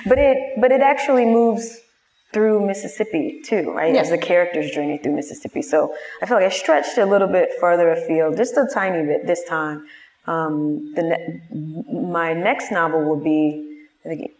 But 0.05 0.17
it 0.17 0.37
but 0.59 0.71
it 0.71 0.81
actually 0.81 1.25
moves 1.25 1.79
through 2.33 2.65
Mississippi 2.65 3.41
too, 3.43 3.71
right? 3.71 3.93
Yes. 3.93 4.05
As 4.05 4.11
the 4.11 4.17
character's 4.17 4.71
journey 4.71 4.97
through 4.97 5.15
Mississippi. 5.15 5.61
So 5.61 5.93
I 6.21 6.25
feel 6.25 6.37
like 6.37 6.45
I 6.45 6.49
stretched 6.49 6.97
a 6.97 7.05
little 7.05 7.27
bit 7.27 7.49
further 7.59 7.91
afield, 7.91 8.37
just 8.37 8.55
a 8.55 8.67
tiny 8.73 9.05
bit 9.05 9.27
this 9.27 9.43
time. 9.43 9.85
Um, 10.27 10.93
the 10.95 11.03
ne- 11.03 11.91
my 11.91 12.33
next 12.33 12.71
novel 12.71 13.03
will 13.03 13.21
be, 13.21 13.85
I 14.05 14.09
think 14.09 14.31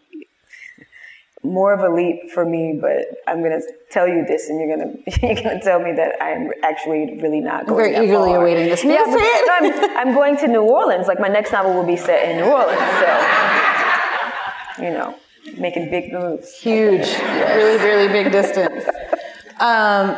more 1.42 1.72
of 1.72 1.80
a 1.80 1.94
leap 1.94 2.30
for 2.30 2.44
me, 2.44 2.78
but 2.80 3.06
I'm 3.26 3.42
gonna 3.42 3.60
tell 3.90 4.06
you 4.06 4.24
this, 4.26 4.48
and 4.48 4.60
you're 4.60 4.76
gonna 4.76 4.94
you're 5.22 5.42
gonna 5.42 5.60
tell 5.60 5.80
me 5.80 5.92
that 5.92 6.22
I'm 6.22 6.50
actually 6.62 7.18
really 7.20 7.40
not 7.40 7.66
going. 7.66 7.76
Very 7.78 7.92
that 7.92 8.04
eagerly 8.04 8.30
far. 8.30 8.40
awaiting 8.40 8.68
this. 8.68 8.84
Yeah, 8.84 9.02
but, 9.06 9.20
I'm, 9.50 10.08
I'm 10.08 10.14
going 10.14 10.36
to 10.38 10.48
New 10.48 10.62
Orleans. 10.62 11.08
Like 11.08 11.20
my 11.20 11.28
next 11.28 11.52
novel 11.52 11.74
will 11.74 11.86
be 11.86 11.96
set 11.96 12.28
in 12.28 12.36
New 12.36 12.50
Orleans, 12.50 12.78
so 13.00 14.84
you 14.84 14.90
know, 14.90 15.16
making 15.58 15.90
big 15.90 16.12
moves. 16.12 16.56
Huge, 16.58 17.00
yes. 17.00 17.56
really, 17.56 17.84
really 17.84 18.08
big 18.08 18.32
distance. 18.32 18.84
Um, 19.60 20.08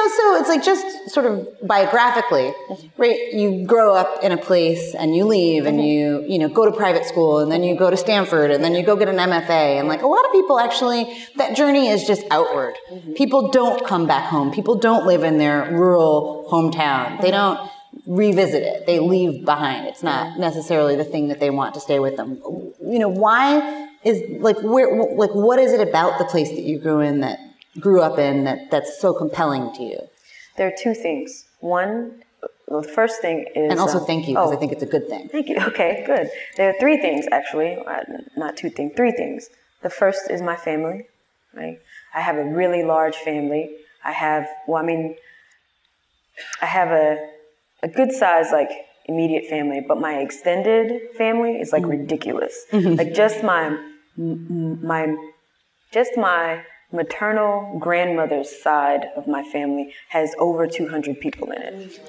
know, 0.00 0.16
so 0.16 0.40
it's 0.40 0.48
like 0.48 0.64
just 0.64 1.10
sort 1.10 1.26
of 1.26 1.48
biographically, 1.66 2.52
right? 2.96 3.32
You 3.32 3.66
grow 3.66 3.94
up 3.94 4.22
in 4.22 4.32
a 4.32 4.36
place 4.36 4.94
and 4.94 5.14
you 5.14 5.24
leave 5.24 5.66
and 5.66 5.84
you, 5.84 6.24
you 6.26 6.38
know, 6.38 6.48
go 6.48 6.64
to 6.64 6.72
private 6.72 7.04
school 7.04 7.38
and 7.38 7.50
then 7.50 7.62
you 7.62 7.76
go 7.76 7.90
to 7.90 7.96
Stanford 7.96 8.50
and 8.50 8.62
then 8.62 8.74
you 8.74 8.82
go 8.82 8.96
get 8.96 9.08
an 9.08 9.16
MFA. 9.16 9.78
And 9.78 9.88
like 9.88 10.02
a 10.02 10.06
lot 10.06 10.24
of 10.24 10.32
people 10.32 10.58
actually, 10.58 11.12
that 11.36 11.56
journey 11.56 11.88
is 11.88 12.06
just 12.06 12.22
outward. 12.30 12.74
Mm-hmm. 12.92 13.12
People 13.14 13.50
don't 13.50 13.86
come 13.86 14.06
back 14.06 14.28
home. 14.28 14.50
People 14.50 14.76
don't 14.76 15.06
live 15.06 15.22
in 15.22 15.38
their 15.38 15.70
rural 15.72 16.46
hometown. 16.50 17.20
They 17.20 17.30
mm-hmm. 17.30 17.56
don't 17.58 17.70
revisit 18.06 18.62
it. 18.62 18.86
They 18.86 18.98
leave 19.00 19.44
behind. 19.44 19.86
It's 19.86 20.02
not 20.02 20.38
necessarily 20.38 20.96
the 20.96 21.04
thing 21.04 21.28
that 21.28 21.40
they 21.40 21.50
want 21.50 21.74
to 21.74 21.80
stay 21.80 21.98
with 21.98 22.16
them. 22.16 22.40
You 22.80 22.98
know, 22.98 23.08
why 23.08 23.88
is 24.04 24.22
like 24.40 24.56
where 24.62 25.02
like 25.14 25.30
what 25.30 25.58
is 25.58 25.72
it 25.72 25.86
about 25.86 26.18
the 26.18 26.24
place 26.24 26.48
that 26.48 26.62
you 26.62 26.78
grew 26.78 27.00
in 27.00 27.20
that 27.20 27.38
grew 27.78 28.00
up 28.00 28.18
in 28.18 28.44
that, 28.44 28.70
that's 28.70 29.00
so 29.00 29.12
compelling 29.12 29.72
to 29.74 29.82
you? 29.82 29.98
There 30.56 30.66
are 30.66 30.74
two 30.76 30.94
things. 30.94 31.46
One, 31.60 32.22
well, 32.66 32.82
the 32.82 32.88
first 32.88 33.20
thing 33.20 33.46
is. 33.54 33.70
And 33.70 33.80
also, 33.80 33.98
um, 33.98 34.06
thank 34.06 34.28
you, 34.28 34.34
because 34.34 34.50
oh, 34.50 34.56
I 34.56 34.56
think 34.56 34.72
it's 34.72 34.82
a 34.82 34.86
good 34.86 35.08
thing. 35.08 35.28
Thank 35.28 35.48
you. 35.48 35.56
Okay, 35.68 36.04
good. 36.06 36.30
There 36.56 36.70
are 36.70 36.78
three 36.80 36.98
things, 36.98 37.26
actually. 37.30 37.76
Uh, 37.76 38.02
not 38.36 38.56
two 38.56 38.70
things, 38.70 38.92
three 38.96 39.12
things. 39.12 39.48
The 39.82 39.90
first 39.90 40.30
is 40.30 40.42
my 40.42 40.56
family, 40.56 41.06
right? 41.54 41.78
I 42.14 42.20
have 42.20 42.36
a 42.36 42.44
really 42.44 42.82
large 42.82 43.16
family. 43.16 43.76
I 44.04 44.12
have, 44.12 44.48
well, 44.66 44.82
I 44.82 44.86
mean, 44.86 45.16
I 46.60 46.66
have 46.66 46.88
a, 46.88 47.30
a 47.82 47.88
good 47.88 48.12
size, 48.12 48.46
like, 48.52 48.70
immediate 49.06 49.46
family, 49.48 49.80
but 49.86 50.00
my 50.00 50.18
extended 50.18 51.12
family 51.16 51.52
is 51.54 51.72
like 51.72 51.82
mm. 51.82 51.90
ridiculous. 51.90 52.64
Mm-hmm. 52.70 52.94
Like 52.94 53.12
just 53.12 53.42
my, 53.42 53.76
my, 54.16 55.16
just 55.92 56.16
my 56.16 56.62
maternal 56.92 57.78
grandmother's 57.78 58.50
side 58.62 59.06
of 59.16 59.26
my 59.26 59.42
family 59.44 59.94
has 60.08 60.34
over 60.38 60.66
200 60.66 61.20
people 61.20 61.50
in 61.52 61.62
it. 61.62 62.00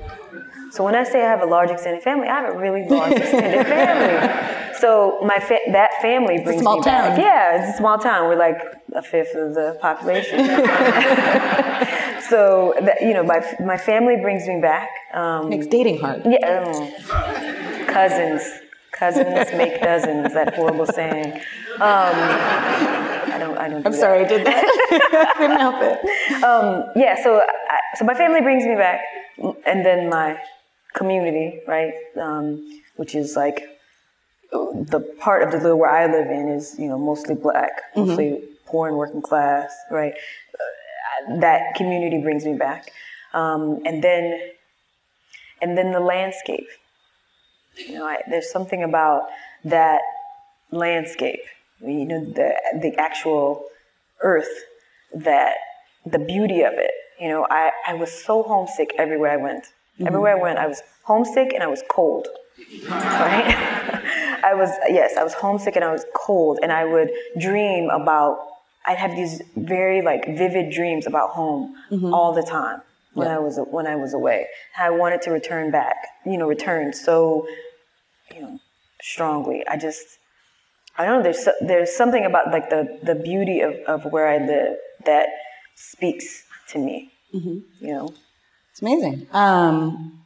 So 0.72 0.84
when 0.84 0.96
I 0.96 1.04
say 1.04 1.22
I 1.24 1.30
have 1.30 1.42
a 1.42 1.46
large 1.46 1.70
extended 1.70 2.02
family, 2.02 2.28
I 2.28 2.42
have 2.42 2.56
a 2.56 2.58
really 2.58 2.88
large 2.88 3.12
extended 3.18 3.68
family. 3.68 4.74
So 4.80 5.20
my 5.24 5.38
fa- 5.40 5.60
that 5.72 5.92
family 6.02 6.38
brings 6.38 6.50
it's 6.52 6.60
a 6.62 6.64
small 6.64 6.78
me 6.78 6.84
town. 6.84 7.10
back. 7.16 7.20
Yeah, 7.20 7.62
it's 7.62 7.76
a 7.76 7.78
small 7.78 7.98
town. 8.00 8.30
We're 8.30 8.38
like 8.38 8.58
a 8.94 9.02
fifth 9.04 9.36
of 9.36 9.54
the 9.54 9.78
population. 9.82 10.40
so 12.30 12.74
that, 12.82 13.02
you 13.02 13.14
know, 13.14 13.24
my 13.24 13.46
my 13.64 13.78
family 13.78 14.16
brings 14.16 14.48
me 14.48 14.60
back. 14.62 14.90
Um, 15.14 15.50
Makes 15.50 15.68
dating 15.68 16.00
hard. 16.00 16.24
Yeah, 16.26 16.64
um, 16.66 17.86
cousins. 17.88 18.42
Cousins 18.92 19.52
make 19.58 19.82
dozens. 19.82 20.34
That 20.34 20.54
horrible 20.56 20.86
saying. 20.86 21.34
Um, 21.80 23.01
I 23.62 23.70
don't. 23.70 23.84
Do 23.84 23.88
I'm 23.88 23.94
sorry, 23.94 24.26
I 24.26 24.28
did 24.28 24.46
that. 24.46 25.34
Couldn't 25.38 25.60
help 25.60 25.76
it. 25.82 26.44
Um, 26.44 26.86
yeah. 26.96 27.24
So, 27.24 27.38
I, 27.38 27.80
so 27.96 28.06
my 28.06 28.16
family 28.16 28.42
brings 28.42 28.66
me 28.66 28.76
back, 28.76 29.02
and 29.68 29.86
then 29.86 30.10
my 30.10 30.40
community, 30.96 31.62
right, 31.68 31.94
um, 32.20 32.82
which 32.96 33.14
is 33.14 33.36
like 33.36 33.64
the 34.52 35.00
part 35.20 35.44
of 35.44 35.52
the 35.52 35.58
little 35.58 35.78
where 35.78 35.92
I 35.92 36.08
live 36.08 36.28
in 36.28 36.50
is 36.50 36.76
you 36.80 36.88
know 36.88 36.98
mostly 36.98 37.36
black, 37.36 37.94
mm-hmm. 37.96 38.10
mostly 38.10 38.44
poor 38.66 38.88
and 38.88 38.98
working 38.98 39.22
class, 39.22 39.72
right. 39.92 40.14
That 41.40 41.76
community 41.76 42.20
brings 42.20 42.46
me 42.46 42.56
back, 42.56 42.92
um, 43.34 43.84
and 43.86 44.04
then 44.04 44.40
and 45.62 45.78
then 45.78 45.92
the 45.92 46.00
landscape. 46.00 46.68
You 47.78 48.00
know, 48.00 48.06
I, 48.06 48.18
there's 48.28 48.52
something 48.52 48.82
about 48.82 49.28
that 49.66 50.02
landscape 50.72 51.42
you 51.84 52.06
know, 52.06 52.24
the, 52.24 52.54
the 52.82 52.96
actual 53.00 53.66
earth, 54.22 54.50
that 55.14 55.56
the 56.06 56.20
beauty 56.20 56.62
of 56.62 56.74
it. 56.74 56.92
You 57.20 57.30
know, 57.30 57.46
I, 57.50 57.72
I 57.88 57.94
was 57.94 58.12
so 58.12 58.44
homesick 58.44 58.94
everywhere 58.98 59.32
I 59.32 59.38
went. 59.38 59.66
Mm-hmm. 59.66 60.08
Everywhere 60.08 60.38
I 60.38 60.42
went, 60.42 60.58
I 60.60 60.68
was 60.68 60.82
homesick 61.04 61.54
and 61.54 61.62
I 61.64 61.68
was 61.68 61.84
cold. 61.90 62.28
Right? 62.90 64.40
I 64.44 64.54
was 64.56 64.70
yes, 64.90 65.18
I 65.18 65.24
was 65.24 65.34
homesick 65.34 65.76
and 65.76 65.86
I 65.86 65.92
was 65.92 66.06
cold, 66.16 66.60
and 66.64 66.72
I 66.72 66.86
would 66.86 67.10
dream 67.40 67.90
about. 67.90 68.40
I'd 68.86 68.98
have 68.98 69.12
these 69.16 69.44
very 69.56 70.02
like 70.02 70.26
vivid 70.26 70.72
dreams 70.74 71.06
about 71.06 71.30
home 71.32 71.76
Mm-hmm. 71.92 72.14
all 72.14 72.34
the 72.34 72.42
time 72.42 72.82
when 73.14 73.28
I 73.28 73.38
was 73.38 73.60
when 73.70 73.86
I 73.86 73.96
was 73.96 74.14
away. 74.14 74.48
I 74.78 74.90
wanted 74.90 75.22
to 75.24 75.32
return 75.32 75.70
back, 75.72 75.96
you 76.26 76.38
know, 76.38 76.48
return 76.48 76.94
so, 76.94 77.46
you 78.34 78.42
know, 78.42 78.60
strongly. 79.02 79.64
I 79.68 79.78
just, 79.78 80.18
I 80.98 81.06
don't 81.06 81.18
know. 81.18 81.24
There's 81.24 81.44
so, 81.44 81.52
there's 81.62 81.96
something 81.96 82.26
about 82.26 82.52
like 82.52 82.70
the 82.70 83.00
the 83.04 83.16
beauty 83.16 83.62
of 83.62 83.74
of 83.88 84.06
where 84.12 84.28
I 84.28 84.38
live 84.38 84.78
that 85.06 85.30
speaks 85.76 86.44
to 86.70 86.80
me. 86.80 87.12
Mm-hmm. 87.34 87.86
You 87.86 87.94
know. 87.94 88.14
It's 88.72 88.82
amazing. 88.82 89.28
Um, 89.32 90.22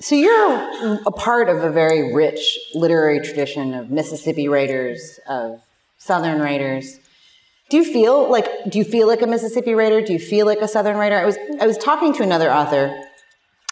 so 0.00 0.14
you're 0.14 1.00
a 1.06 1.10
part 1.10 1.48
of 1.48 1.64
a 1.64 1.70
very 1.70 2.14
rich 2.14 2.58
literary 2.74 3.20
tradition 3.20 3.74
of 3.74 3.90
Mississippi 3.90 4.46
writers, 4.46 5.18
of 5.28 5.60
Southern 5.96 6.40
writers. 6.40 7.00
Do 7.70 7.76
you 7.76 7.84
feel 7.84 8.30
like 8.30 8.46
do 8.70 8.78
you 8.78 8.84
feel 8.84 9.08
like 9.08 9.22
a 9.22 9.26
Mississippi 9.26 9.74
writer? 9.74 10.00
Do 10.00 10.12
you 10.12 10.18
feel 10.18 10.46
like 10.46 10.60
a 10.60 10.68
Southern 10.68 10.96
writer? 10.96 11.16
I 11.16 11.24
was 11.24 11.36
I 11.60 11.66
was 11.66 11.76
talking 11.76 12.14
to 12.14 12.22
another 12.22 12.50
author, 12.50 13.07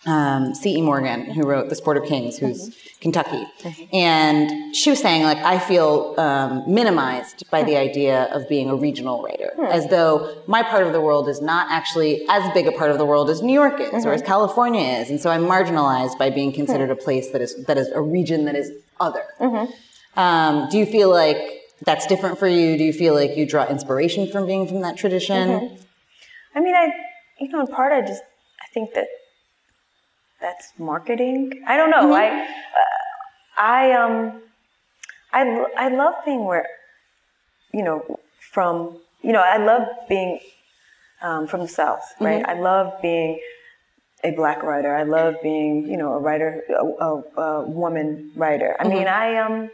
um, 0.06 0.54
C.E. 0.54 0.80
Morgan, 0.82 1.30
who 1.32 1.42
wrote 1.46 1.68
The 1.68 1.74
Sport 1.74 1.96
of 1.96 2.04
Kings, 2.04 2.38
who's 2.38 2.76
Kentucky, 3.00 3.44
and 3.92 4.74
she 4.74 4.90
was 4.90 5.00
saying 5.00 5.22
like 5.24 5.38
I 5.38 5.58
feel 5.58 6.14
um, 6.18 6.62
minimized 6.66 7.44
by 7.50 7.62
the 7.64 7.76
idea 7.76 8.24
of 8.32 8.48
being 8.48 8.70
a 8.70 8.76
regional 8.76 9.22
writer, 9.22 9.52
as 9.70 9.88
though 9.88 10.42
my 10.46 10.62
part 10.62 10.86
of 10.86 10.92
the 10.92 11.00
world 11.00 11.28
is 11.28 11.40
not 11.40 11.70
actually 11.70 12.24
as 12.28 12.52
big 12.54 12.66
a 12.66 12.72
part 12.72 12.90
of 12.90 12.98
the 12.98 13.04
world 13.04 13.28
as 13.30 13.42
New 13.42 13.52
York 13.52 13.80
is 13.80 14.06
or 14.06 14.12
as 14.12 14.22
California 14.22 14.98
is, 15.00 15.10
and 15.10 15.20
so 15.20 15.30
I'm 15.30 15.42
marginalized 15.44 16.18
by 16.18 16.30
being 16.30 16.52
considered 16.52 16.90
a 16.90 16.96
place 16.96 17.30
that 17.30 17.40
is 17.42 17.64
that 17.66 17.76
is 17.76 17.88
a 17.88 18.00
region 18.00 18.44
that 18.46 18.54
is 18.56 18.70
other. 19.00 19.24
Um, 20.16 20.68
do 20.70 20.78
you 20.78 20.86
feel 20.86 21.10
like 21.10 21.36
that's 21.84 22.06
different 22.06 22.38
for 22.38 22.48
you? 22.48 22.78
Do 22.78 22.84
you 22.84 22.92
feel 22.92 23.12
like 23.14 23.36
you 23.36 23.44
draw 23.46 23.66
inspiration 23.66 24.30
from 24.30 24.46
being 24.46 24.66
from 24.66 24.80
that 24.80 24.96
tradition? 24.96 25.76
I 26.54 26.60
mean, 26.60 26.74
I, 26.74 26.90
you 27.38 27.48
know, 27.48 27.60
in 27.60 27.66
part, 27.66 27.92
I 27.92 28.00
just, 28.00 28.22
I 28.62 28.66
think 28.72 28.94
that 28.94 29.08
that's 30.46 30.72
marketing. 30.78 31.62
I 31.66 31.76
don't 31.76 31.90
know. 31.90 32.12
I, 32.12 32.26
uh, 32.80 33.58
I, 33.58 33.92
um, 33.92 34.42
I, 35.32 35.42
I 35.76 35.88
love 35.88 36.14
being 36.24 36.44
where, 36.44 36.66
you 37.74 37.82
know, 37.82 38.20
from, 38.52 38.98
you 39.22 39.32
know, 39.32 39.40
I 39.40 39.56
love 39.56 39.82
being 40.08 40.38
um, 41.20 41.48
from 41.48 41.60
the 41.62 41.68
South, 41.68 42.04
right? 42.20 42.44
I 42.46 42.54
love 42.54 42.92
being 43.02 43.40
a 44.22 44.30
black 44.30 44.62
writer. 44.62 44.94
I 44.94 45.02
love 45.02 45.34
being, 45.42 45.88
you 45.88 45.96
know, 45.96 46.12
a 46.12 46.20
writer, 46.20 46.62
a, 46.70 46.84
a, 47.04 47.42
a 47.42 47.66
woman 47.66 48.30
writer. 48.36 48.76
I 48.78 48.84
mean, 48.84 49.08
I, 49.08 49.38
um, 49.38 49.70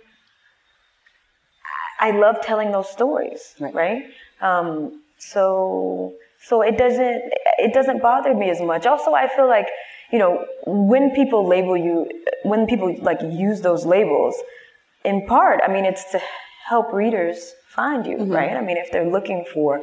I 2.00 2.12
love 2.12 2.36
telling 2.40 2.72
those 2.72 2.90
stories, 2.90 3.54
Right. 3.60 3.74
right? 3.74 4.02
Um, 4.40 5.02
so 5.18 6.14
so 6.48 6.62
it 6.62 6.76
doesn't 6.76 7.22
it 7.58 7.72
doesn't 7.72 8.02
bother 8.02 8.34
me 8.34 8.50
as 8.50 8.60
much. 8.60 8.86
Also, 8.86 9.12
I 9.14 9.28
feel 9.28 9.46
like 9.46 9.68
you 10.12 10.18
know 10.18 10.44
when 10.66 11.10
people 11.14 11.46
label 11.46 11.76
you, 11.76 12.08
when 12.44 12.66
people 12.66 12.94
like 13.00 13.20
use 13.22 13.60
those 13.62 13.84
labels, 13.86 14.34
in 15.04 15.26
part, 15.26 15.60
I 15.66 15.68
mean, 15.72 15.84
it's 15.84 16.04
to 16.12 16.20
help 16.68 16.92
readers 16.92 17.54
find 17.68 18.06
you, 18.06 18.18
right? 18.24 18.52
I 18.56 18.60
mean, 18.60 18.76
if 18.76 18.92
they're 18.92 19.10
looking 19.10 19.44
for 19.52 19.82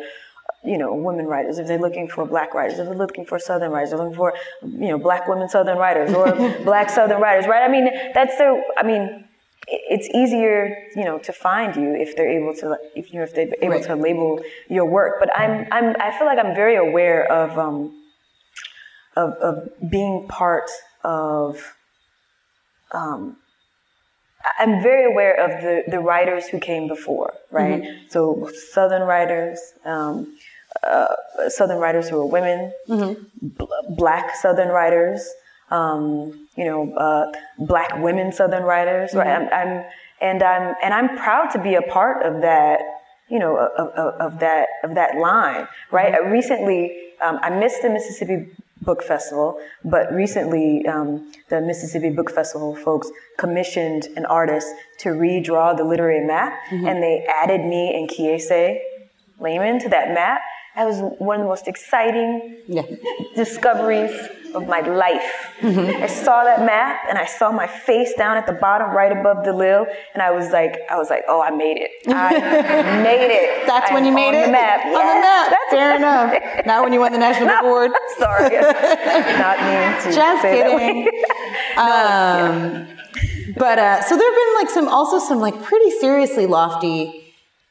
you 0.63 0.77
know, 0.77 0.93
women 0.93 1.25
writers, 1.25 1.57
if 1.57 1.67
they're 1.67 1.79
looking 1.79 2.07
for 2.09 2.25
black 2.25 2.53
writers, 2.53 2.79
if 2.79 2.85
they're 2.85 2.93
looking 2.95 3.25
for 3.25 3.39
southern 3.39 3.71
writers, 3.71 3.91
they're 3.91 3.99
looking 3.99 4.17
for, 4.17 4.33
you 4.61 4.89
know, 4.89 4.97
black 4.97 5.25
women 5.25 5.47
southern 5.47 5.77
writers 5.77 6.13
or 6.13 6.35
black 6.65 6.89
southern 6.89 7.21
writers, 7.21 7.47
right? 7.47 7.63
I 7.63 7.71
mean, 7.71 7.89
that's 8.13 8.37
their, 8.37 8.61
I 8.77 8.83
mean, 8.83 9.23
it's 9.67 10.09
easier, 10.13 10.75
you 10.97 11.05
know, 11.05 11.17
to 11.19 11.31
find 11.31 11.75
you 11.77 11.95
if 11.95 12.15
they're 12.17 12.29
able 12.29 12.53
to, 12.55 12.77
if 12.93 13.13
you 13.13 13.19
know, 13.19 13.23
if 13.23 13.33
they're 13.33 13.47
able 13.61 13.75
Right. 13.75 13.83
to 13.83 13.95
label 13.95 14.41
your 14.69 14.83
work. 14.83 15.13
But 15.21 15.29
I'm, 15.33 15.65
I'm, 15.71 15.95
I 15.97 16.11
feel 16.17 16.27
like 16.27 16.39
I'm 16.43 16.53
very 16.53 16.75
aware 16.75 17.31
of, 17.31 17.57
um, 17.57 17.95
of, 19.21 19.29
of 19.47 19.55
being 19.95 20.27
part 20.27 20.69
of, 21.03 21.75
um, 22.91 23.37
I'm 24.59 24.81
very 24.81 25.05
aware 25.11 25.35
of 25.45 25.51
the, 25.61 25.75
the 25.93 25.99
writers 25.99 26.43
who 26.47 26.59
came 26.59 26.87
before, 26.87 27.33
right? 27.51 27.81
So 28.09 28.49
Southern 28.75 29.03
writers, 29.03 29.59
um, 29.85 30.37
uh, 30.83 31.07
Southern 31.49 31.79
writers 31.79 32.05
who 32.09 32.17
are 32.23 32.25
women, 32.37 32.71
bl- 33.41 33.85
black 34.01 34.35
Southern 34.35 34.69
writers, 34.69 35.19
um, 35.71 36.47
you 36.55 36.65
know, 36.65 36.81
uh, 37.05 37.25
black 37.71 37.91
women 38.07 38.31
Southern 38.31 38.63
writers, 38.63 39.13
right? 39.13 39.27
I'm, 39.37 39.47
I'm, 39.59 39.85
and 40.21 40.43
I'm, 40.43 40.75
and 40.83 40.91
I'm 40.93 41.09
proud 41.17 41.47
to 41.55 41.59
be 41.61 41.75
a 41.75 41.81
part 41.97 42.25
of 42.25 42.41
that, 42.41 42.79
you 43.29 43.39
know, 43.39 43.57
of, 43.57 43.87
of, 44.01 44.09
of 44.25 44.39
that, 44.39 44.67
of 44.85 44.95
that 44.95 45.11
line, 45.17 45.67
right? 45.91 46.13
Uh, 46.15 46.23
Recently, 46.39 46.81
um, 47.21 47.37
I 47.41 47.49
missed 47.49 47.81
the 47.81 47.89
Mississippi 47.89 48.37
Book 48.89 49.03
Festival, 49.03 49.61
but 49.85 50.11
recently 50.11 50.83
um, 50.87 51.31
the 51.49 51.61
Mississippi 51.61 52.09
Book 52.09 52.31
Festival 52.31 52.75
folks 52.75 53.07
commissioned 53.37 54.07
an 54.15 54.25
artist 54.25 54.67
to 55.01 55.09
redraw 55.09 55.77
the 55.77 55.83
literary 55.83 56.25
map, 56.25 56.53
and 56.71 57.03
they 57.03 57.23
added 57.41 57.61
me 57.73 57.93
and 57.95 58.09
Kiese 58.09 58.79
Laymon 59.39 59.77
to 59.83 59.89
that 59.89 60.07
map. 60.15 60.41
That 60.79 60.85
was 60.85 61.01
one 61.19 61.35
of 61.35 61.41
the 61.43 61.49
most 61.49 61.67
exciting 61.67 62.55
Yeah. 62.65 62.83
discoveries 63.35 64.15
of 64.55 64.65
my 64.69 64.79
life. 64.79 65.29
I 65.61 66.07
saw 66.07 66.45
that 66.45 66.63
map 66.65 67.01
and 67.09 67.17
I 67.17 67.25
saw 67.25 67.51
my 67.51 67.67
face 67.67 68.13
down 68.13 68.37
at 68.37 68.47
the 68.47 68.53
bottom 68.53 68.91
right 68.91 69.11
above 69.11 69.43
the 69.43 69.51
lil 69.51 69.87
and 70.13 70.23
I 70.23 70.31
was 70.31 70.51
like 70.51 70.79
I 70.89 70.95
was 70.95 71.09
like, 71.09 71.25
"Oh, 71.27 71.41
I 71.41 71.49
made 71.51 71.75
it. 71.85 71.91
I 72.07 73.01
made 73.03 73.29
it." 73.29 73.67
That's 73.67 73.91
I 73.91 73.93
when 73.93 74.05
you 74.05 74.13
made 74.13 74.29
on 74.29 74.35
it 74.35 74.45
The 74.45 74.51
map. 74.53 74.85
on 74.85 74.91
the 74.93 75.21
map. 75.27 75.49
that's- 75.49 75.69
Fair 75.69 75.95
enough. 75.97 76.31
Not 76.65 76.83
when 76.85 76.93
you 76.93 77.01
won 77.01 77.11
the 77.11 77.17
National 77.27 77.49
Book 77.49 77.61
Award. 77.67 77.91
Sorry. 78.17 78.49
Not 79.43 79.55
me. 79.67 80.13
Just 80.15 80.41
kidding. 80.43 80.97
Um, 81.75 82.87
but 83.57 83.77
uh, 83.79 84.01
so 84.03 84.15
there 84.15 84.29
have 84.31 84.39
been 84.41 84.53
like 84.61 84.69
some 84.69 84.87
also 84.87 85.19
some 85.19 85.39
like 85.41 85.61
pretty 85.61 85.91
seriously 85.99 86.45
lofty 86.45 87.28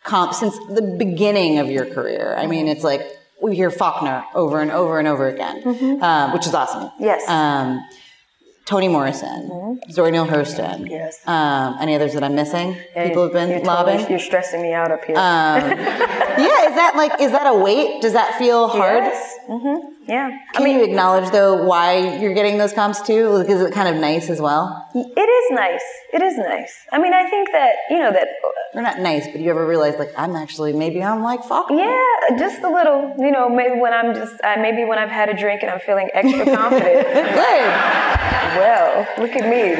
comps 0.08 0.40
since 0.40 0.58
the 0.70 0.82
beginning 0.98 1.58
of 1.58 1.70
your 1.70 1.86
career. 1.86 2.34
I 2.36 2.46
mean, 2.46 2.66
it's 2.66 2.82
like 2.82 3.02
we 3.40 3.54
hear 3.54 3.70
Faulkner 3.70 4.24
over 4.34 4.60
and 4.60 4.70
over 4.70 4.98
and 4.98 5.06
over 5.06 5.28
again, 5.28 6.02
uh, 6.02 6.32
which 6.32 6.46
is 6.46 6.54
awesome. 6.54 6.90
Yes. 6.98 7.28
Um, 7.28 7.86
Toni 8.64 8.88
Morrison, 8.88 9.80
Zora 9.90 10.10
Neale 10.10 10.26
Hurston. 10.26 10.90
Yes. 10.90 11.26
Um, 11.26 11.76
any 11.80 11.94
others 11.94 12.12
that 12.12 12.22
I'm 12.22 12.34
missing? 12.34 12.76
People 12.94 13.22
have 13.24 13.32
been 13.32 13.48
you're 13.48 13.60
lobbing. 13.60 13.96
Totally, 13.96 14.10
you're 14.10 14.18
stressing 14.18 14.60
me 14.60 14.74
out 14.74 14.90
up 14.90 15.04
here. 15.04 15.14
yeah, 15.16 16.68
is 16.68 16.74
that 16.74 16.92
like 16.94 17.18
is 17.20 17.32
that 17.32 17.46
a 17.46 17.54
weight? 17.54 18.02
Does 18.02 18.12
that 18.12 18.38
feel 18.38 18.68
hard? 18.68 19.04
Yes. 19.04 19.37
Mm-hmm. 19.48 20.10
Yeah. 20.10 20.38
Can 20.52 20.66
you 20.66 20.84
acknowledge 20.84 21.30
though 21.32 21.64
why 21.64 22.18
you're 22.18 22.34
getting 22.34 22.58
those 22.58 22.74
comps 22.74 23.00
too? 23.00 23.28
Like, 23.30 23.48
is 23.48 23.62
it 23.62 23.72
kind 23.72 23.88
of 23.88 24.00
nice 24.00 24.28
as 24.28 24.40
well? 24.40 24.86
It 24.94 25.28
is 25.28 25.50
nice. 25.52 25.84
It 26.12 26.22
is 26.22 26.36
nice. 26.36 26.74
I 26.92 26.98
mean, 26.98 27.14
I 27.14 27.28
think 27.28 27.50
that 27.52 27.72
you 27.90 27.98
know 27.98 28.12
that. 28.12 28.28
Or 28.74 28.82
not 28.82 29.00
nice, 29.00 29.26
but 29.26 29.40
you 29.40 29.50
ever 29.50 29.66
realize 29.66 29.98
like 29.98 30.12
I'm 30.18 30.36
actually 30.36 30.74
maybe 30.74 31.02
I'm 31.02 31.22
like 31.22 31.42
Faulkner. 31.44 31.78
Yeah, 31.78 32.38
just 32.38 32.62
a 32.62 32.70
little. 32.70 33.14
You 33.18 33.30
know, 33.30 33.48
maybe 33.48 33.80
when 33.80 33.94
I'm 33.94 34.14
just, 34.14 34.34
uh, 34.44 34.56
maybe 34.58 34.84
when 34.84 34.98
I've 34.98 35.10
had 35.10 35.30
a 35.30 35.36
drink 35.36 35.62
and 35.62 35.70
I'm 35.70 35.80
feeling 35.80 36.10
extra 36.12 36.44
confident. 36.44 37.06
Good. 37.12 37.68
well, 38.60 39.06
look 39.18 39.32
at 39.32 39.48
me. 39.48 39.74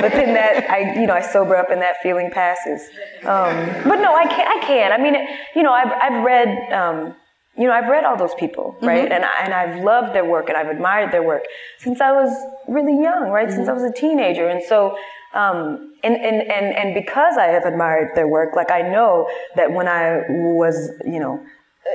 But 0.00 0.12
then 0.12 0.34
that, 0.34 0.68
I, 0.68 1.00
you 1.00 1.06
know, 1.06 1.14
I 1.14 1.22
sober 1.22 1.56
up 1.56 1.70
and 1.70 1.80
that 1.80 1.96
feeling 2.02 2.30
passes. 2.30 2.82
Um, 3.22 3.88
but 3.88 3.96
no, 3.96 4.14
I 4.14 4.26
can't. 4.26 4.48
I 4.48 4.66
can. 4.66 4.92
I 4.92 4.98
mean, 4.98 5.16
you 5.54 5.62
know, 5.62 5.72
I've, 5.72 5.92
I've 5.92 6.24
read, 6.24 6.72
um, 6.72 7.14
you 7.56 7.66
know, 7.66 7.72
I've 7.72 7.88
read 7.88 8.04
all 8.04 8.16
those 8.16 8.34
people, 8.34 8.76
right? 8.80 9.10
And, 9.12 9.24
I, 9.24 9.30
and 9.44 9.52
I've 9.52 9.82
loved 9.84 10.14
their 10.14 10.24
work 10.24 10.48
and 10.48 10.56
I've 10.56 10.68
admired 10.68 11.12
their 11.12 11.22
work 11.22 11.42
since 11.78 12.00
I 12.00 12.12
was 12.12 12.30
really 12.68 13.00
young, 13.02 13.28
right? 13.30 13.50
Since 13.50 13.68
I 13.68 13.72
was 13.72 13.82
a 13.82 13.92
teenager. 13.92 14.48
And 14.48 14.62
so, 14.62 14.96
um, 15.34 15.92
and, 16.02 16.14
and, 16.16 16.42
and, 16.50 16.74
and 16.76 16.94
because 16.94 17.36
I 17.36 17.46
have 17.46 17.64
admired 17.64 18.14
their 18.14 18.28
work, 18.28 18.56
like 18.56 18.70
I 18.70 18.82
know 18.82 19.28
that 19.56 19.72
when 19.72 19.88
I 19.88 20.22
was, 20.28 20.90
you 21.04 21.20
know, 21.20 21.44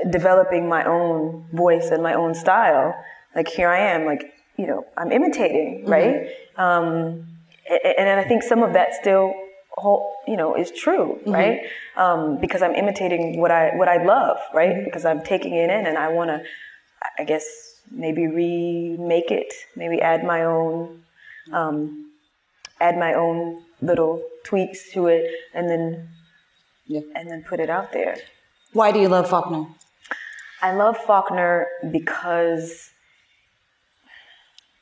developing 0.10 0.68
my 0.70 0.84
own 0.84 1.45
voice 1.53 1.88
and 1.89 2.03
my 2.03 2.14
own 2.14 2.36
style, 2.36 2.93
like 3.36 3.47
here 3.47 3.70
I 3.70 3.80
am, 3.80 4.06
like, 4.06 4.34
you 4.58 4.68
know, 4.68 4.86
I'm 4.97 5.12
imitating, 5.12 5.86
right? 5.86 6.28
Um, 6.58 7.26
a- 7.70 7.99
and, 7.99 8.20
I 8.20 8.24
think 8.26 8.43
some 8.43 8.62
of 8.62 8.74
that 8.74 8.93
still, 8.93 9.34
whole, 9.78 10.13
you 10.28 10.38
know, 10.38 10.55
is 10.55 10.71
true, 10.71 11.19
right? 11.26 11.61
Um, 11.97 12.39
because 12.39 12.61
I'm 12.61 12.76
imitating 12.76 13.39
what 13.39 13.51
I 13.51 13.76
what 13.76 13.88
I 13.88 14.03
love, 14.03 14.38
right? 14.53 14.84
Because 14.84 15.05
I'm 15.05 15.21
taking 15.21 15.53
it 15.53 15.69
in, 15.69 15.86
and 15.86 15.97
I 15.97 16.07
want 16.09 16.30
to, 16.30 16.43
I 17.19 17.23
guess, 17.26 17.45
maybe 17.91 18.28
remake 18.28 19.32
it, 19.32 19.53
maybe 19.76 20.01
add 20.01 20.23
my 20.23 20.43
own, 20.43 21.03
um, 21.51 22.11
add 22.80 22.97
my 22.97 23.13
own 23.13 23.63
little 23.82 24.23
tweaks 24.43 24.91
to 24.93 25.07
it, 25.07 25.26
and 25.53 25.69
then, 25.69 26.09
Yeah. 26.88 27.01
and 27.15 27.30
then 27.30 27.43
put 27.43 27.59
it 27.59 27.69
out 27.69 27.91
there. 27.91 28.15
Why 28.73 28.91
do 28.91 28.99
you 28.99 29.09
love 29.09 29.30
Faulkner? 29.30 29.65
I 30.61 30.73
love 30.73 30.97
Faulkner 30.97 31.67
because 31.91 32.89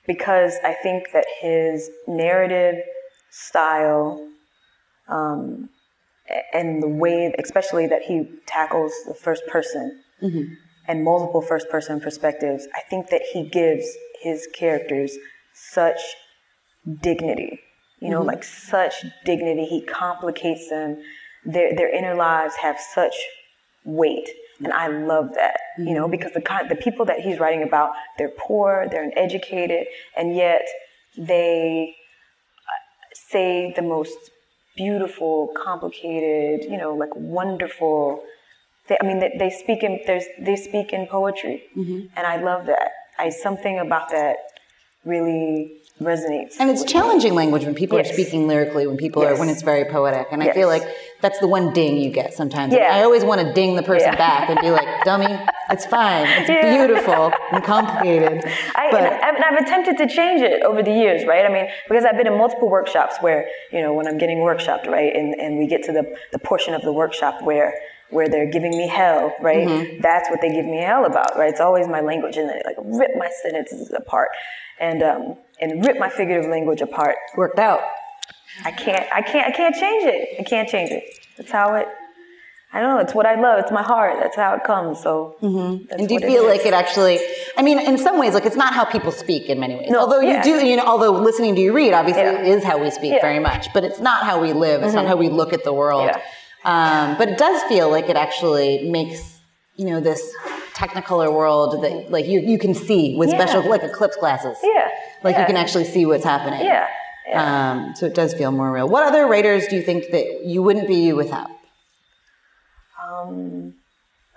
because 0.06 0.56
I 0.64 0.74
think 0.74 1.08
that 1.14 1.26
his 1.42 1.90
narrative 2.08 2.84
style 3.30 4.28
um, 5.08 5.70
and 6.54 6.82
the 6.82 6.88
way, 6.88 7.34
especially 7.38 7.88
that 7.88 8.04
he 8.04 8.28
tackles 8.46 8.94
the 9.08 9.14
first 9.14 9.46
person 9.48 10.04
and 10.88 11.04
multiple 11.04 11.42
first 11.42 11.70
person 11.70 12.00
perspectives, 12.00 12.68
I 12.74 12.82
think 12.90 13.10
that 13.10 13.22
he 13.34 13.44
gives 13.50 13.86
his 14.22 14.48
characters 14.54 15.18
such 15.54 16.00
dignity. 17.02 17.60
You 18.00 18.10
know, 18.10 18.22
like 18.22 18.44
such 18.44 18.96
dignity. 19.26 19.66
He 19.66 19.82
complicates 19.82 20.70
them. 20.70 21.02
Their 21.46 21.74
their 21.76 21.90
inner 21.90 22.16
lives 22.16 22.56
have 22.56 22.78
such 22.80 23.16
weight, 23.86 24.30
and 24.60 24.74
I 24.74 24.88
love 24.88 25.34
that. 25.36 25.58
You 25.78 25.94
know, 25.94 26.08
because 26.10 26.34
the 26.34 26.42
kind 26.42 26.70
the 26.70 26.76
people 26.76 27.06
that 27.06 27.20
he's 27.20 27.40
writing 27.40 27.64
about, 27.64 27.92
they're 28.18 28.34
poor, 28.38 28.88
they're 28.90 29.04
uneducated, 29.04 29.88
and 30.18 30.36
yet 30.36 30.68
they 31.18 31.96
uh, 32.68 33.16
say 33.30 33.74
the 33.74 33.82
most 33.82 34.18
beautiful, 34.76 35.54
complicated, 35.64 36.70
you 36.70 36.78
know, 36.78 36.94
like 36.94 37.16
wonderful. 37.16 38.24
They, 38.88 38.98
I 39.02 39.06
mean, 39.06 39.20
they, 39.20 39.36
they 39.38 39.50
speak 39.50 39.84
in 39.84 40.00
there's 40.06 40.26
they 40.40 40.56
speak 40.56 40.94
in 40.94 41.08
poetry, 41.08 41.64
mm-hmm. 41.76 42.08
and 42.16 42.28
I 42.28 42.38
love 42.42 42.66
that. 42.68 42.92
I 43.18 43.30
something 43.30 43.80
about 43.80 44.10
that 44.10 44.38
really 45.06 45.83
resonates. 46.02 46.56
And 46.60 46.70
it's 46.70 46.84
challenging 46.84 47.34
language 47.36 47.66
when 47.66 47.76
people 47.76 47.98
are 47.98 48.04
speaking 48.04 48.48
lyrically, 48.48 48.88
when 48.88 48.98
people 48.98 49.24
are 49.24 49.38
when 49.38 49.50
it's 49.50 49.62
very 49.62 49.86
poetic. 49.86 50.28
And 50.32 50.42
I 50.42 50.52
feel 50.52 50.68
like 50.68 50.84
that's 51.22 51.40
the 51.40 51.48
one 51.48 51.72
ding 51.74 51.98
you 51.98 52.10
get 52.10 52.34
sometimes. 52.34 52.74
And 52.74 52.82
Yeah. 52.82 52.96
I 52.96 53.04
always 53.04 53.24
want 53.24 53.42
to 53.42 53.54
ding 53.54 53.76
the 53.76 53.84
person 53.84 54.10
Yeah. 54.14 54.16
back 54.18 54.50
and 54.50 54.60
be 54.60 54.72
like, 54.72 54.88
"Dummy, 55.04 55.40
it's 55.70 55.86
fine. 55.86 56.28
It's 56.40 56.50
Yeah. 56.50 56.76
beautiful 56.78 57.32
and 57.52 57.64
complicated." 57.64 58.44
I, 58.76 58.92
but 58.92 59.04
and 59.04 59.44
I've 59.44 59.62
attempted 59.64 59.98
to 60.00 60.08
change 60.08 60.42
it 60.42 60.64
over 60.64 60.82
the 60.84 60.92
years, 60.92 61.26
right? 61.26 61.46
I 61.46 61.50
mean, 61.50 61.68
because 61.88 62.06
I've 62.06 62.18
been 62.18 62.28
in 62.28 62.38
multiple 62.38 62.70
workshops 62.70 63.18
where, 63.22 63.48
you 63.72 63.82
know, 63.82 63.94
when 63.94 64.08
I'm 64.08 64.18
getting 64.18 64.40
workshopped, 64.40 64.88
right, 64.88 65.16
and, 65.16 65.36
and 65.40 65.58
we 65.60 65.68
get 65.68 65.84
to 65.84 65.92
the, 65.92 66.16
the 66.32 66.40
portion 66.40 66.74
of 66.74 66.82
the 66.82 66.92
workshop 66.94 67.42
where 67.44 67.74
where 68.10 68.30
they're 68.30 68.50
giving 68.52 68.78
me 68.78 68.88
hell, 68.88 69.34
right? 69.42 69.68
Mm-hmm. 69.68 70.02
That's 70.02 70.30
what 70.30 70.40
they 70.40 70.50
give 70.52 70.66
me 70.66 70.78
hell 70.78 71.06
about, 71.06 71.36
right? 71.36 71.50
It's 71.50 71.62
always 71.62 71.88
my 71.88 72.02
language, 72.02 72.38
and 72.38 72.48
they 72.48 72.62
like 72.66 72.76
rip 72.84 73.12
my 73.18 73.30
sentences 73.42 73.92
apart, 73.92 74.30
and 74.80 75.02
um, 75.02 75.38
and 75.64 75.86
rip 75.86 75.98
my 75.98 76.10
figurative 76.10 76.50
language 76.50 76.82
apart. 76.82 77.16
worked 77.36 77.60
out. 77.60 77.82
I 78.64 78.72
can't, 78.72 79.12
I 79.12 79.22
can't, 79.22 79.48
I 79.48 79.52
can't 79.52 79.76
change 79.76 80.04
it. 80.06 80.40
I 80.40 80.44
can't 80.44 80.70
change 80.70 80.92
it. 80.92 81.04
That's 81.38 81.52
how 81.52 81.76
it. 81.76 81.88
I 82.76 82.82
don't 82.82 82.96
know. 82.96 83.02
It's 83.02 83.14
what 83.14 83.28
I 83.28 83.40
love. 83.40 83.60
It's 83.60 83.72
my 83.72 83.84
heart. 83.84 84.18
That's 84.20 84.36
how 84.36 84.56
it 84.56 84.64
comes. 84.64 85.02
So. 85.02 85.36
Mm-hmm. 85.42 85.92
And 85.92 86.08
do 86.08 86.14
you 86.16 86.20
what 86.20 86.24
it 86.24 86.28
feel 86.28 86.48
like 86.48 86.66
it 86.66 86.74
actually? 86.74 87.20
I 87.56 87.62
mean, 87.62 87.80
in 87.80 88.00
some 88.00 88.18
ways, 88.18 88.34
like 88.34 88.46
it's 88.46 88.56
not 88.56 88.74
how 88.74 88.84
people 88.84 89.12
speak 89.12 89.48
in 89.48 89.60
many 89.60 89.76
ways. 89.76 89.92
No, 89.92 90.00
although 90.00 90.22
yeah. 90.22 90.38
you 90.38 90.44
do, 90.60 90.66
you 90.66 90.78
know, 90.78 90.84
although 90.86 91.12
listening 91.12 91.54
to 91.56 91.62
you 91.62 91.72
read 91.72 91.94
obviously 91.94 92.24
Yeah. 92.24 92.42
is 92.42 92.64
how 92.64 92.80
we 92.80 92.90
speak 92.90 93.14
Yeah. 93.14 93.22
very 93.22 93.40
much, 93.40 93.72
but 93.74 93.84
it's 93.84 94.00
not 94.00 94.24
how 94.24 94.42
we 94.42 94.54
live. 94.54 94.82
It's 94.82 94.96
not 94.96 95.06
how 95.06 95.16
we 95.16 95.30
look 95.30 95.54
at 95.54 95.64
the 95.64 95.74
world. 95.74 96.10
Yeah. 96.12 96.20
Um, 96.66 97.18
but 97.18 97.30
it 97.30 97.38
does 97.38 97.62
feel 97.64 97.90
like 97.92 98.10
it 98.10 98.16
actually 98.16 98.90
makes 98.90 99.33
you 99.76 99.86
know 99.86 100.00
this 100.00 100.22
technicolor 100.76 101.32
world 101.34 101.84
that 101.84 102.12
like 102.12 102.26
you 102.26 102.40
you 102.40 102.58
can 102.58 102.74
see 102.74 103.16
with 103.18 103.30
Yeah. 103.30 103.38
special 103.46 103.70
like 103.70 103.84
eclipse 103.84 104.16
glasses. 104.18 104.58
Yeah. 104.64 104.90
Like 105.24 105.38
you 105.38 105.46
can 105.46 105.58
actually 105.58 105.86
see 105.86 106.06
what's 106.06 106.24
happening. 106.26 106.62
Yeah. 106.66 106.88
Yeah. 107.28 107.72
Um, 107.72 107.96
so 107.96 108.06
it 108.06 108.14
does 108.14 108.34
feel 108.34 108.52
more 108.52 108.72
real. 108.72 108.88
What 108.90 109.04
other 109.08 109.26
writers 109.28 109.66
do 109.68 109.76
you 109.78 109.82
think 109.82 110.12
that 110.12 110.42
you 110.46 110.62
wouldn't 110.62 110.88
be 110.88 110.96
you 110.96 111.16
without? 111.16 111.50
Um, 113.02 113.76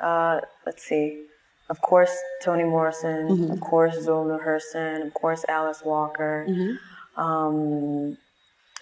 uh, 0.01 0.41
let's 0.65 0.83
see. 0.85 1.25
Of 1.69 1.81
course, 1.81 2.17
Toni 2.43 2.63
Morrison. 2.65 3.51
Of 3.51 3.61
course, 3.61 4.01
Zora 4.03 4.39
Hurston. 4.39 5.05
Of 5.07 5.15
course, 5.15 5.45
Alice 5.49 5.83
Walker. 5.85 6.47
Um, 7.17 8.17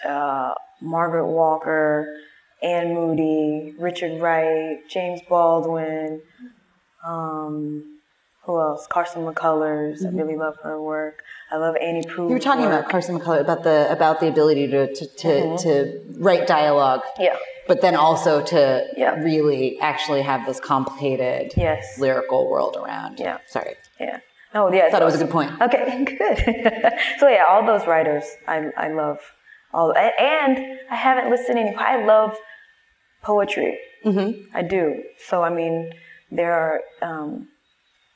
uh, 0.06 0.52
Margaret 0.82 1.26
Walker. 1.26 2.14
Anne 2.62 2.94
Moody. 2.94 3.74
Richard 3.78 4.20
Wright. 4.20 4.78
James 4.88 5.20
Baldwin. 5.28 6.22
Um, 7.04 7.98
who 8.44 8.60
else? 8.60 8.86
Carson 8.86 9.22
McCullers. 9.24 10.04
I 10.04 10.10
really 10.10 10.36
love 10.36 10.56
her 10.62 10.80
work. 10.80 11.22
I 11.50 11.56
love 11.56 11.76
Annie 11.76 12.02
Proulx. 12.02 12.28
You 12.28 12.34
were 12.34 12.38
talking 12.38 12.64
about 12.66 12.88
Carson 12.88 13.18
McCullers 13.18 13.40
about 13.40 13.62
the 13.62 13.90
about 13.90 14.20
the 14.20 14.28
ability 14.28 14.66
to 14.68 14.94
to 14.94 15.06
to, 15.16 15.58
to 15.58 16.00
write 16.18 16.46
dialogue. 16.46 17.02
Yeah. 17.18 17.36
but 17.66 17.80
then 17.80 17.96
also 17.96 18.42
to 18.44 18.86
Yeah. 18.96 19.14
really 19.20 19.78
actually 19.80 20.20
have 20.22 20.44
this 20.46 20.60
complicated 20.60 21.52
Yes. 21.56 21.98
lyrical 21.98 22.50
world 22.50 22.76
around. 22.76 23.18
Yeah. 23.18 23.38
Sorry. 23.46 23.76
Yeah. 23.98 24.18
Oh, 24.54 24.70
yeah. 24.72 24.84
I 24.86 24.90
thought 24.90 25.02
it 25.02 25.06
was 25.06 25.14
a 25.14 25.24
good 25.24 25.30
point. 25.30 25.50
Okay, 25.60 26.04
good. 26.18 26.92
so 27.18 27.28
yeah, 27.28 27.44
all 27.48 27.64
those 27.66 27.86
writers 27.86 28.24
I, 28.46 28.70
I 28.76 28.88
love. 28.88 29.18
All 29.74 29.92
and 29.96 30.78
I 30.90 30.94
haven't 30.94 31.30
listed 31.30 31.56
any. 31.56 31.74
I 31.74 32.04
love 32.04 32.36
poetry. 33.22 33.78
Mm-hmm. 34.04 34.56
I 34.56 34.62
do. 34.62 35.02
So 35.28 35.42
I 35.42 35.50
mean, 35.50 35.92
there 36.30 36.52
are. 36.52 36.80
Um, 37.02 37.48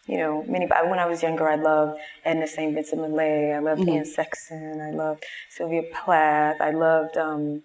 you 0.09 0.16
know, 0.16 0.42
many. 0.48 0.66
When 0.66 0.98
I 0.98 1.06
was 1.06 1.22
younger, 1.22 1.46
I 1.46 1.56
loved 1.56 2.00
Edna 2.24 2.46
St. 2.46 2.74
Vincent 2.74 3.02
Millay. 3.02 3.52
I 3.52 3.59
loved 3.59 3.86
Anne 3.86 4.06
Sexton. 4.06 4.80
I 4.80 4.90
loved 4.90 5.22
Sylvia 5.50 5.82
Plath. 5.92 6.62
I 6.62 6.70
loved, 6.70 7.18
um, 7.18 7.62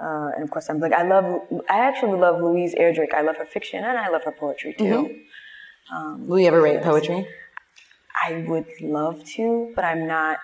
uh, 0.00 0.30
and 0.34 0.42
of 0.42 0.50
course, 0.50 0.70
I'm 0.70 0.80
like, 0.80 0.94
I 0.94 1.02
love. 1.02 1.42
I 1.68 1.80
actually 1.80 2.18
love 2.18 2.40
Louise 2.40 2.74
Erdrich. 2.74 3.12
I 3.12 3.20
love 3.20 3.36
her 3.36 3.44
fiction 3.44 3.84
and 3.84 3.98
I 3.98 4.08
love 4.08 4.24
her 4.24 4.32
poetry 4.32 4.74
too. 4.78 4.84
Will 6.26 6.38
you 6.40 6.46
ever 6.46 6.60
write 6.62 6.82
poetry? 6.82 7.28
I 8.26 8.44
would 8.48 8.66
love 8.80 9.22
to, 9.36 9.72
but 9.76 9.84
I'm 9.84 10.06
not. 10.06 10.38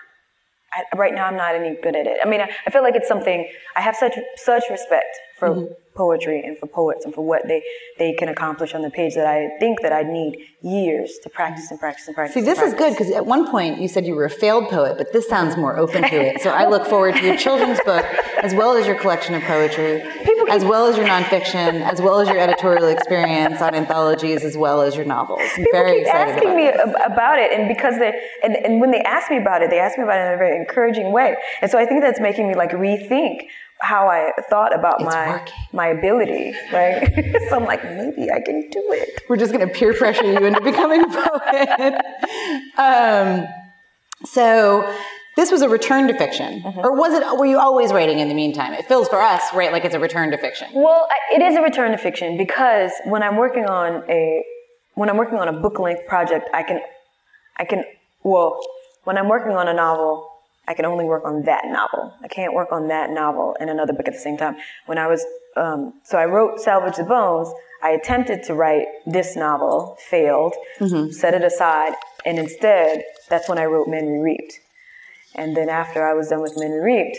I, 0.75 0.95
right 0.95 1.13
now, 1.13 1.25
I'm 1.27 1.37
not 1.37 1.55
any 1.55 1.75
good 1.81 1.95
at 1.95 2.07
it. 2.07 2.17
I 2.23 2.27
mean, 2.27 2.41
I, 2.41 2.49
I 2.65 2.69
feel 2.69 2.83
like 2.83 2.95
it's 2.95 3.07
something 3.07 3.49
I 3.75 3.81
have 3.81 3.95
such 3.95 4.17
such 4.37 4.63
respect 4.69 5.17
for 5.37 5.49
Mm-hmm. 5.49 5.73
Poetry 5.95 6.41
and 6.43 6.57
for 6.57 6.67
poets 6.67 7.05
and 7.05 7.13
for 7.13 7.25
what 7.25 7.47
they 7.47 7.61
they 7.97 8.13
can 8.13 8.29
accomplish 8.29 8.73
on 8.73 8.81
the 8.81 8.89
page 8.89 9.15
that 9.15 9.27
I 9.27 9.49
think 9.59 9.81
that 9.81 9.91
I'd 9.93 10.07
need 10.07 10.37
years 10.61 11.19
to 11.23 11.29
practice 11.29 11.69
and 11.71 11.79
practice 11.79 12.07
and 12.07 12.15
practice. 12.15 12.33
See, 12.33 12.41
this 12.41 12.59
is 12.59 12.73
good 12.73 12.91
because 12.91 13.11
at 13.11 13.25
one 13.25 13.49
point 13.49 13.79
you 13.81 13.87
said 13.87 14.05
you 14.05 14.15
were 14.15 14.25
a 14.25 14.29
failed 14.29 14.69
poet, 14.69 14.97
but 14.97 15.11
this 15.13 15.27
sounds 15.27 15.57
more 15.57 15.77
open 15.77 16.03
to 16.03 16.15
it. 16.15 16.41
So 16.41 16.49
I 16.49 16.67
look 16.67 16.85
forward 16.87 17.15
to 17.15 17.25
your 17.25 17.37
children's 17.37 17.79
book, 17.85 18.05
as 18.41 18.53
well 18.53 18.75
as 18.75 18.87
your 18.87 18.97
collection 18.97 19.35
of 19.35 19.43
poetry, 19.43 20.01
as 20.49 20.63
well 20.63 20.87
as 20.87 20.97
your 20.97 21.05
nonfiction, 21.05 21.81
as 21.81 22.01
well 22.01 22.19
as 22.19 22.27
your 22.27 22.39
editorial 22.39 22.87
experience 22.87 23.61
on 23.61 23.75
anthologies, 23.75 24.43
as 24.43 24.57
well 24.57 24.81
as 24.81 24.95
your 24.95 25.05
novels. 25.05 25.41
I'm 25.41 25.55
People 25.55 25.71
very 25.73 25.91
keep 25.97 26.01
excited 26.07 26.33
asking 26.33 26.49
about 26.49 26.55
me 26.55 26.63
this. 26.71 26.95
about 27.05 27.39
it, 27.39 27.51
and 27.51 27.67
because 27.67 27.99
they 27.99 28.13
and, 28.43 28.55
and 28.55 28.79
when 28.81 28.91
they 28.91 29.01
ask 29.01 29.29
me 29.29 29.37
about 29.37 29.61
it, 29.61 29.69
they 29.69 29.79
ask 29.79 29.97
me 29.97 30.03
about 30.03 30.17
it 30.17 30.27
in 30.27 30.33
a 30.33 30.37
very 30.37 30.55
encouraging 30.55 31.11
way, 31.11 31.35
and 31.61 31.69
so 31.69 31.77
I 31.77 31.85
think 31.85 32.01
that's 32.01 32.19
making 32.19 32.47
me 32.47 32.55
like 32.55 32.71
rethink 32.71 33.47
how 33.83 34.07
I 34.07 34.31
thought 34.49 34.73
about 34.73 35.01
It's 35.01 35.13
my 35.13 35.29
working. 35.31 35.53
my 35.73 35.87
ability, 35.87 36.53
right? 36.71 37.03
so 37.49 37.57
I'm 37.57 37.65
like, 37.65 37.83
maybe 37.83 38.31
I 38.31 38.39
can 38.39 38.69
do 38.69 38.81
it. 38.93 39.21
We're 39.29 39.37
just 39.37 39.51
going 39.53 39.67
to 39.67 39.73
peer 39.73 39.93
pressure 39.93 40.23
you 40.23 40.37
into 40.37 40.61
becoming 40.61 41.01
a 41.03 41.07
poet. 41.27 41.93
Um, 42.77 43.47
so 44.25 44.89
this 45.35 45.51
was 45.51 45.61
a 45.61 45.69
return 45.69 46.07
to 46.07 46.13
fiction, 46.17 46.61
Mm-hmm. 46.61 46.79
or 46.79 46.95
was 46.95 47.13
it? 47.13 47.37
Were 47.37 47.45
you 47.45 47.59
always 47.59 47.91
writing 47.91 48.19
in 48.19 48.29
the 48.29 48.35
meantime? 48.35 48.73
It 48.73 48.85
feels 48.87 49.09
for 49.09 49.19
us, 49.21 49.41
right, 49.53 49.71
like 49.71 49.83
it's 49.83 49.95
a 49.95 49.99
return 49.99 50.31
to 50.31 50.37
fiction. 50.37 50.67
Well, 50.73 51.07
I- 51.11 51.35
it 51.35 51.41
is 51.41 51.55
a 51.57 51.61
return 51.61 51.91
to 51.91 51.97
fiction 51.97 52.37
because 52.37 52.91
when 53.05 53.21
I'm 53.23 53.35
working 53.37 53.65
on 53.65 54.09
a 54.09 54.43
when 54.95 55.09
I'm 55.09 55.17
working 55.17 55.39
on 55.39 55.47
a 55.47 55.53
book 55.53 55.79
length 55.79 56.05
project, 56.07 56.49
I 56.53 56.63
can 56.63 56.79
I 57.57 57.65
can 57.65 57.83
well 58.23 58.59
when 59.03 59.17
I'm 59.17 59.27
working 59.27 59.53
on 59.53 59.67
a 59.67 59.73
novel, 59.73 60.29
I 60.67 60.73
can 60.73 60.85
only 60.85 61.05
work 61.05 61.25
on 61.25 61.43
that 61.43 61.65
novel. 61.65 62.13
I 62.23 62.27
can't 62.27 62.53
work 62.53 62.71
on 62.71 62.87
that 62.87 63.09
novel 63.09 63.55
and 63.59 63.69
another 63.69 63.93
book 63.93 64.07
at 64.07 64.13
the 64.13 64.19
same 64.19 64.37
time. 64.37 64.55
When 64.85 64.97
I 64.97 65.07
was 65.07 65.25
um, 65.55 65.93
so 66.03 66.17
I 66.17 66.25
wrote 66.25 66.59
Salvage 66.59 66.97
the 66.97 67.03
Bones. 67.03 67.49
I 67.81 67.89
attempted 67.91 68.43
to 68.43 68.53
write 68.53 68.87
this 69.05 69.35
novel, 69.35 69.97
failed, 70.09 70.55
set 71.11 71.33
it 71.33 71.43
aside, 71.43 71.93
and 72.25 72.39
instead 72.39 73.03
that's 73.29 73.49
when 73.49 73.57
I 73.57 73.65
wrote 73.65 73.89
Men 73.89 74.05
We 74.05 74.19
Reaped. 74.19 74.53
And 75.35 75.55
then 75.55 75.67
after 75.67 76.07
I 76.07 76.13
was 76.13 76.29
done 76.29 76.41
with 76.41 76.57
Men 76.57 76.71
We 76.71 76.79
Reaped, 76.79 77.17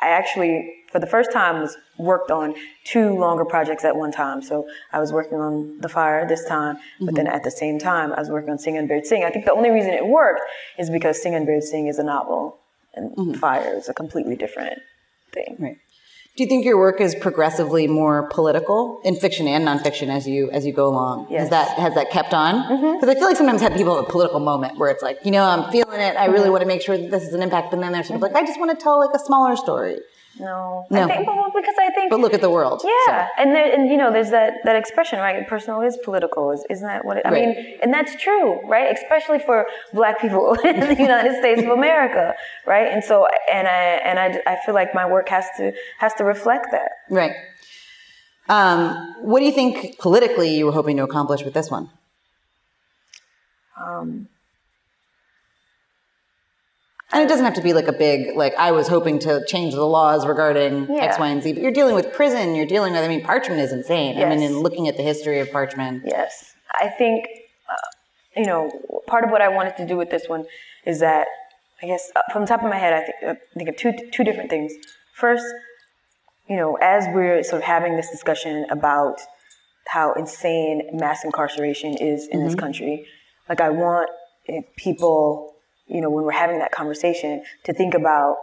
I 0.00 0.08
actually, 0.08 0.84
for 0.90 0.98
the 0.98 1.06
first 1.06 1.32
time, 1.32 1.60
was 1.60 1.76
worked 1.98 2.30
on 2.30 2.54
two 2.84 3.18
longer 3.18 3.44
projects 3.44 3.84
at 3.84 3.96
one 3.96 4.12
time. 4.12 4.42
So 4.42 4.66
I 4.92 5.00
was 5.00 5.12
working 5.12 5.38
on 5.38 5.78
The 5.80 5.88
Fire 5.88 6.26
this 6.26 6.44
time, 6.44 6.78
but 7.00 7.14
then 7.14 7.26
mm-hmm. 7.26 7.34
at 7.34 7.44
the 7.44 7.50
same 7.50 7.78
time, 7.78 8.12
I 8.12 8.20
was 8.20 8.30
working 8.30 8.50
on 8.50 8.58
Sing 8.58 8.76
Unburied 8.76 9.06
Sing. 9.06 9.24
I 9.24 9.30
think 9.30 9.44
the 9.44 9.52
only 9.52 9.70
reason 9.70 9.92
it 9.92 10.06
worked 10.06 10.42
is 10.78 10.90
because 10.90 11.20
Sing 11.22 11.34
Unburied 11.34 11.64
Sing 11.64 11.88
is 11.88 11.98
a 11.98 12.04
novel, 12.04 12.58
and 12.94 13.10
mm-hmm. 13.16 13.32
Fire 13.34 13.76
is 13.76 13.88
a 13.88 13.94
completely 13.94 14.36
different 14.36 14.80
thing. 15.32 15.56
Right. 15.58 15.78
Do 16.38 16.44
you 16.44 16.48
think 16.48 16.64
your 16.64 16.78
work 16.78 17.00
is 17.00 17.16
progressively 17.16 17.88
more 17.88 18.28
political 18.28 19.00
in 19.02 19.16
fiction 19.16 19.48
and 19.48 19.66
nonfiction 19.66 20.08
as 20.08 20.24
you 20.28 20.48
as 20.52 20.64
you 20.64 20.72
go 20.72 20.86
along? 20.86 21.24
Has 21.24 21.32
Yes. 21.32 21.50
that 21.50 21.68
has 21.70 21.94
that 21.96 22.12
kept 22.12 22.32
on? 22.32 22.54
Mm-hmm. 22.62 23.00
Because 23.00 23.08
I 23.08 23.14
feel 23.18 23.26
like 23.26 23.36
sometimes 23.36 23.60
have 23.60 23.74
people 23.74 23.96
have 23.96 24.04
a 24.04 24.08
political 24.08 24.38
moment 24.38 24.78
where 24.78 24.88
it's 24.88 25.02
like, 25.02 25.18
you 25.24 25.32
know, 25.32 25.42
I'm 25.42 25.68
feeling 25.72 26.00
it. 26.00 26.16
I 26.16 26.26
really 26.26 26.42
mm-hmm. 26.42 26.52
want 26.52 26.60
to 26.60 26.68
make 26.68 26.80
sure 26.80 26.96
that 26.96 27.10
this 27.10 27.24
is 27.24 27.34
an 27.34 27.42
impact, 27.42 27.72
and 27.72 27.82
then 27.82 27.90
they're 27.90 28.04
sort 28.04 28.22
of 28.22 28.22
mm-hmm. 28.22 28.36
like, 28.36 28.44
I 28.44 28.46
just 28.46 28.60
want 28.60 28.70
to 28.70 28.80
tell 28.80 29.00
like 29.00 29.10
a 29.14 29.18
smaller 29.18 29.56
story. 29.56 29.98
No. 30.40 30.86
No. 30.90 31.04
I 31.04 31.06
think, 31.08 31.26
well, 31.26 31.50
because 31.54 31.74
I 31.78 31.90
think. 31.90 32.10
But 32.10 32.20
look 32.20 32.34
at 32.34 32.40
the 32.40 32.50
world. 32.50 32.82
Yeah, 32.84 33.28
and 33.38 33.54
there, 33.54 33.72
and 33.74 33.88
you 33.90 33.96
know, 33.96 34.12
there's 34.12 34.30
that 34.30 34.54
that 34.64 34.76
expression, 34.76 35.18
right? 35.18 35.46
Personal 35.48 35.80
is 35.82 35.96
political. 36.04 36.50
Is 36.52 36.64
isn't 36.70 36.86
that 36.86 37.04
what? 37.04 37.16
It, 37.18 37.26
I 37.26 37.30
Right. 37.30 37.46
mean, 37.56 37.78
and 37.82 37.92
that's 37.92 38.14
true, 38.22 38.60
right? 38.68 38.92
Especially 38.96 39.38
for 39.38 39.66
Black 39.92 40.20
people 40.20 40.54
in 40.64 40.80
the 40.80 40.96
United 40.96 41.38
States 41.38 41.62
of 41.62 41.68
America, 41.70 42.34
right? 42.66 42.88
And 42.92 43.02
so, 43.02 43.26
and 43.52 43.66
I 43.66 43.72
and 44.08 44.18
I, 44.18 44.40
I 44.46 44.56
feel 44.64 44.74
like 44.74 44.94
my 44.94 45.06
work 45.10 45.28
has 45.28 45.46
to 45.58 45.72
has 45.98 46.14
to 46.14 46.24
reflect 46.24 46.68
that. 46.72 46.90
Right. 47.10 47.32
Um, 48.48 49.14
what 49.22 49.40
do 49.40 49.46
you 49.46 49.52
think 49.52 49.98
politically 49.98 50.56
you 50.56 50.64
were 50.66 50.72
hoping 50.72 50.96
to 50.98 51.02
accomplish 51.02 51.42
with 51.44 51.52
this 51.54 51.70
one? 51.70 51.90
Um, 53.80 54.28
And 57.10 57.22
it 57.22 57.28
doesn't 57.28 57.44
have 57.44 57.54
to 57.54 57.62
be 57.62 57.72
like 57.72 57.88
a 57.88 57.92
big, 57.92 58.36
like, 58.36 58.54
I 58.58 58.70
was 58.72 58.86
hoping 58.86 59.18
to 59.20 59.42
change 59.46 59.74
the 59.74 59.84
laws 59.86 60.26
regarding 60.26 60.88
Yeah. 60.90 61.04
X, 61.04 61.18
Y, 61.18 61.28
and 61.28 61.42
Z, 61.42 61.54
but 61.54 61.62
you're 61.62 61.72
dealing 61.72 61.94
with 61.94 62.12
prison, 62.12 62.54
you're 62.54 62.66
dealing 62.66 62.92
with, 62.92 63.02
I 63.02 63.08
mean, 63.08 63.22
Parchman 63.22 63.58
is 63.58 63.72
insane. 63.72 64.20
I 64.22 64.28
mean, 64.28 64.42
in 64.42 64.60
looking 64.60 64.88
at 64.88 64.96
the 64.98 65.02
history 65.02 65.40
of 65.40 65.48
Parchman. 65.48 66.02
Yes, 66.04 66.54
I 66.78 66.88
think 66.88 67.26
uh, 67.68 67.74
you 68.36 68.46
know 68.46 68.70
part 69.06 69.24
of 69.24 69.30
what 69.30 69.40
I 69.40 69.48
wanted 69.48 69.76
to 69.78 69.86
do 69.86 69.96
with 69.96 70.10
this 70.10 70.28
one 70.28 70.44
is 70.84 71.00
that 71.00 71.26
I 71.82 71.86
guess 71.86 72.10
uh, 72.14 72.20
from 72.32 72.42
the 72.42 72.48
top 72.48 72.62
of 72.62 72.68
my 72.68 72.76
head 72.76 72.92
I 72.92 73.00
think 73.00 73.16
uh, 73.26 73.34
think 73.56 73.68
of 73.70 73.76
two 73.76 73.92
two 74.12 74.24
different 74.24 74.50
things. 74.50 74.72
First, 75.14 75.44
you 76.48 76.56
know, 76.56 76.76
as 76.80 77.06
we're 77.12 77.42
sort 77.42 77.62
of 77.62 77.66
having 77.66 77.96
this 77.96 78.10
discussion 78.10 78.66
about 78.70 79.20
how 79.86 80.12
insane 80.12 80.82
mass 80.92 81.24
incarceration 81.24 81.96
is 81.96 82.28
in 82.28 82.44
this 82.44 82.54
country, 82.54 83.06
like 83.48 83.60
I 83.60 83.70
want 83.70 84.10
people, 84.76 85.54
you 85.88 86.00
know, 86.00 86.10
when 86.10 86.24
we're 86.24 86.32
having 86.32 86.58
that 86.58 86.72
conversation, 86.72 87.42
to 87.64 87.72
think 87.72 87.94
about 87.94 88.36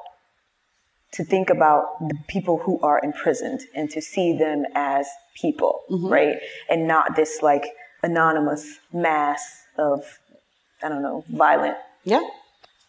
to 1.14 1.24
think 1.24 1.50
about 1.50 1.98
the 2.10 2.16
people 2.28 2.58
who 2.58 2.78
are 2.82 3.00
imprisoned 3.02 3.62
and 3.74 3.90
to 3.90 4.02
see 4.02 4.38
them 4.38 4.66
as 4.76 5.08
people, 5.40 5.84
right? 5.90 6.36
And 6.70 6.88
not 6.90 7.16
this 7.16 7.42
like 7.42 7.64
anonymous 8.04 8.80
mass 8.92 9.40
of, 9.78 10.04
I 10.84 10.90
don't 10.90 11.02
know, 11.02 11.24
violent 11.30 11.78
Yeah. 12.04 12.22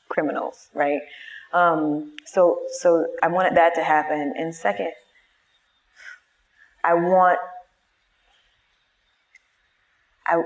criminals, 0.08 0.68
right? 0.74 1.00
Um, 1.52 2.14
so, 2.24 2.60
so 2.80 3.06
I 3.22 3.28
wanted 3.28 3.54
that 3.56 3.76
to 3.76 3.84
happen. 3.84 4.34
And 4.36 4.52
second, 4.52 4.90
I 6.82 6.94
want, 6.94 7.38
I, 10.26 10.42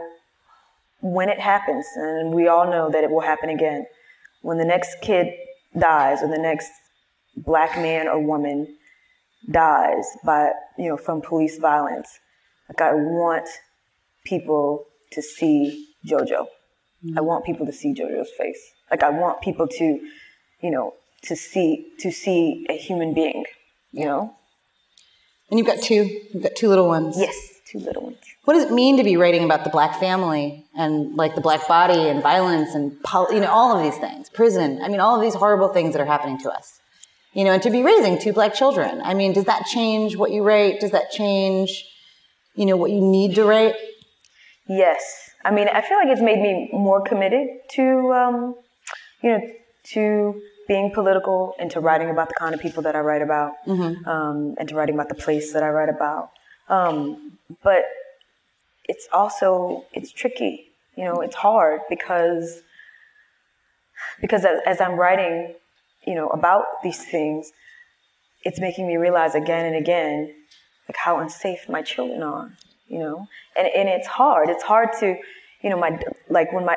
when 1.00 1.30
it 1.30 1.40
happens, 1.40 1.86
and 1.96 2.34
we 2.34 2.46
all 2.46 2.70
know 2.70 2.90
that 2.90 3.04
it 3.04 3.10
will 3.10 3.20
happen 3.20 3.48
again, 3.48 3.86
when 4.42 4.58
the 4.58 4.64
next 4.64 5.00
kid 5.00 5.32
dies 5.78 6.22
or 6.22 6.28
the 6.28 6.38
next 6.38 6.70
black 7.36 7.76
man 7.76 8.08
or 8.08 8.20
woman 8.20 8.76
dies 9.50 10.04
by, 10.24 10.50
you 10.78 10.88
know, 10.88 10.96
from 10.96 11.20
police 11.20 11.58
violence, 11.58 12.18
like 12.68 12.80
I 12.80 12.94
want 12.94 13.48
people 14.24 14.86
to 15.12 15.22
see 15.22 15.88
JoJo. 16.06 16.46
Mm-hmm. 17.04 17.18
I 17.18 17.20
want 17.20 17.44
people 17.44 17.66
to 17.66 17.72
see 17.72 17.94
JoJo's 17.94 18.30
face. 18.38 18.60
Like 18.90 19.02
I 19.02 19.10
want 19.10 19.40
people 19.40 19.66
to, 19.66 19.84
you 20.62 20.70
know, 20.70 20.94
to 21.22 21.36
see 21.36 21.86
to 22.00 22.10
see 22.10 22.66
a 22.68 22.76
human 22.76 23.14
being. 23.14 23.44
You 23.92 24.06
know. 24.06 24.36
And 25.50 25.58
you've 25.58 25.66
got 25.66 25.82
two, 25.82 26.20
you've 26.32 26.42
got 26.42 26.54
two 26.54 26.68
little 26.68 26.86
ones. 26.86 27.16
Yes, 27.18 27.36
two 27.70 27.78
little 27.78 28.02
ones. 28.04 28.18
What 28.44 28.54
does 28.54 28.64
it 28.64 28.72
mean 28.72 28.96
to 28.96 29.04
be 29.04 29.16
writing 29.16 29.44
about 29.44 29.64
the 29.64 29.70
black 29.70 30.00
family 30.00 30.66
and 30.76 31.14
like 31.14 31.34
the 31.34 31.40
black 31.40 31.68
body 31.68 32.08
and 32.08 32.22
violence 32.22 32.74
and 32.74 33.00
pol- 33.02 33.32
you 33.32 33.40
know 33.40 33.50
all 33.50 33.76
of 33.76 33.82
these 33.82 33.98
things, 33.98 34.28
prison? 34.30 34.80
I 34.82 34.88
mean, 34.88 35.00
all 35.00 35.16
of 35.16 35.22
these 35.22 35.34
horrible 35.34 35.68
things 35.68 35.92
that 35.92 36.00
are 36.00 36.06
happening 36.06 36.38
to 36.38 36.50
us. 36.50 36.80
You 37.32 37.44
know, 37.44 37.52
and 37.52 37.62
to 37.62 37.70
be 37.70 37.82
raising 37.82 38.18
two 38.18 38.32
black 38.32 38.54
children. 38.54 39.00
I 39.04 39.14
mean, 39.14 39.32
does 39.32 39.44
that 39.44 39.66
change 39.66 40.16
what 40.16 40.32
you 40.32 40.42
write? 40.42 40.80
Does 40.80 40.90
that 40.90 41.12
change, 41.12 41.84
you 42.56 42.66
know, 42.66 42.76
what 42.76 42.90
you 42.90 43.00
need 43.00 43.36
to 43.36 43.44
write? 43.44 43.76
Yes, 44.68 45.30
I 45.44 45.50
mean 45.50 45.68
I 45.68 45.80
feel 45.80 45.98
like 45.98 46.08
it's 46.08 46.20
made 46.22 46.40
me 46.40 46.70
more 46.72 47.00
committed 47.02 47.46
to, 47.76 48.12
um, 48.12 48.54
you 49.22 49.30
know, 49.30 49.40
to 49.92 50.40
being 50.68 50.92
political 50.92 51.54
and 51.58 51.70
to 51.72 51.80
writing 51.80 52.10
about 52.10 52.28
the 52.28 52.34
kind 52.34 52.54
of 52.54 52.60
people 52.60 52.82
that 52.84 52.94
I 52.94 53.00
write 53.00 53.22
about, 53.22 53.52
um, 54.06 54.54
and 54.58 54.68
to 54.68 54.74
writing 54.74 54.94
about 54.94 55.08
the 55.08 55.16
place 55.16 55.52
that 55.52 55.62
I 55.62 55.68
write 55.68 55.88
about. 55.88 56.30
Um, 56.70 57.38
but 57.62 57.84
it's 58.88 59.08
also 59.12 59.84
it's 59.92 60.12
tricky, 60.12 60.68
you 60.96 61.04
know, 61.04 61.20
it's 61.20 61.36
hard 61.36 61.80
because 61.88 62.62
because 64.20 64.44
as, 64.44 64.60
as 64.66 64.80
I'm 64.80 64.94
writing, 64.98 65.54
you 66.06 66.14
know, 66.14 66.28
about 66.28 66.64
these 66.82 67.04
things, 67.04 67.52
it's 68.44 68.58
making 68.58 68.88
me 68.88 68.96
realize 68.96 69.34
again 69.34 69.66
and 69.66 69.76
again 69.76 70.34
like 70.88 70.96
how 70.96 71.18
unsafe 71.18 71.68
my 71.68 71.82
children 71.82 72.22
are 72.22 72.50
you 72.90 72.98
know? 72.98 73.26
And 73.56 73.68
and 73.68 73.88
it's 73.88 74.06
hard. 74.06 74.50
It's 74.50 74.64
hard 74.64 74.90
to 74.98 75.16
you 75.62 75.70
know 75.70 75.78
my 75.78 75.98
like 76.28 76.52
when 76.52 76.66
my 76.66 76.76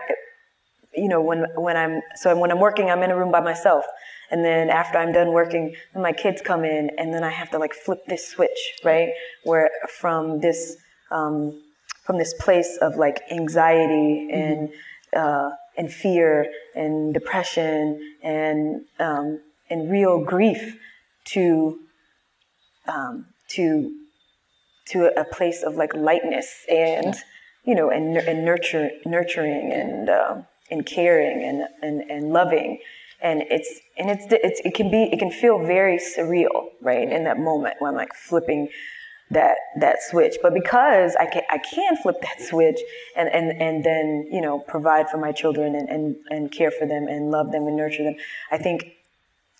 you 0.95 1.07
know 1.07 1.21
when 1.21 1.45
when 1.55 1.77
i'm 1.77 2.01
so 2.15 2.37
when 2.37 2.51
i'm 2.51 2.59
working 2.59 2.89
i'm 2.89 3.03
in 3.03 3.11
a 3.11 3.17
room 3.17 3.31
by 3.31 3.41
myself. 3.41 3.85
And 4.31 4.43
then 4.43 4.69
after 4.69 4.97
i'm 4.97 5.11
done 5.11 5.31
working 5.31 5.75
my 5.95 6.11
kids 6.11 6.41
come 6.41 6.65
in 6.65 6.89
and 6.97 7.13
then 7.13 7.23
i 7.23 7.29
have 7.29 7.51
to 7.51 7.59
like 7.59 7.73
flip 7.73 7.99
this 8.07 8.27
switch 8.27 8.73
right? 8.83 9.09
Where 9.43 9.69
from 9.89 10.39
this 10.39 10.77
um, 11.11 11.61
from 12.03 12.17
this 12.17 12.33
place 12.33 12.77
of 12.81 12.95
like 12.95 13.21
anxiety 13.31 14.29
and 14.31 14.69
uh, 15.15 15.51
and 15.77 15.91
fear 15.91 16.51
and 16.75 17.13
depression 17.13 18.15
and 18.21 18.81
um, 18.99 19.39
and 19.69 19.91
real 19.91 20.23
grief 20.23 20.77
to 21.25 21.79
um, 22.87 23.25
to 23.49 23.95
to 24.87 25.11
a 25.19 25.23
place 25.23 25.63
of 25.63 25.75
like 25.75 25.93
lightness 25.93 26.65
and 26.69 27.15
you 27.63 27.73
know 27.75 27.89
and, 27.89 28.17
and 28.17 28.43
nurture 28.43 28.89
nurturing 29.05 29.71
and 29.71 30.09
um, 30.09 30.45
and 30.73 30.85
caring 30.85 31.43
and, 31.43 31.67
and 31.81 32.11
and 32.11 32.33
loving 32.33 32.79
and 33.21 33.43
it's 33.49 33.79
and 33.97 34.09
it's 34.09 34.25
it's 34.29 34.61
it 34.65 34.73
can 34.73 34.91
be 34.91 35.03
it 35.03 35.19
can 35.19 35.31
feel 35.31 35.57
very 35.59 35.97
surreal 35.97 36.69
right 36.81 37.09
in 37.09 37.23
that 37.23 37.39
moment 37.39 37.75
when 37.79 37.91
I'm 37.91 37.95
like 37.95 38.13
flipping 38.13 38.67
that 39.31 39.55
that 39.79 39.97
switch 40.01 40.35
but 40.43 40.53
because 40.53 41.15
I 41.15 41.25
can 41.27 41.43
I 41.49 41.59
can 41.59 41.95
flip 41.95 42.17
that 42.21 42.41
switch 42.41 42.79
and 43.15 43.29
and 43.29 43.61
and 43.61 43.83
then 43.83 44.27
you 44.31 44.41
know 44.41 44.59
provide 44.59 45.09
for 45.09 45.17
my 45.17 45.31
children 45.31 45.75
and 45.75 45.87
and, 45.89 46.15
and 46.29 46.51
care 46.51 46.71
for 46.71 46.85
them 46.85 47.07
and 47.07 47.31
love 47.31 47.51
them 47.51 47.65
and 47.67 47.77
nurture 47.77 48.03
them 48.03 48.15
I 48.51 48.57
think 48.57 48.85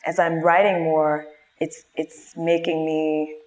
as 0.05 0.19
I'm 0.19 0.41
writing 0.41 0.83
more 0.83 1.25
it's 1.59 1.85
it's 1.95 2.33
making 2.35 2.85
me 2.85 3.37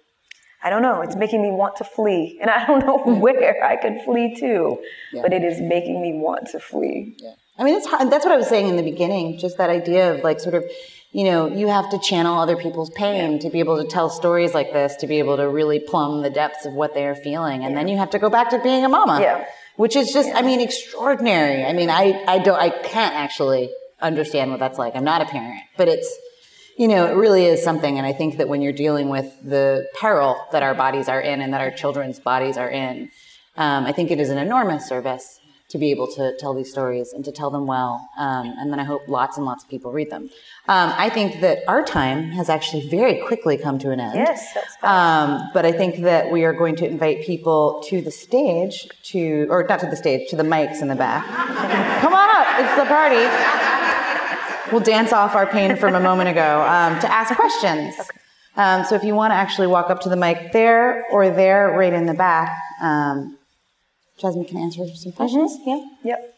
I 0.63 0.71
don't 0.71 0.81
know. 0.81 1.01
It's 1.01 1.15
making 1.15 1.43
me 1.43 1.51
want 1.51 1.75
to 1.77 1.83
flee, 1.83 2.39
and 2.41 2.49
I 2.49 2.65
don't 2.65 2.83
know 2.83 2.97
where 3.19 3.63
I 3.63 3.75
could 3.75 4.01
flee 4.03 4.35
to, 4.39 4.79
but 5.21 5.31
it 5.31 5.43
is 5.43 5.61
making 5.61 6.01
me 6.01 6.13
want 6.13 6.47
to 6.47 6.59
flee. 6.59 7.15
I 7.57 7.63
mean, 7.63 7.75
it's 7.75 7.87
hard. 7.87 8.11
That's 8.11 8.25
what 8.25 8.33
I 8.33 8.37
was 8.37 8.47
saying 8.47 8.67
in 8.67 8.75
the 8.75 8.83
beginning. 8.83 9.39
Just 9.39 9.57
that 9.57 9.69
idea 9.69 10.13
of 10.13 10.23
like 10.23 10.39
sort 10.39 10.55
of, 10.55 10.63
you 11.11 11.23
know, 11.23 11.47
you 11.47 11.67
have 11.67 11.89
to 11.89 11.99
channel 11.99 12.37
other 12.37 12.55
people's 12.55 12.89
pain 12.91 13.39
to 13.39 13.49
be 13.49 13.59
able 13.59 13.81
to 13.81 13.89
tell 13.89 14.09
stories 14.09 14.53
like 14.53 14.73
this, 14.73 14.95
to 14.97 15.07
be 15.07 15.19
able 15.19 15.37
to 15.37 15.49
really 15.49 15.79
plumb 15.79 16.21
the 16.21 16.29
depths 16.29 16.65
of 16.65 16.73
what 16.73 16.93
they 16.93 17.07
are 17.07 17.15
feeling, 17.15 17.63
and 17.63 17.75
then 17.75 17.87
you 17.87 17.97
have 17.97 18.11
to 18.11 18.19
go 18.19 18.29
back 18.29 18.49
to 18.51 18.59
being 18.59 18.85
a 18.85 18.89
mama. 18.89 19.19
Yeah. 19.21 19.47
Which 19.77 19.95
is 19.95 20.11
just, 20.11 20.29
I 20.33 20.41
mean, 20.41 20.59
extraordinary. 20.59 21.63
I 21.63 21.71
mean, 21.73 21.91
I, 21.91 22.23
I 22.27 22.39
don't, 22.39 22.59
I 22.59 22.71
can't 22.71 23.13
actually 23.13 23.69
understand 24.01 24.49
what 24.49 24.59
that's 24.59 24.79
like. 24.79 24.95
I'm 24.95 25.03
not 25.03 25.21
a 25.21 25.25
parent, 25.25 25.61
but 25.77 25.87
it's, 25.87 26.11
you 26.77 26.87
know, 26.87 27.05
it 27.05 27.15
really 27.15 27.45
is 27.45 27.63
something. 27.63 27.97
And 27.97 28.05
I 28.05 28.11
think 28.11 28.37
that 28.37 28.49
when 28.49 28.63
you're 28.63 28.73
dealing 28.73 29.09
with 29.09 29.31
the 29.43 29.87
peril 29.99 30.35
that 30.51 30.63
our 30.63 30.73
bodies 30.73 31.07
are 31.07 31.21
in 31.21 31.41
and 31.41 31.53
that 31.53 31.61
our 31.61 31.69
children's 31.69 32.19
bodies 32.19 32.57
are 32.57 32.69
in, 32.69 33.11
um, 33.55 33.85
I 33.85 33.91
think 33.91 34.09
it 34.09 34.19
is 34.19 34.29
an 34.29 34.39
enormous 34.39 34.87
service 34.87 35.39
to 35.69 35.77
be 35.77 35.91
able 35.91 36.07
to 36.07 36.35
tell 36.37 36.53
these 36.53 36.71
stories 36.71 37.11
and 37.11 37.25
to 37.25 37.31
tell 37.31 37.49
them 37.49 37.67
well. 37.67 38.09
Um, 38.17 38.53
and 38.57 38.71
then 38.71 38.79
I 38.79 38.85
hope 38.85 39.07
lots 39.07 39.35
and 39.37 39.45
lots 39.45 39.63
of 39.63 39.69
people 39.69 39.91
read 39.91 40.09
them. 40.09 40.29
Um, 40.67 40.93
I 40.97 41.09
think 41.09 41.41
that 41.41 41.59
our 41.67 41.83
time 41.83 42.31
has 42.31 42.49
actually 42.49 42.89
very 42.89 43.21
quickly 43.27 43.57
come 43.57 43.77
to 43.79 43.91
an 43.91 43.99
end. 43.99 44.15
Yes, 44.15 44.53
that's. 44.53 44.83
Um, 44.83 45.49
but 45.53 45.65
I 45.65 45.73
think 45.73 46.03
that 46.03 46.31
we 46.31 46.45
are 46.45 46.53
going 46.53 46.75
to 46.77 46.87
invite 46.87 47.25
people 47.25 47.83
to 47.87 48.01
the 48.01 48.11
stage 48.11 48.87
to, 49.11 49.47
or 49.49 49.65
not 49.67 49.81
to 49.81 49.87
the 49.87 49.97
stage, 49.97 50.29
to 50.29 50.37
the 50.37 50.43
mics 50.43 50.81
in 50.81 50.87
the 50.87 50.95
back. 50.95 51.25
Come 52.01 52.13
on 52.13 52.29
up, 52.29 52.47
it's 52.59 52.75
the 52.75 52.85
party. 52.85 54.71
We'll 54.71 54.81
dance 54.81 55.13
off 55.13 55.35
our 55.35 55.47
pain 55.47 55.75
from 55.77 55.95
a 55.95 55.99
moment 55.99 56.29
ago 56.29 56.61
um, 56.61 56.99
to 56.99 57.11
ask 57.11 57.33
questions. 57.35 57.95
Um, 58.57 58.83
so 58.83 58.95
if 58.95 59.03
you 59.03 59.15
want 59.15 59.31
to 59.31 59.35
actually 59.35 59.67
walk 59.67 59.89
up 59.89 60.01
to 60.01 60.09
the 60.09 60.15
mic 60.17 60.51
there 60.51 61.05
or 61.11 61.29
there, 61.29 61.69
right 61.77 61.93
in 61.93 62.05
the 62.05 62.13
back, 62.13 62.57
um, 62.81 63.36
Jesmyn 64.19 64.47
can 64.47 64.57
answer 64.57 64.85
some 64.95 65.11
questions. 65.11 65.57
Yeah. 65.65 65.81
Yep. 66.03 66.35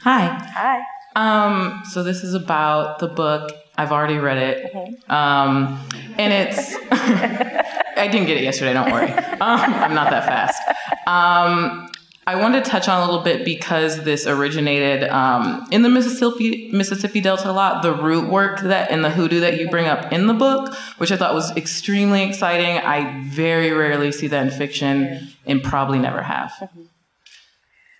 Hi. 0.00 0.26
Hi. 0.54 0.82
Um, 1.16 1.82
so 1.90 2.02
this 2.02 2.22
is 2.22 2.34
about 2.34 2.98
the 2.98 3.08
book. 3.08 3.50
I've 3.76 3.92
already 3.92 4.18
read 4.18 4.38
it. 4.38 5.10
Um, 5.10 5.80
and 6.18 6.32
it's, 6.32 6.74
I 6.92 8.08
didn't 8.10 8.26
get 8.26 8.36
it 8.36 8.42
yesterday, 8.44 8.72
don't 8.72 8.90
worry. 8.92 9.10
Um, 9.10 9.40
I'm 9.40 9.94
not 9.94 10.10
that 10.10 10.24
fast. 10.26 10.62
Um, 11.06 11.88
I 12.26 12.36
wanted 12.36 12.64
to 12.64 12.70
touch 12.70 12.88
on 12.88 13.02
a 13.02 13.04
little 13.04 13.22
bit 13.22 13.44
because 13.44 14.02
this 14.04 14.26
originated 14.26 15.08
um, 15.10 15.66
in 15.70 15.82
the 15.82 15.90
Mississippi 15.90 16.70
Mississippi 16.72 17.20
Delta 17.20 17.50
a 17.50 17.52
lot. 17.52 17.82
The 17.82 17.92
root 17.92 18.30
work 18.30 18.60
that 18.60 18.90
and 18.90 19.04
the 19.04 19.10
hoodoo 19.10 19.40
that 19.40 19.60
you 19.60 19.68
bring 19.68 19.86
up 19.86 20.10
in 20.10 20.26
the 20.26 20.34
book, 20.34 20.74
which 20.96 21.12
I 21.12 21.16
thought 21.16 21.34
was 21.34 21.54
extremely 21.56 22.22
exciting. 22.22 22.78
I 22.78 23.22
very 23.28 23.72
rarely 23.72 24.10
see 24.10 24.26
that 24.28 24.46
in 24.46 24.50
fiction, 24.50 25.28
and 25.44 25.62
probably 25.62 25.98
never 25.98 26.22
have. 26.22 26.52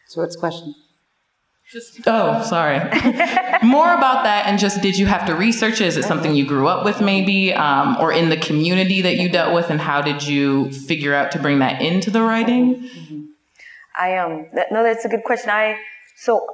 So 0.09 0.22
what's 0.22 0.37
the 0.37 0.41
question? 0.41 0.75
Oh, 2.07 2.43
sorry. 2.45 2.79
More 3.62 3.93
about 3.93 4.22
that, 4.22 4.45
and 4.47 4.59
just 4.59 4.81
did 4.81 4.97
you 4.97 5.07
have 5.07 5.27
to 5.27 5.35
research 5.35 5.81
it? 5.81 5.89
Is 5.89 5.97
it 5.97 6.05
something 6.05 6.35
you 6.35 6.47
grew 6.47 6.68
up 6.68 6.85
with, 6.85 7.01
maybe, 7.01 7.53
um, 7.53 7.97
or 7.99 8.12
in 8.12 8.29
the 8.29 8.37
community 8.37 9.03
that 9.03 9.16
you 9.16 9.29
dealt 9.29 9.55
with, 9.55 9.70
and 9.70 9.81
how 9.81 10.01
did 10.01 10.22
you 10.22 10.70
figure 10.70 11.14
out 11.14 11.33
to 11.33 11.39
bring 11.39 11.59
that 11.59 11.83
into 11.83 12.11
the 12.11 12.22
writing? 12.22 12.89
I 13.97 14.16
um 14.18 14.47
that, 14.55 14.72
no, 14.72 14.82
that's 14.82 15.05
a 15.05 15.09
good 15.09 15.24
question. 15.24 15.51
I 15.51 15.76
so 16.16 16.47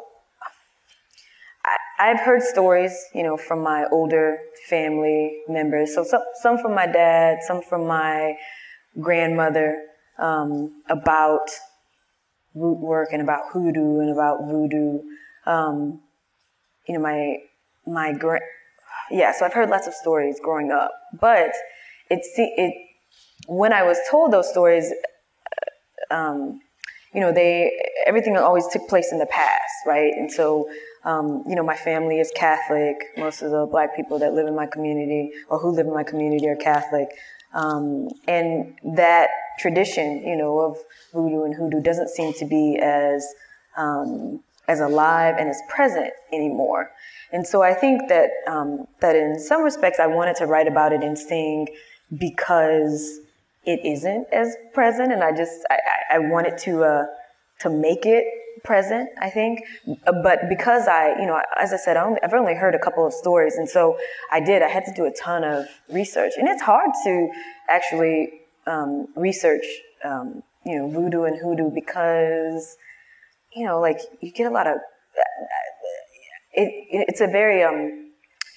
I, 1.65 2.11
I've 2.11 2.21
heard 2.21 2.43
stories, 2.43 2.95
you 3.15 3.23
know, 3.23 3.37
from 3.37 3.63
my 3.63 3.87
older 3.93 4.39
family 4.69 5.43
members. 5.49 5.95
So 5.95 6.05
some 6.05 6.23
some 6.43 6.59
from 6.59 6.75
my 6.75 6.87
dad, 6.87 7.39
some 7.43 7.63
from 7.63 7.87
my 7.87 8.37
grandmother 9.01 9.83
um, 10.19 10.83
about 10.89 11.49
root 12.55 12.79
work 12.79 13.11
and 13.13 13.23
about 13.23 13.51
hoodoo 13.53 14.01
and 14.01 14.11
about 14.11 14.45
voodoo. 14.47 15.01
Um, 15.47 16.01
you 16.87 16.95
know, 16.95 17.01
my 17.01 17.37
my 17.87 18.13
gra- 18.13 18.41
yeah. 19.11 19.33
So 19.33 19.47
I've 19.47 19.53
heard 19.55 19.71
lots 19.71 19.87
of 19.87 19.95
stories 19.95 20.39
growing 20.43 20.71
up, 20.73 20.93
but 21.21 21.53
it 22.11 22.21
it 22.37 22.75
when 23.49 23.73
I 23.73 23.83
was 23.83 23.99
told 24.11 24.33
those 24.33 24.51
stories. 24.51 24.93
Um, 26.11 26.61
you 27.13 27.21
know, 27.21 27.33
they 27.33 27.73
everything 28.07 28.37
always 28.37 28.67
took 28.69 28.89
place 28.89 29.11
in 29.13 29.19
the 29.19 29.27
past, 29.27 29.73
right? 29.87 30.13
And 30.15 30.31
so, 30.31 30.69
um, 31.05 31.45
you 31.49 31.57
know, 31.57 31.63
my 31.63 31.77
family 31.77 32.21
is 32.21 32.31
Catholic. 32.35 32.97
Most 33.17 33.43
of 33.43 33.51
the 33.51 33.67
black 33.67 33.97
people 33.97 34.19
that 34.21 34.33
live 34.33 34.47
in 34.47 34.55
my 34.55 34.67
community 34.67 35.33
or 35.49 35.59
who 35.59 35.71
live 35.71 35.87
in 35.87 35.95
my 35.95 36.05
community 36.05 36.49
are 36.49 36.57
Catholic. 36.57 37.09
Um, 37.53 38.09
and 38.29 38.75
that 38.95 39.31
tradition, 39.59 40.23
you 40.25 40.37
know, 40.37 40.61
of 40.61 40.79
voodoo 41.13 41.43
and 41.43 41.55
hoodoo 41.55 41.81
doesn't 41.83 42.11
seem 42.11 42.33
to 42.35 42.45
be 42.45 42.79
as 42.81 43.27
um, 43.77 44.41
as 44.69 44.81
alive 44.81 45.35
and 45.39 45.49
as 45.49 45.61
present 45.69 46.13
anymore. 46.33 46.93
And 47.33 47.45
so 47.45 47.63
I 47.63 47.75
think 47.75 48.09
that 48.09 48.31
um, 48.47 48.87
that 49.01 49.17
in 49.17 49.39
some 49.41 49.63
respects 49.63 49.99
I 49.99 50.07
wanted 50.07 50.37
to 50.37 50.47
write 50.47 50.69
about 50.69 50.93
it 50.93 51.03
and 51.03 51.19
Sing 51.19 51.67
because 52.17 53.21
it 53.65 53.85
isn't 53.85 54.27
as 54.33 54.57
present, 54.73 55.13
and 55.13 55.23
I 55.23 55.37
just 55.37 55.65
I, 55.71 55.79
I 56.13 56.19
wanted 56.19 56.59
to 56.59 56.85
uh, 56.85 57.07
to 57.61 57.71
make 57.71 58.07
it 58.07 58.25
present. 58.65 59.11
I 59.21 59.31
think, 59.31 59.61
but 60.05 60.49
because 60.49 60.89
I 60.89 61.19
you 61.21 61.27
know 61.27 61.41
as 61.59 61.73
I 61.73 61.77
said 61.77 61.97
I 61.97 62.17
I've 62.23 62.33
only 62.33 62.55
heard 62.55 62.75
a 62.75 62.79
couple 62.79 63.07
of 63.07 63.13
stories, 63.13 63.57
and 63.57 63.69
so 63.69 63.99
I 64.33 64.41
did 64.41 64.63
I 64.63 64.69
had 64.69 64.85
to 64.87 64.93
do 64.95 65.05
a 65.05 65.13
ton 65.13 65.45
of 65.45 65.67
research, 65.93 66.33
and 66.39 66.49
it's 66.49 66.63
hard 66.63 66.91
to 67.05 67.29
actually 67.69 68.41
um, 68.67 69.09
research 69.15 69.65
um, 70.05 70.43
you 70.65 70.79
know 70.79 70.89
voodoo 70.89 71.25
and 71.25 71.37
hoodoo 71.39 71.71
because 71.71 72.77
you 73.55 73.67
know 73.67 73.81
like 73.81 73.99
you 74.21 74.33
get 74.33 74.47
a 74.47 74.55
lot 74.55 74.67
of 74.67 74.79
it, 76.53 77.07
it's 77.09 77.21
a 77.21 77.27
very 77.27 77.63
um, 77.63 78.11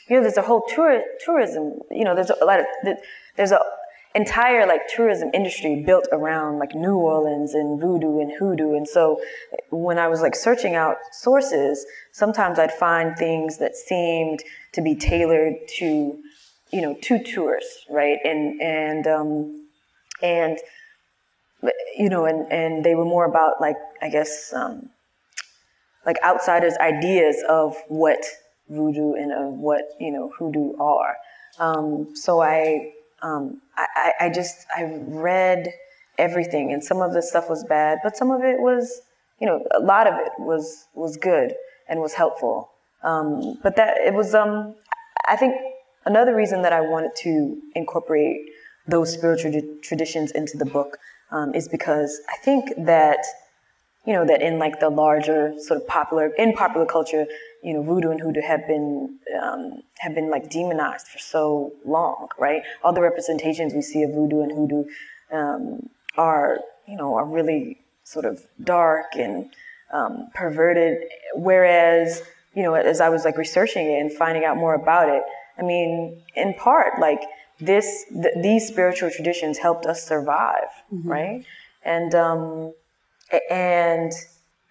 you 0.10 0.16
know 0.16 0.22
there's 0.22 0.38
a 0.38 0.42
whole 0.42 0.64
tour, 0.68 1.04
tourism 1.24 1.80
you 1.92 2.04
know 2.04 2.16
there's 2.16 2.30
a 2.30 2.46
lot 2.46 2.60
of 2.60 2.66
there's 3.36 3.52
a 3.52 3.60
entire 4.16 4.68
like 4.68 4.82
tourism 4.88 5.30
industry 5.34 5.84
built 5.86 6.08
around 6.12 6.60
like 6.60 6.76
New 6.76 6.96
Orleans 6.96 7.54
and 7.54 7.80
voodoo 7.80 8.20
and 8.20 8.32
hoodoo. 8.38 8.76
And 8.76 8.88
so 8.88 9.20
when 9.72 9.98
I 9.98 10.08
was 10.08 10.22
like 10.22 10.36
searching 10.36 10.76
out 10.76 10.98
sources, 11.12 11.86
sometimes 12.12 12.60
I'd 12.60 12.72
find 12.72 13.18
things 13.18 13.58
that 13.58 13.76
seemed 13.76 14.44
to 14.74 14.82
be 14.82 14.96
tailored 14.96 15.54
to, 15.78 16.18
you 16.72 16.82
know, 16.82 16.96
to 17.02 17.24
tourists, 17.24 17.86
right? 17.90 18.20
And 18.24 18.62
and 18.62 19.08
um, 19.08 19.68
and 20.22 20.60
you 21.98 22.10
know, 22.10 22.26
and 22.26 22.52
and 22.52 22.84
they 22.84 22.96
were 22.96 23.06
more 23.06 23.26
about 23.26 23.60
like 23.60 23.78
I 24.02 24.10
guess 24.10 24.54
um, 24.54 24.90
like 26.06 26.18
outsiders' 26.24 26.78
ideas 26.80 27.44
of 27.50 27.76
what 27.88 28.24
voodoo 28.70 29.14
and 29.14 29.32
of 29.32 29.54
what 29.60 29.84
you 30.00 30.12
know 30.12 30.32
hoodoo 30.38 30.78
are. 30.78 31.16
Um, 31.60 32.16
so 32.16 32.42
I 32.42 32.94
um, 33.24 33.62
I, 33.78 34.12
I 34.20 34.30
just 34.30 34.68
I 34.76 34.84
read 35.08 35.70
everything, 36.18 36.72
and 36.72 36.84
some 36.84 37.02
of 37.02 37.14
the 37.14 37.22
stuff 37.22 37.50
was 37.50 37.64
bad, 37.64 38.00
but 38.04 38.16
some 38.16 38.30
of 38.30 38.44
it 38.44 38.60
was, 38.60 39.02
you 39.40 39.48
know, 39.48 39.66
a 39.76 39.80
lot 39.80 40.06
of 40.06 40.14
it 40.16 40.32
was 40.38 40.86
was 40.94 41.18
good 41.18 41.56
and 41.90 42.00
was 42.02 42.14
helpful. 42.14 42.70
Um, 43.04 43.58
but 43.64 43.76
that 43.78 43.98
it 43.98 44.14
was, 44.14 44.36
um, 44.36 44.76
I 45.28 45.36
think, 45.36 45.56
another 46.06 46.36
reason 46.36 46.62
that 46.62 46.74
I 46.74 46.82
wanted 46.82 47.12
to 47.24 47.58
incorporate 47.76 48.38
those 48.88 49.12
spiritual 49.14 49.54
traditions 49.82 50.32
into 50.32 50.58
the 50.58 50.66
book 50.66 50.98
um, 51.32 51.54
is 51.56 51.68
because 51.68 52.22
I 52.30 52.38
think 52.38 52.70
that 52.78 53.20
you 54.06 54.14
know 54.14 54.26
that 54.26 54.42
in 54.42 54.60
like 54.60 54.80
the 54.80 54.90
larger 54.90 55.54
sort 55.58 55.82
of 55.82 55.88
popular 55.88 56.28
in 56.38 56.54
popular 56.54 56.86
culture 56.86 57.26
you 57.64 57.74
know, 57.74 57.82
voodoo 57.82 58.12
and 58.12 58.20
hoodoo 58.20 58.42
have 58.42 58.68
been 58.68 59.18
um, 59.42 59.82
have 60.00 60.14
been 60.14 60.30
like 60.30 60.50
demonized 60.50 61.08
for 61.08 61.18
so 61.18 61.72
long, 61.86 62.28
right? 62.38 62.62
All 62.84 62.92
the 62.94 63.02
representations 63.02 63.74
we 63.74 63.82
see 63.82 64.04
of 64.04 64.12
voodoo 64.12 64.42
and 64.42 64.52
hoodoo 64.52 64.84
um, 65.32 65.90
are, 66.18 66.60
you 66.88 66.98
know, 66.98 67.16
are 67.16 67.26
really 67.26 67.80
sort 68.04 68.26
of 68.26 68.46
dark 68.62 69.16
and 69.16 69.50
um, 69.94 70.28
perverted. 70.36 71.08
Whereas, 71.36 72.22
you 72.54 72.64
know, 72.64 72.74
as 72.74 73.00
I 73.00 73.08
was 73.08 73.24
like 73.24 73.38
researching 73.38 73.88
it 73.90 74.02
and 74.02 74.12
finding 74.12 74.44
out 74.44 74.58
more 74.58 74.76
about 74.76 75.08
it, 75.08 75.24
I 75.58 75.62
mean, 75.62 76.22
in 76.36 76.54
part, 76.56 77.00
like 77.00 77.22
this, 77.62 78.04
th- 78.10 78.36
these 78.42 78.68
spiritual 78.68 79.10
traditions 79.10 79.58
helped 79.58 79.86
us 79.86 80.06
survive, 80.06 80.68
mm-hmm. 80.94 81.10
right? 81.10 81.46
And 81.86 82.14
um, 82.14 82.74
and 83.50 84.12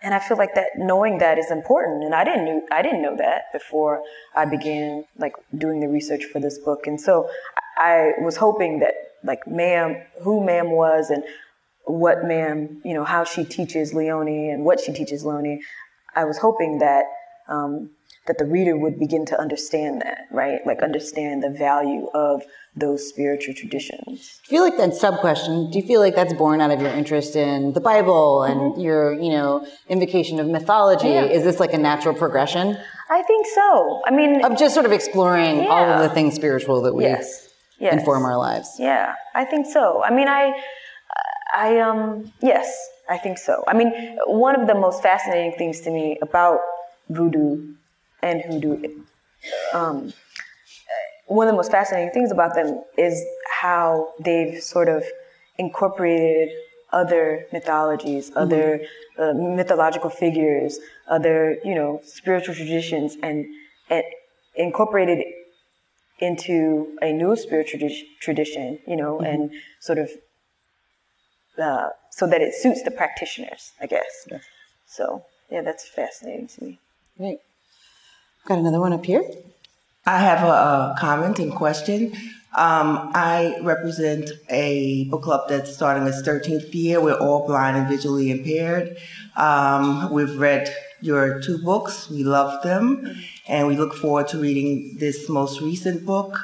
and 0.04 0.14
I 0.14 0.18
feel 0.18 0.36
like 0.36 0.54
that 0.56 0.70
knowing 0.76 1.18
that 1.18 1.38
is 1.38 1.50
important. 1.50 2.02
And 2.02 2.14
I 2.14 2.24
didn't 2.24 2.44
knew 2.44 2.66
I 2.70 2.82
didn't 2.82 3.02
know 3.02 3.16
that 3.16 3.52
before 3.52 4.02
I 4.34 4.44
began 4.44 5.04
like 5.18 5.34
doing 5.56 5.80
the 5.80 5.88
research 5.88 6.24
for 6.24 6.40
this 6.40 6.58
book. 6.58 6.86
And 6.86 7.00
so 7.00 7.30
I 7.78 8.12
was 8.20 8.36
hoping 8.36 8.80
that 8.80 8.94
like 9.24 9.46
Mam, 9.46 9.96
who 10.22 10.44
Mam 10.44 10.70
was 10.70 11.10
and 11.10 11.22
what 11.84 12.24
Mam, 12.24 12.80
you 12.84 12.94
know, 12.94 13.04
how 13.04 13.24
she 13.24 13.44
teaches 13.44 13.94
Leonie 13.94 14.50
and 14.50 14.64
what 14.64 14.80
she 14.80 14.92
teaches 14.92 15.24
Leonie. 15.24 15.60
I 16.14 16.24
was 16.24 16.38
hoping 16.38 16.78
that 16.78 17.04
um, 17.48 17.90
that 18.26 18.38
the 18.38 18.44
reader 18.44 18.76
would 18.76 18.98
begin 18.98 19.26
to 19.26 19.38
understand 19.38 20.00
that, 20.02 20.26
right? 20.30 20.60
Like 20.64 20.82
understand 20.82 21.42
the 21.42 21.50
value 21.50 22.08
of 22.14 22.42
those 22.76 23.06
spiritual 23.08 23.54
traditions. 23.54 24.40
I 24.46 24.48
feel 24.48 24.62
like 24.62 24.76
that 24.76 24.94
sub 24.94 25.18
question, 25.18 25.70
do 25.70 25.78
you 25.78 25.86
feel 25.86 26.00
like 26.00 26.14
that's 26.14 26.32
born 26.32 26.60
out 26.60 26.70
of 26.70 26.80
your 26.80 26.90
interest 26.90 27.34
in 27.34 27.72
the 27.72 27.80
Bible 27.80 28.44
and 28.44 28.60
mm-hmm. 28.60 28.80
your, 28.80 29.12
you 29.20 29.30
know, 29.30 29.66
invocation 29.88 30.38
of 30.38 30.46
mythology? 30.46 31.08
Yeah. 31.08 31.24
Is 31.24 31.42
this 31.42 31.58
like 31.58 31.72
a 31.72 31.78
natural 31.78 32.14
progression? 32.14 32.78
I 33.10 33.22
think 33.22 33.46
so. 33.54 34.02
I 34.06 34.10
mean, 34.10 34.44
of 34.44 34.56
just 34.56 34.72
sort 34.72 34.86
of 34.86 34.92
exploring 34.92 35.64
yeah. 35.64 35.68
all 35.68 35.84
of 35.84 36.08
the 36.08 36.14
things 36.14 36.34
spiritual 36.34 36.80
that 36.82 36.94
we 36.94 37.04
yes. 37.04 37.48
Yes. 37.78 37.94
inform 37.94 38.24
our 38.24 38.38
lives. 38.38 38.76
Yeah, 38.78 39.14
I 39.34 39.44
think 39.44 39.66
so. 39.66 40.02
I 40.04 40.14
mean, 40.14 40.28
I, 40.28 40.52
I, 41.54 41.78
um, 41.80 42.32
yes, 42.40 42.72
I 43.10 43.18
think 43.18 43.36
so. 43.36 43.64
I 43.66 43.74
mean, 43.74 43.92
one 44.26 44.58
of 44.58 44.68
the 44.68 44.74
most 44.74 45.02
fascinating 45.02 45.58
things 45.58 45.80
to 45.80 45.90
me 45.90 46.18
about 46.22 46.60
voodoo 47.10 47.74
and 48.22 48.40
hoodoo, 48.42 49.04
um, 49.72 50.12
one 51.26 51.48
of 51.48 51.52
the 51.52 51.56
most 51.56 51.70
fascinating 51.70 52.10
things 52.10 52.30
about 52.30 52.54
them 52.54 52.82
is 52.96 53.24
how 53.60 54.12
they've 54.20 54.62
sort 54.62 54.88
of 54.88 55.04
incorporated 55.58 56.50
other 56.92 57.46
mythologies, 57.52 58.30
mm-hmm. 58.30 58.38
other 58.38 58.80
uh, 59.18 59.32
mythological 59.32 60.10
figures, 60.10 60.78
other 61.08 61.58
you 61.64 61.74
know 61.74 62.00
spiritual 62.04 62.54
traditions, 62.54 63.16
and, 63.22 63.46
and 63.88 64.04
incorporated 64.56 65.24
into 66.18 66.96
a 67.02 67.12
new 67.12 67.34
spiritual 67.34 67.88
tradition, 68.20 68.78
you 68.86 68.96
know, 68.96 69.16
mm-hmm. 69.16 69.26
and 69.26 69.50
sort 69.80 69.98
of 69.98 70.10
uh, 71.58 71.88
so 72.10 72.26
that 72.26 72.40
it 72.40 72.54
suits 72.54 72.82
the 72.82 72.90
practitioners, 72.90 73.72
I 73.80 73.86
guess. 73.86 74.26
Yes. 74.30 74.44
So 74.86 75.24
yeah, 75.50 75.62
that's 75.62 75.88
fascinating 75.88 76.48
to 76.48 76.64
me. 76.64 76.78
Great. 77.16 77.38
Got 78.44 78.58
another 78.58 78.80
one 78.80 78.92
up 78.92 79.06
here. 79.06 79.22
I 80.04 80.18
have 80.18 80.42
a, 80.42 80.50
a 80.50 80.96
comment 80.98 81.38
and 81.38 81.54
question. 81.54 82.12
Um, 82.54 83.12
I 83.14 83.58
represent 83.62 84.30
a 84.50 85.04
book 85.04 85.22
club 85.22 85.48
that's 85.48 85.72
starting 85.72 86.06
its 86.06 86.22
13th 86.22 86.74
year. 86.74 87.00
We're 87.00 87.14
all 87.14 87.46
blind 87.46 87.76
and 87.78 87.88
visually 87.88 88.30
impaired. 88.30 88.98
Um, 89.36 90.12
we've 90.12 90.36
read 90.38 90.74
your 91.00 91.40
two 91.40 91.58
books. 91.58 92.10
We 92.10 92.24
love 92.24 92.62
them. 92.62 93.16
And 93.48 93.68
we 93.68 93.76
look 93.76 93.94
forward 93.94 94.28
to 94.28 94.38
reading 94.38 94.96
this 94.98 95.28
most 95.28 95.60
recent 95.60 96.04
book. 96.04 96.38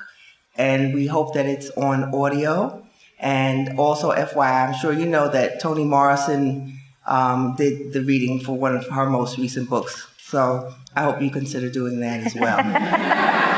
And 0.57 0.95
we 0.95 1.07
hope 1.07 1.35
that 1.35 1.47
it's 1.47 1.69
on 1.71 2.15
audio. 2.15 2.87
And 3.19 3.79
also, 3.79 4.13
FYI, 4.13 4.69
I'm 4.69 4.75
sure 4.75 4.93
you 4.93 5.07
know 5.07 5.29
that 5.29 5.61
Toni 5.61 5.85
Morrison 5.85 6.79
um, 7.07 7.55
did 7.57 7.93
the 7.93 8.03
reading 8.03 8.41
for 8.41 8.57
one 8.57 8.77
of 8.77 8.87
her 8.89 9.11
most 9.11 9.37
recent 9.37 9.69
books. 9.69 10.08
So 10.31 10.75
I 10.95 11.03
hope 11.05 11.23
you 11.23 11.31
consider 11.31 11.71
doing 11.71 12.01
that 12.01 12.21
as 12.27 12.35
well. 12.35 12.59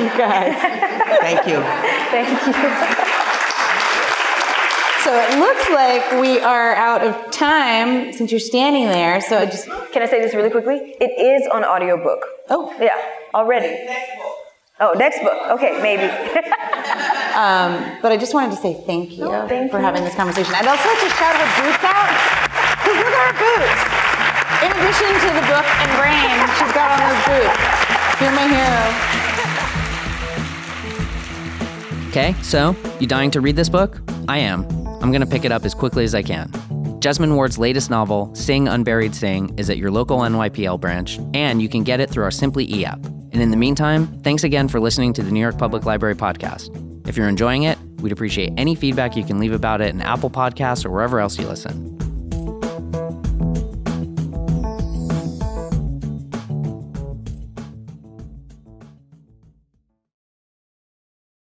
You 0.00 0.08
guys. 0.16 0.54
Thank 1.20 1.46
you. 1.46 1.60
Thank 2.08 2.28
you. 2.46 2.52
So 5.04 5.10
it 5.14 5.38
looks 5.38 5.68
like 5.68 6.12
we 6.22 6.38
are 6.40 6.74
out 6.74 7.02
of 7.02 7.30
time 7.30 8.10
since 8.14 8.30
you're 8.30 8.40
standing 8.40 8.86
there. 8.86 9.20
So 9.20 9.36
I 9.38 9.44
just 9.46 9.66
Can 9.92 10.02
I 10.02 10.06
say 10.06 10.20
this 10.22 10.32
really 10.34 10.48
quickly? 10.48 10.76
It 11.00 11.10
is 11.20 11.46
on 11.52 11.64
audiobook. 11.64 12.24
oh, 12.48 12.72
Yeah, 12.80 12.96
already. 13.34 13.76
Oh, 14.78 14.92
next 14.96 15.18
book. 15.20 15.36
Okay, 15.50 15.78
maybe. 15.82 16.04
um, 17.36 17.98
but 18.00 18.10
I 18.12 18.16
just 18.16 18.32
wanted 18.32 18.52
to 18.52 18.62
say 18.62 18.82
thank 18.86 19.18
you 19.18 19.24
Oh, 19.24 19.46
thank 19.48 19.70
for 19.70 19.78
you. 19.80 19.84
having 19.84 20.04
this 20.04 20.14
conversation. 20.14 20.54
I'd 20.54 20.66
also 20.66 20.88
like 20.88 21.00
to 21.00 21.10
shout 21.10 21.36
her 21.36 21.48
boots 21.60 21.84
out 21.84 22.08
because 22.80 22.96
look 22.96 23.12
at 23.12 23.34
her 23.34 23.36
boots. 23.36 23.99
In 24.62 24.70
addition 24.70 25.08
to 25.08 25.30
the 25.32 25.44
book 25.48 25.64
and 25.64 25.90
brain, 25.96 26.36
she's 26.58 26.72
got 26.72 26.92
on 26.92 27.00
those 27.08 27.24
boots. 27.24 27.60
You're 28.20 28.32
my 28.32 28.46
hero. 28.46 28.84
Okay, 32.08 32.34
so 32.42 32.76
you 32.98 33.06
dying 33.06 33.30
to 33.30 33.40
read 33.40 33.56
this 33.56 33.70
book? 33.70 34.02
I 34.28 34.38
am. 34.38 34.66
I'm 35.00 35.12
gonna 35.12 35.24
pick 35.24 35.46
it 35.46 35.52
up 35.52 35.64
as 35.64 35.72
quickly 35.74 36.04
as 36.04 36.14
I 36.14 36.22
can. 36.22 36.50
Jesmyn 37.00 37.34
Ward's 37.34 37.56
latest 37.56 37.88
novel, 37.88 38.34
Sing 38.34 38.68
Unburied 38.68 39.14
Sing, 39.14 39.58
is 39.58 39.70
at 39.70 39.78
your 39.78 39.90
local 39.90 40.18
NYPL 40.18 40.78
branch, 40.78 41.18
and 41.32 41.62
you 41.62 41.68
can 41.70 41.82
get 41.82 41.98
it 42.00 42.10
through 42.10 42.24
our 42.24 42.30
Simply 42.30 42.70
e 42.70 42.84
app. 42.84 43.02
And 43.32 43.40
in 43.40 43.50
the 43.50 43.56
meantime, 43.56 44.08
thanks 44.20 44.44
again 44.44 44.68
for 44.68 44.78
listening 44.78 45.14
to 45.14 45.22
the 45.22 45.30
New 45.30 45.40
York 45.40 45.56
Public 45.56 45.86
Library 45.86 46.16
podcast. 46.16 46.68
If 47.08 47.16
you're 47.16 47.28
enjoying 47.28 47.62
it, 47.62 47.78
we'd 48.00 48.12
appreciate 48.12 48.52
any 48.58 48.74
feedback 48.74 49.16
you 49.16 49.24
can 49.24 49.38
leave 49.38 49.52
about 49.52 49.80
it 49.80 49.94
in 49.94 50.02
Apple 50.02 50.28
Podcasts 50.28 50.84
or 50.84 50.90
wherever 50.90 51.18
else 51.18 51.38
you 51.38 51.48
listen. 51.48 51.99